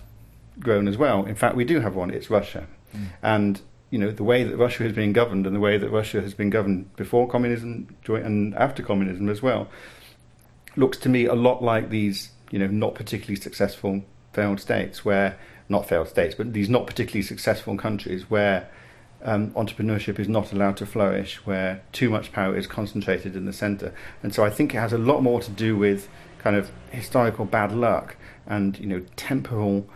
grown 0.59 0.87
as 0.87 0.99
well? 0.99 1.25
In 1.25 1.35
fact, 1.35 1.57
we 1.57 1.65
do 1.65 1.81
have 1.81 1.95
one, 1.95 2.11
it's 2.11 2.29
Russia. 2.29 2.67
Mm. 2.95 3.07
And 3.23 3.61
you 3.91 3.99
know 3.99 4.11
the 4.11 4.25
way 4.25 4.45
that 4.45 4.57
Russia 4.57 4.85
has 4.85 4.93
been 4.93 5.13
governed 5.13 5.47
and 5.47 5.55
the 5.55 5.61
way 5.61 5.77
that 5.77 5.91
Russia 5.91 6.21
has 6.21 6.35
been 6.35 6.51
governed 6.51 6.95
before 6.97 7.29
communism 7.29 7.97
and 8.07 8.55
after 8.55 8.85
communism 8.85 9.29
as 9.29 9.43
well 9.43 9.69
looks 10.77 10.97
to 10.99 11.09
me 11.09 11.25
a 11.25 11.35
lot 11.35 11.61
like 11.61 11.91
these 11.91 12.31
you 12.53 12.59
know 12.61 12.69
not 12.69 12.95
particularly 12.95 13.35
successful 13.35 14.05
failed 14.33 14.61
states 14.61 15.05
where 15.05 15.37
not 15.71 15.89
failed 15.89 16.09
states, 16.09 16.35
but 16.35 16.53
these 16.53 16.69
not 16.69 16.87
particularly 16.87 17.23
successful 17.23 17.77
countries 17.77 18.29
where 18.29 18.69
um, 19.23 19.51
entrepreneurship 19.53 20.19
is 20.19 20.29
not 20.29 20.53
allowed 20.53 20.77
to 20.79 20.85
flourish, 20.85 21.37
where 21.47 21.81
too 21.93 22.11
much 22.11 22.33
power 22.33 22.57
is 22.57 22.67
concentrated 22.67 23.37
in 23.37 23.47
the 23.47 23.53
centre. 23.53 23.95
And 24.23 24.35
so 24.35 24.45
I 24.45 24.51
think 24.51 24.75
it 24.75 24.79
has 24.79 24.93
a 24.93 24.99
lot 24.99 25.23
more 25.23 25.41
to 25.41 25.51
do 25.51 25.77
with 25.77 26.09
kind 26.39 26.57
of 26.57 26.71
historical 26.91 27.45
bad 27.45 27.71
luck 27.71 28.17
and 28.47 28.79
you 28.79 28.87
know 28.87 29.05
temporal 29.15 29.87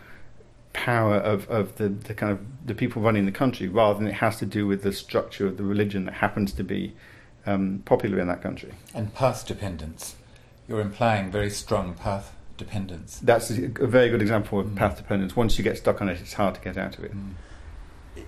power 0.74 1.14
of, 1.16 1.48
of 1.48 1.76
the, 1.76 1.88
the 1.88 2.12
kind 2.12 2.32
of 2.32 2.40
the 2.66 2.74
people 2.74 3.00
running 3.00 3.24
the 3.24 3.32
country 3.32 3.68
rather 3.68 3.98
than 3.98 4.06
it 4.06 4.14
has 4.14 4.36
to 4.38 4.44
do 4.44 4.66
with 4.66 4.82
the 4.82 4.92
structure 4.92 5.46
of 5.46 5.56
the 5.56 5.62
religion 5.62 6.04
that 6.04 6.14
happens 6.14 6.52
to 6.52 6.62
be 6.62 6.94
um, 7.46 7.82
popular 7.86 8.20
in 8.20 8.28
that 8.28 8.42
country. 8.42 8.72
And 8.92 9.14
path 9.14 9.46
dependence. 9.46 10.16
You're 10.68 10.80
implying 10.80 11.30
very 11.30 11.50
strong 11.50 11.94
path 11.94 12.34
dependence. 12.56 13.18
That's 13.22 13.50
a 13.50 13.68
very 13.68 14.10
good 14.10 14.20
example 14.20 14.60
of 14.60 14.66
mm. 14.66 14.76
path 14.76 14.96
dependence. 14.96 15.36
Once 15.36 15.56
you 15.56 15.64
get 15.64 15.78
stuck 15.78 16.02
on 16.02 16.08
it, 16.08 16.20
it's 16.20 16.34
hard 16.34 16.56
to 16.56 16.60
get 16.60 16.76
out 16.76 16.98
of 16.98 17.04
it. 17.04 17.12
Mm. 17.16 18.24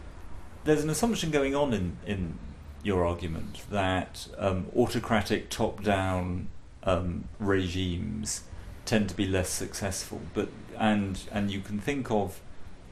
There's 0.64 0.82
an 0.82 0.90
assumption 0.90 1.30
going 1.30 1.54
on 1.54 1.72
in, 1.72 1.96
in 2.06 2.38
your 2.82 3.06
argument 3.06 3.62
that 3.70 4.28
um, 4.38 4.66
autocratic 4.76 5.50
top 5.50 5.82
down 5.82 6.48
um, 6.85 7.24
regimes 7.38 8.44
tend 8.85 9.09
to 9.09 9.16
be 9.16 9.26
less 9.26 9.48
successful, 9.48 10.20
but 10.35 10.48
and 10.78 11.20
and 11.32 11.50
you 11.50 11.60
can 11.60 11.78
think 11.78 12.10
of 12.10 12.40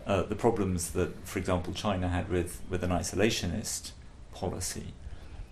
uh, 0.06 0.22
the 0.22 0.34
problems 0.34 0.90
that, 0.90 1.26
for 1.26 1.38
example, 1.38 1.72
China 1.72 2.08
had 2.08 2.28
with, 2.28 2.60
with 2.68 2.82
an 2.82 2.90
isolationist 2.90 3.92
policy. 4.32 4.88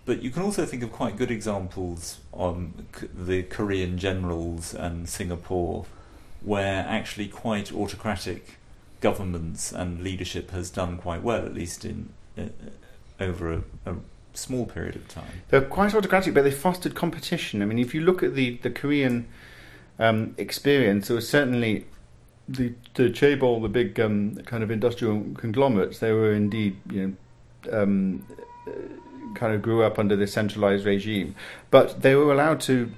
But 0.05 0.21
you 0.21 0.29
can 0.29 0.43
also 0.43 0.65
think 0.65 0.83
of 0.83 0.91
quite 0.91 1.17
good 1.17 1.31
examples 1.31 2.19
on 2.33 2.85
the 3.13 3.43
Korean 3.43 3.97
generals 3.97 4.73
and 4.73 5.07
Singapore, 5.07 5.85
where 6.41 6.85
actually 6.87 7.29
quite 7.29 7.73
autocratic 7.73 8.57
governments 8.99 9.71
and 9.71 10.03
leadership 10.03 10.51
has 10.51 10.69
done 10.69 10.97
quite 10.97 11.23
well, 11.23 11.45
at 11.45 11.53
least 11.53 11.85
in 11.85 12.09
uh, 12.37 12.43
over 13.19 13.53
a, 13.53 13.63
a, 13.85 13.95
small 14.35 14.65
period 14.65 14.95
of 14.95 15.07
time. 15.07 15.43
They're 15.49 15.61
quite 15.61 15.93
autocratic, 15.93 16.33
but 16.33 16.43
they 16.43 16.51
fostered 16.51 16.95
competition. 16.95 17.61
I 17.61 17.65
mean, 17.65 17.77
if 17.77 17.93
you 17.93 18.01
look 18.01 18.23
at 18.23 18.33
the 18.33 18.57
the 18.57 18.71
Korean 18.71 19.27
um, 19.99 20.33
experience, 20.37 21.07
there 21.07 21.15
was 21.15 21.29
certainly 21.29 21.85
the 22.47 22.73
the 22.95 23.09
chaebol, 23.09 23.61
the 23.61 23.69
big 23.69 23.99
um, 23.99 24.35
kind 24.45 24.63
of 24.63 24.71
industrial 24.71 25.23
conglomerates. 25.35 25.99
They 25.99 26.11
were 26.11 26.33
indeed, 26.33 26.77
you 26.89 27.07
know. 27.07 27.13
Um, 27.71 28.25
kind 29.35 29.53
of 29.53 29.61
grew 29.61 29.83
up 29.83 29.97
under 29.97 30.15
this 30.15 30.33
centralized 30.33 30.85
regime, 30.85 31.35
but 31.71 32.01
they 32.01 32.13
were 32.15 32.31
allowed 32.31 32.59
to 32.61 32.91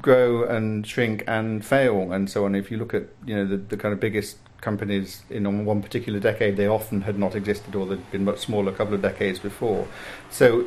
grow 0.00 0.44
and 0.44 0.86
shrink 0.86 1.24
and 1.26 1.64
fail 1.64 2.12
and 2.12 2.30
so 2.30 2.44
on. 2.44 2.54
If 2.54 2.70
you 2.70 2.78
look 2.78 2.94
at 2.94 3.04
you 3.26 3.36
know 3.36 3.46
the, 3.46 3.56
the 3.56 3.76
kind 3.76 3.92
of 3.92 4.00
biggest 4.00 4.38
companies 4.60 5.22
in 5.30 5.64
one 5.64 5.82
particular 5.82 6.18
decade, 6.20 6.56
they 6.56 6.66
often 6.66 7.02
had 7.02 7.18
not 7.18 7.34
existed 7.34 7.74
or 7.74 7.86
they'd 7.86 8.10
been 8.10 8.24
much 8.24 8.38
smaller 8.38 8.72
a 8.72 8.74
couple 8.74 8.94
of 8.94 9.02
decades 9.02 9.38
before. 9.38 9.86
So 10.30 10.66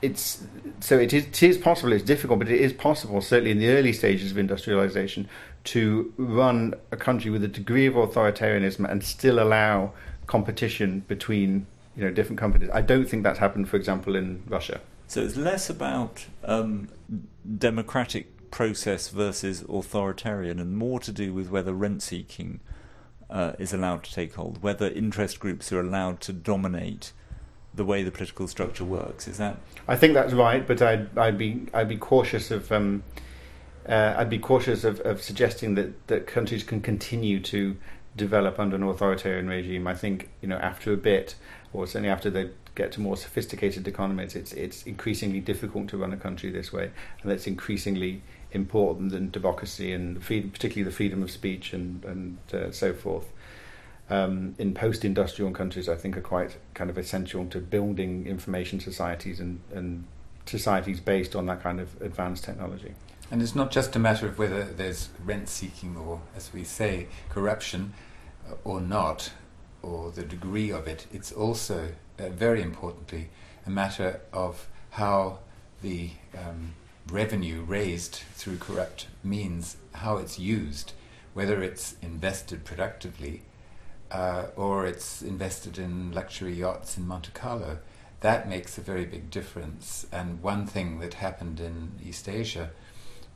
it's 0.00 0.44
so 0.80 0.98
it 0.98 1.12
is, 1.12 1.26
it 1.26 1.42
is 1.42 1.58
possible. 1.58 1.92
It's 1.92 2.04
difficult, 2.04 2.38
but 2.38 2.48
it 2.48 2.60
is 2.60 2.72
possible. 2.72 3.20
Certainly 3.20 3.52
in 3.52 3.58
the 3.58 3.68
early 3.70 3.92
stages 3.92 4.30
of 4.30 4.38
industrialization, 4.38 5.28
to 5.64 6.12
run 6.16 6.74
a 6.90 6.96
country 6.96 7.30
with 7.30 7.44
a 7.44 7.48
degree 7.48 7.86
of 7.86 7.94
authoritarianism 7.94 8.90
and 8.90 9.02
still 9.04 9.38
allow 9.38 9.92
competition 10.26 11.00
between 11.08 11.66
you 11.96 12.04
know 12.04 12.10
different 12.10 12.38
companies. 12.38 12.70
I 12.72 12.80
don't 12.80 13.06
think 13.06 13.22
that's 13.24 13.38
happened, 13.38 13.68
for 13.68 13.76
example, 13.76 14.14
in 14.14 14.42
Russia. 14.48 14.80
So 15.08 15.22
it's 15.22 15.36
less 15.36 15.70
about 15.70 16.26
um, 16.44 16.88
democratic 17.58 18.50
process 18.50 19.08
versus 19.08 19.62
authoritarian, 19.68 20.58
and 20.58 20.76
more 20.76 21.00
to 21.00 21.12
do 21.12 21.32
with 21.32 21.50
whether 21.50 21.72
rent 21.72 22.02
seeking 22.02 22.60
uh, 23.30 23.52
is 23.58 23.72
allowed 23.72 24.04
to 24.04 24.12
take 24.12 24.34
hold, 24.34 24.62
whether 24.62 24.88
interest 24.88 25.40
groups 25.40 25.72
are 25.72 25.80
allowed 25.80 26.20
to 26.20 26.32
dominate 26.32 27.12
the 27.74 27.84
way 27.84 28.02
the 28.02 28.10
political 28.10 28.48
structure 28.48 28.84
works. 28.84 29.28
Is 29.28 29.38
that? 29.38 29.58
I 29.86 29.96
think 29.96 30.14
that's 30.14 30.32
right, 30.32 30.66
but 30.66 30.80
I'd, 30.82 31.16
I'd 31.16 31.38
be 31.38 31.66
I'd 31.74 31.88
be 31.88 31.96
cautious 31.96 32.50
of 32.50 32.70
um, 32.70 33.02
uh, 33.88 34.14
I'd 34.18 34.30
be 34.30 34.38
cautious 34.38 34.84
of, 34.84 35.00
of 35.00 35.22
suggesting 35.22 35.74
that, 35.76 36.06
that 36.08 36.26
countries 36.26 36.62
can 36.62 36.80
continue 36.80 37.40
to 37.40 37.76
develop 38.16 38.58
under 38.58 38.76
an 38.76 38.82
authoritarian 38.82 39.48
regime. 39.48 39.86
I 39.86 39.94
think 39.94 40.28
you 40.42 40.48
know 40.48 40.58
after 40.58 40.92
a 40.92 40.96
bit, 40.96 41.36
or 41.72 41.86
certainly 41.86 42.10
after 42.10 42.28
they 42.28 42.50
get 42.74 42.92
to 42.92 43.00
more 43.00 43.16
sophisticated 43.16 43.88
economies, 43.88 44.36
it's 44.36 44.52
it's 44.52 44.82
increasingly 44.82 45.40
difficult 45.40 45.88
to 45.88 45.96
run 45.96 46.12
a 46.12 46.16
country 46.16 46.50
this 46.50 46.72
way, 46.72 46.90
and 47.22 47.32
it's 47.32 47.46
increasingly 47.46 48.22
important 48.52 49.10
than 49.10 49.30
democracy 49.30 49.92
and 49.92 50.22
freedom, 50.22 50.50
particularly 50.50 50.84
the 50.84 50.94
freedom 50.94 51.22
of 51.22 51.30
speech 51.30 51.72
and 51.72 52.04
and 52.04 52.38
uh, 52.52 52.70
so 52.70 52.92
forth. 52.92 53.26
Um, 54.10 54.54
in 54.58 54.72
post-industrial 54.72 55.50
countries, 55.52 55.86
I 55.86 55.94
think 55.94 56.16
are 56.16 56.22
quite 56.22 56.56
kind 56.72 56.88
of 56.88 56.96
essential 56.96 57.44
to 57.46 57.60
building 57.60 58.26
information 58.26 58.80
societies 58.80 59.38
and, 59.38 59.60
and 59.74 60.04
societies 60.46 60.98
based 60.98 61.36
on 61.36 61.44
that 61.46 61.62
kind 61.62 61.78
of 61.78 62.00
advanced 62.00 62.42
technology. 62.42 62.94
And 63.30 63.42
it's 63.42 63.54
not 63.54 63.70
just 63.70 63.94
a 63.94 63.98
matter 63.98 64.26
of 64.26 64.38
whether 64.38 64.64
there's 64.64 65.10
rent 65.22 65.48
seeking 65.48 65.96
or, 65.96 66.22
as 66.34 66.52
we 66.52 66.64
say, 66.64 67.08
corruption 67.28 67.92
uh, 68.48 68.54
or 68.64 68.80
not, 68.80 69.32
or 69.82 70.10
the 70.10 70.22
degree 70.22 70.70
of 70.70 70.86
it. 70.86 71.06
It's 71.12 71.30
also, 71.30 71.90
uh, 72.18 72.30
very 72.30 72.62
importantly, 72.62 73.28
a 73.66 73.70
matter 73.70 74.20
of 74.32 74.66
how 74.90 75.40
the 75.82 76.10
um, 76.36 76.74
revenue 77.10 77.62
raised 77.62 78.22
through 78.34 78.56
corrupt 78.58 79.06
means, 79.22 79.76
how 79.92 80.16
it's 80.16 80.38
used, 80.38 80.92
whether 81.34 81.62
it's 81.62 81.96
invested 82.00 82.64
productively 82.64 83.42
uh, 84.10 84.46
or 84.56 84.86
it's 84.86 85.20
invested 85.20 85.78
in 85.78 86.12
luxury 86.12 86.54
yachts 86.54 86.96
in 86.96 87.06
Monte 87.06 87.30
Carlo. 87.34 87.78
That 88.20 88.48
makes 88.48 88.78
a 88.78 88.80
very 88.80 89.04
big 89.04 89.30
difference. 89.30 90.06
And 90.10 90.42
one 90.42 90.66
thing 90.66 90.98
that 91.00 91.14
happened 91.14 91.60
in 91.60 91.92
East 92.04 92.28
Asia 92.28 92.70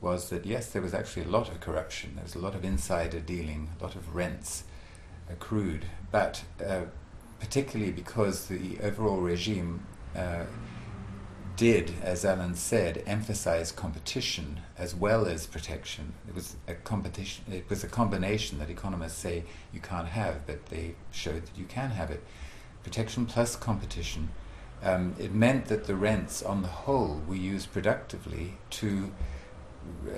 was 0.03 0.29
that 0.31 0.45
yes, 0.45 0.69
there 0.69 0.83
was 0.83 0.93
actually 0.93 1.25
a 1.25 1.29
lot 1.29 1.49
of 1.49 1.61
corruption. 1.61 2.13
There 2.17 2.25
was 2.25 2.35
a 2.35 2.41
lot 2.41 2.55
of 2.55 2.65
insider 2.65 3.21
dealing, 3.21 3.71
a 3.81 3.83
lot 3.83 3.95
of 3.95 4.15
rents 4.15 4.65
accrued, 5.31 5.87
but 6.11 6.43
uh, 6.65 6.83
particularly 7.41 7.93
because 7.93 8.47
the 8.47 8.79
overall 8.83 9.19
regime 9.21 9.87
uh, 10.15 10.45
did, 11.57 11.93
as 12.03 12.25
Alan 12.25 12.55
said, 12.55 13.03
emphasize 13.07 13.71
competition 13.71 14.61
as 14.77 14.95
well 14.95 15.27
as 15.27 15.47
protection. 15.47 16.15
It 16.27 16.35
was 16.35 16.57
a 16.67 16.75
competition. 16.75 17.45
It 17.53 17.69
was 17.71 17.85
a 17.85 17.89
combination 17.89 18.59
that 18.59 18.71
economists 18.71 19.19
say 19.19 19.45
you 19.73 19.81
can't 19.81 20.09
have, 20.09 20.47
but 20.47 20.67
they 20.67 20.97
showed 21.13 21.47
that 21.47 21.57
you 21.57 21.65
can 21.65 21.91
have 21.91 22.11
it. 22.11 22.23
Protection 22.83 23.27
plus 23.27 23.55
competition. 23.55 24.31
Um, 24.83 25.15
it 25.19 25.33
meant 25.33 25.67
that 25.67 25.85
the 25.85 25.95
rents, 25.95 26.43
on 26.43 26.63
the 26.63 26.69
whole, 26.69 27.23
were 27.29 27.37
used 27.37 27.73
productively 27.73 28.55
to 28.71 29.13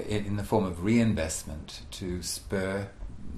in 0.08 0.36
the 0.36 0.44
form 0.44 0.64
of 0.64 0.84
reinvestment 0.84 1.82
to 1.92 2.22
spur 2.22 2.88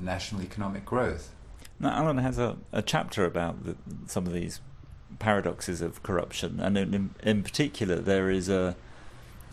national 0.01 0.43
economic 0.43 0.85
growth. 0.85 1.33
Now, 1.79 1.91
Alan 1.91 2.19
has 2.19 2.39
a, 2.39 2.57
a 2.73 2.83
chapter 2.83 3.25
about 3.25 3.65
the, 3.65 3.77
some 4.07 4.27
of 4.27 4.33
these 4.33 4.61
paradoxes 5.19 5.81
of 5.83 6.03
corruption, 6.03 6.61
and 6.61 6.77
in, 6.79 7.15
in 7.23 7.43
particular, 7.43 7.97
there 7.97 8.31
is 8.31 8.49
a, 8.49 8.77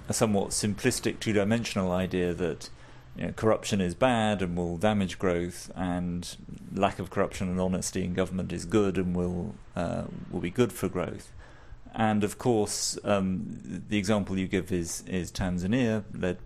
a 0.08 0.14
somewhat 0.14 0.50
simplistic 0.50 1.20
two 1.20 1.34
dimensional 1.34 1.92
idea 1.92 2.34
that 2.34 2.70
you 3.18 3.26
know, 3.26 3.32
corruption 3.34 3.82
is 3.82 3.94
bad 3.94 4.42
and 4.42 4.58
will 4.58 4.78
damage 4.78 5.20
growth, 5.20 5.72
and 5.76 6.38
lack 6.74 7.00
of 7.00 7.10
corruption 7.10 7.50
and 7.50 7.60
honesty 7.60 8.04
in 8.04 8.14
government 8.14 8.52
is 8.52 8.66
good 8.66 8.98
and 8.98 9.16
will 9.16 9.56
uh, 9.76 10.04
will 10.32 10.40
be 10.40 10.50
good 10.50 10.72
for 10.72 10.88
growth. 10.90 11.32
And 11.94 12.24
of 12.24 12.38
course, 12.40 12.98
um, 13.04 13.60
the 13.88 13.98
example 13.98 14.38
you 14.38 14.48
give 14.48 14.72
is 14.72 15.04
is 15.08 15.32
Tanzania, 15.32 16.04
led 16.14 16.38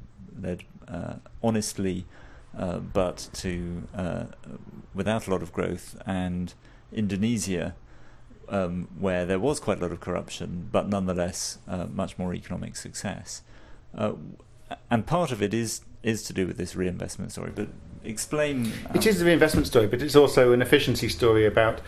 led 0.42 0.64
uh, 0.88 1.16
honestly, 1.44 2.06
uh, 2.58 2.80
but 2.80 3.30
to 3.34 3.88
uh, 3.96 4.26
without 4.94 5.28
a 5.28 5.32
lot 5.32 5.42
of 5.42 5.52
growth, 5.52 6.02
and 6.06 6.54
Indonesia, 6.92 7.76
um, 8.50 8.88
where 9.00 9.26
there 9.26 9.40
was 9.40 9.60
quite 9.60 9.80
a 9.80 9.82
lot 9.82 9.92
of 9.92 10.00
corruption, 10.00 10.70
but 10.72 10.88
nonetheless 10.88 11.60
much 11.94 12.18
more 12.18 12.34
economic 12.34 12.76
success. 12.76 13.42
And 13.94 15.06
part 15.06 15.32
of 15.32 15.42
it 15.42 15.54
is 15.54 15.82
is 16.04 16.24
to 16.24 16.34
do 16.34 16.48
with 16.48 16.58
this 16.58 16.76
reinvestment 16.76 17.32
story, 17.32 17.52
but 17.54 17.68
explain. 18.04 18.72
Um, 18.90 18.96
it 18.96 19.06
is 19.06 19.22
a 19.22 19.26
reinvestment 19.26 19.68
story, 19.68 19.88
but 19.88 20.02
it's 20.02 20.16
also 20.16 20.54
an 20.54 20.62
efficiency 20.62 21.10
story 21.10 21.46
about 21.46 21.82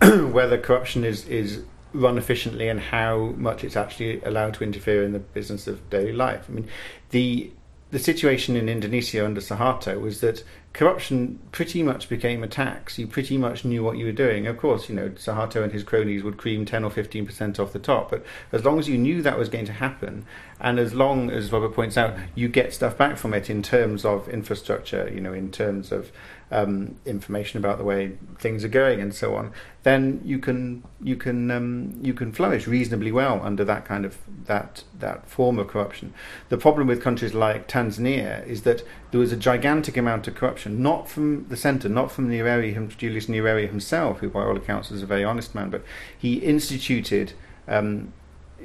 whether 0.02 0.58
corruption 0.58 1.04
is 1.04 1.26
is 1.28 1.62
run 1.92 2.18
efficiently 2.18 2.68
and 2.68 2.80
how 2.80 3.34
much 3.36 3.62
it's 3.62 3.76
actually 3.76 4.20
allowed 4.22 4.52
to 4.54 4.64
interfere 4.64 5.04
in 5.04 5.12
the 5.12 5.20
business 5.20 5.66
of 5.68 5.88
daily 5.90 6.12
life. 6.12 6.46
I 6.48 6.52
mean, 6.52 6.68
the 7.10 7.52
the 7.94 8.00
situation 8.00 8.56
in 8.56 8.68
Indonesia 8.68 9.24
under 9.24 9.40
Suharto 9.40 10.00
was 10.00 10.20
that 10.20 10.42
corruption 10.74 11.38
pretty 11.52 11.84
much 11.84 12.08
became 12.08 12.42
a 12.42 12.48
tax. 12.48 12.98
You 12.98 13.06
pretty 13.06 13.38
much 13.38 13.64
knew 13.64 13.84
what 13.84 13.96
you 13.96 14.06
were 14.06 14.12
doing. 14.12 14.48
Of 14.48 14.58
course, 14.58 14.88
you 14.88 14.94
know, 14.96 15.08
Suharto 15.10 15.62
and 15.62 15.72
his 15.72 15.84
cronies 15.84 16.24
would 16.24 16.36
cream 16.36 16.66
10 16.66 16.82
or 16.82 16.90
15% 16.90 17.60
off 17.60 17.72
the 17.72 17.78
top, 17.78 18.10
but 18.10 18.26
as 18.50 18.64
long 18.64 18.80
as 18.80 18.88
you 18.88 18.98
knew 18.98 19.22
that 19.22 19.38
was 19.38 19.48
going 19.48 19.66
to 19.66 19.72
happen, 19.72 20.26
and 20.60 20.78
as 20.80 20.92
long 20.92 21.30
as 21.30 21.52
Robert 21.52 21.74
points 21.74 21.96
out, 21.96 22.16
you 22.34 22.48
get 22.48 22.74
stuff 22.74 22.98
back 22.98 23.16
from 23.16 23.34
it 23.34 23.48
in 23.48 23.62
terms 23.62 24.04
of 24.04 24.28
infrastructure, 24.28 25.08
you 25.12 25.20
know, 25.20 25.32
in 25.32 25.50
terms 25.52 25.92
of 25.92 26.10
um, 26.50 26.96
information 27.04 27.58
about 27.58 27.78
the 27.78 27.84
way 27.84 28.16
things 28.38 28.64
are 28.64 28.68
going 28.68 29.00
and 29.00 29.14
so 29.14 29.34
on, 29.34 29.52
then 29.82 30.20
you 30.24 30.38
can 30.38 30.84
you 31.02 31.16
can 31.16 31.50
um, 31.50 31.98
you 32.00 32.14
can 32.14 32.32
flourish 32.32 32.66
reasonably 32.66 33.12
well 33.12 33.40
under 33.42 33.64
that 33.64 33.84
kind 33.84 34.04
of 34.04 34.18
that 34.46 34.84
that 34.98 35.28
form 35.28 35.58
of 35.58 35.68
corruption. 35.68 36.14
The 36.48 36.58
problem 36.58 36.86
with 36.86 37.02
countries 37.02 37.34
like 37.34 37.68
Tanzania 37.68 38.46
is 38.46 38.62
that 38.62 38.82
there 39.14 39.20
was 39.20 39.30
a 39.30 39.36
gigantic 39.36 39.96
amount 39.96 40.26
of 40.26 40.34
corruption, 40.34 40.82
not 40.82 41.08
from 41.08 41.46
the 41.48 41.56
centre, 41.56 41.88
not 41.88 42.10
from 42.10 42.28
Nyerere, 42.28 42.96
Julius 42.96 43.26
Nyerere 43.26 43.68
himself, 43.68 44.18
who 44.18 44.28
by 44.28 44.42
all 44.42 44.56
accounts 44.56 44.90
was 44.90 45.04
a 45.04 45.06
very 45.06 45.22
honest 45.22 45.54
man, 45.54 45.70
but 45.70 45.84
he 46.18 46.38
instituted. 46.38 47.32
Um, 47.68 48.12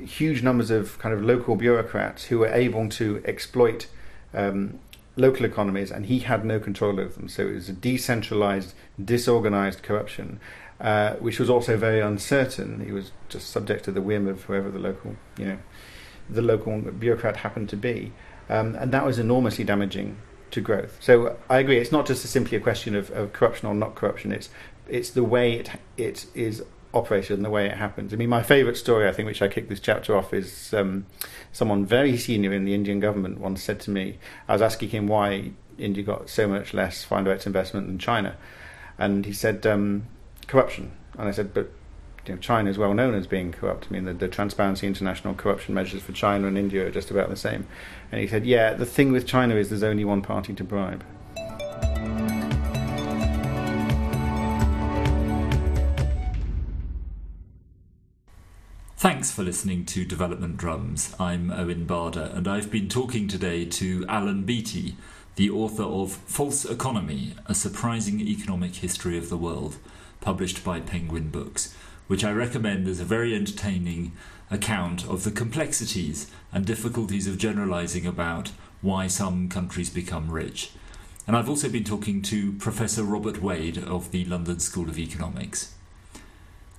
huge 0.03 0.41
numbers 0.41 0.71
of 0.71 0.97
kind 0.97 1.13
of 1.13 1.23
local 1.23 1.55
bureaucrats 1.55 2.25
who 2.25 2.39
were 2.39 2.47
able 2.47 2.89
to 2.89 3.21
exploit 3.25 3.85
um, 4.33 4.79
local 5.15 5.45
economies, 5.45 5.91
and 5.91 6.07
he 6.07 6.17
had 6.17 6.43
no 6.43 6.59
control 6.59 6.99
over 6.99 7.13
them. 7.13 7.29
So 7.29 7.43
it 7.43 7.53
was 7.53 7.69
a 7.69 7.73
decentralized, 7.73 8.73
disorganized 9.05 9.83
corruption, 9.83 10.39
uh, 10.81 11.13
which 11.17 11.37
was 11.37 11.51
also 11.51 11.77
very 11.77 11.99
uncertain. 11.99 12.83
He 12.83 12.91
was 12.91 13.11
just 13.27 13.51
subject 13.51 13.85
to 13.85 13.91
the 13.91 14.01
whim 14.01 14.27
of 14.27 14.45
whoever 14.45 14.71
the 14.71 14.79
local, 14.79 15.15
you 15.37 15.45
know, 15.45 15.57
the 16.27 16.41
local 16.41 16.81
bureaucrat 16.81 17.37
happened 17.37 17.69
to 17.69 17.77
be, 17.77 18.13
um, 18.49 18.73
and 18.73 18.91
that 18.91 19.05
was 19.05 19.19
enormously 19.19 19.63
damaging 19.63 20.17
to 20.51 20.61
growth. 20.61 20.97
So 20.99 21.37
I 21.49 21.59
agree. 21.59 21.77
It's 21.77 21.91
not 21.91 22.05
just 22.05 22.23
a 22.25 22.27
simply 22.27 22.57
a 22.57 22.59
question 22.59 22.95
of, 22.95 23.09
of 23.11 23.33
corruption 23.33 23.67
or 23.67 23.73
not 23.73 23.95
corruption. 23.95 24.31
It's 24.31 24.49
it's 24.87 25.11
the 25.11 25.23
way 25.23 25.53
it 25.53 25.71
it 25.97 26.25
is 26.33 26.63
operated 26.93 27.37
and 27.37 27.45
the 27.45 27.49
way 27.49 27.67
it 27.67 27.77
happens. 27.77 28.13
I 28.13 28.17
mean, 28.17 28.29
my 28.29 28.41
favourite 28.41 28.77
story, 28.77 29.07
I 29.07 29.11
think, 29.11 29.27
which 29.27 29.41
I 29.41 29.47
kicked 29.47 29.69
this 29.69 29.79
chapter 29.79 30.17
off, 30.17 30.33
is 30.33 30.73
um, 30.73 31.05
someone 31.51 31.85
very 31.85 32.17
senior 32.17 32.51
in 32.51 32.65
the 32.65 32.73
Indian 32.73 32.99
government 32.99 33.39
once 33.39 33.61
said 33.61 33.79
to 33.81 33.91
me, 33.91 34.17
I 34.47 34.53
was 34.53 34.61
asking 34.61 34.89
him 34.89 35.07
why 35.07 35.51
India 35.77 36.03
got 36.03 36.29
so 36.29 36.47
much 36.47 36.73
less 36.73 37.03
foreign 37.03 37.25
direct 37.25 37.45
investment 37.45 37.87
than 37.87 37.99
China, 37.99 38.35
and 38.97 39.25
he 39.25 39.33
said 39.33 39.65
um, 39.67 40.07
corruption. 40.47 40.91
And 41.17 41.27
I 41.27 41.31
said, 41.31 41.53
but 41.53 41.71
you 42.29 42.35
know, 42.35 42.41
China 42.41 42.69
is 42.69 42.77
well 42.77 42.93
known 42.93 43.15
as 43.15 43.25
being 43.25 43.51
corrupt. 43.51 43.87
I 43.89 43.93
mean, 43.93 44.05
the, 44.05 44.13
the 44.13 44.27
Transparency 44.27 44.85
International 44.85 45.33
corruption 45.33 45.73
measures 45.73 46.03
for 46.03 46.11
China 46.11 46.47
and 46.47 46.59
India 46.59 46.85
are 46.85 46.91
just 46.91 47.09
about 47.09 47.29
the 47.29 47.35
same. 47.35 47.65
And 48.11 48.21
he 48.21 48.27
said, 48.27 48.45
yeah, 48.45 48.75
the 48.75 48.85
thing 48.85 49.11
with 49.11 49.25
China 49.25 49.55
is 49.55 49.69
there's 49.69 49.81
only 49.81 50.05
one 50.05 50.21
party 50.21 50.53
to 50.53 50.63
bribe. 50.63 51.03
Thanks 58.95 59.31
for 59.31 59.41
listening 59.41 59.85
to 59.85 60.05
Development 60.05 60.55
Drums. 60.55 61.15
I'm 61.19 61.49
Owen 61.49 61.85
Barder, 61.85 62.31
and 62.35 62.47
I've 62.47 62.69
been 62.69 62.89
talking 62.89 63.27
today 63.27 63.65
to 63.65 64.05
Alan 64.07 64.43
Beattie, 64.43 64.97
the 65.35 65.49
author 65.49 65.83
of 65.83 66.11
False 66.11 66.63
Economy 66.63 67.33
A 67.47 67.55
Surprising 67.55 68.21
Economic 68.21 68.75
History 68.75 69.17
of 69.17 69.29
the 69.29 69.37
World, 69.37 69.77
published 70.21 70.63
by 70.63 70.79
Penguin 70.79 71.29
Books, 71.29 71.73
which 72.09 72.23
I 72.23 72.31
recommend 72.31 72.87
as 72.87 72.99
a 72.99 73.05
very 73.05 73.35
entertaining 73.35 74.13
account 74.49 75.07
of 75.07 75.23
the 75.23 75.29
complexities 75.29 76.25
and 76.51 76.65
difficulties 76.65 77.27
of 77.27 77.37
generalizing 77.37 78.07
about 78.07 78.51
why 78.81 79.05
some 79.05 79.47
countries 79.47 79.91
become 79.91 80.31
rich. 80.31 80.71
And 81.27 81.37
I've 81.37 81.47
also 81.47 81.69
been 81.69 81.83
talking 81.83 82.23
to 82.23 82.53
Professor 82.53 83.03
Robert 83.03 83.43
Wade 83.43 83.77
of 83.77 84.09
the 84.09 84.25
London 84.25 84.59
School 84.59 84.89
of 84.89 84.97
Economics. 84.97 85.75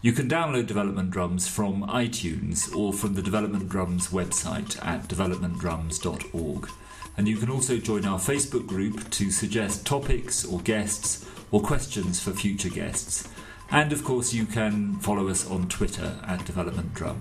You 0.03 0.11
can 0.11 0.29
download 0.29 0.67
Development 0.67 1.13
Drums 1.13 1.47
from 1.47 1.87
iTunes 1.87 2.75
or 2.75 2.93
from 2.93 3.15
the 3.15 3.23
Development 3.23 3.69
Drums 3.69 4.09
website 4.09 4.85
at 4.85 5.07
developmentdrums.org. 5.07 6.69
And 7.17 7.29
you 7.29 7.37
can 7.37 7.51
also 7.51 7.77
join 7.77 8.05
our 8.05 8.19
Facebook 8.19 8.67
group 8.67 9.09
to 9.11 9.31
suggest 9.31 9.87
topics 9.87 10.45
or 10.45 10.59
guests 10.59 11.25
or 11.53 11.61
questions 11.61 12.19
for 12.19 12.33
future 12.33 12.69
guests. 12.69 13.29
And 13.73 13.93
of 13.93 14.05
course, 14.05 14.35
you 14.35 14.47
can 14.47 14.97
follow 14.99 15.29
us 15.29 15.49
on 15.49 15.69
Twitter 15.69 16.19
at 16.27 16.45
Development 16.45 16.93
Drum. 16.93 17.21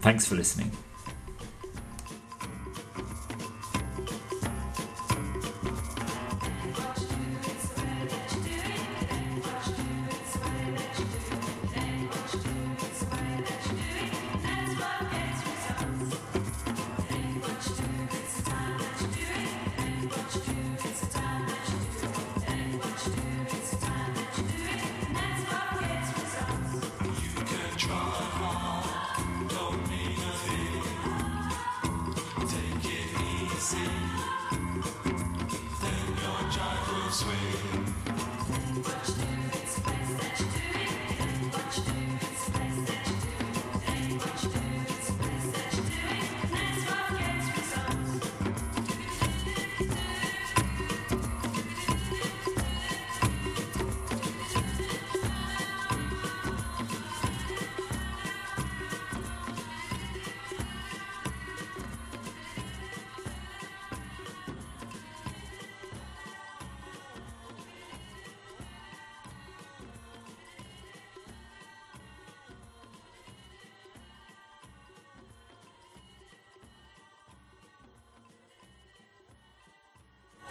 Thanks 0.00 0.26
for 0.26 0.34
listening. 0.34 0.70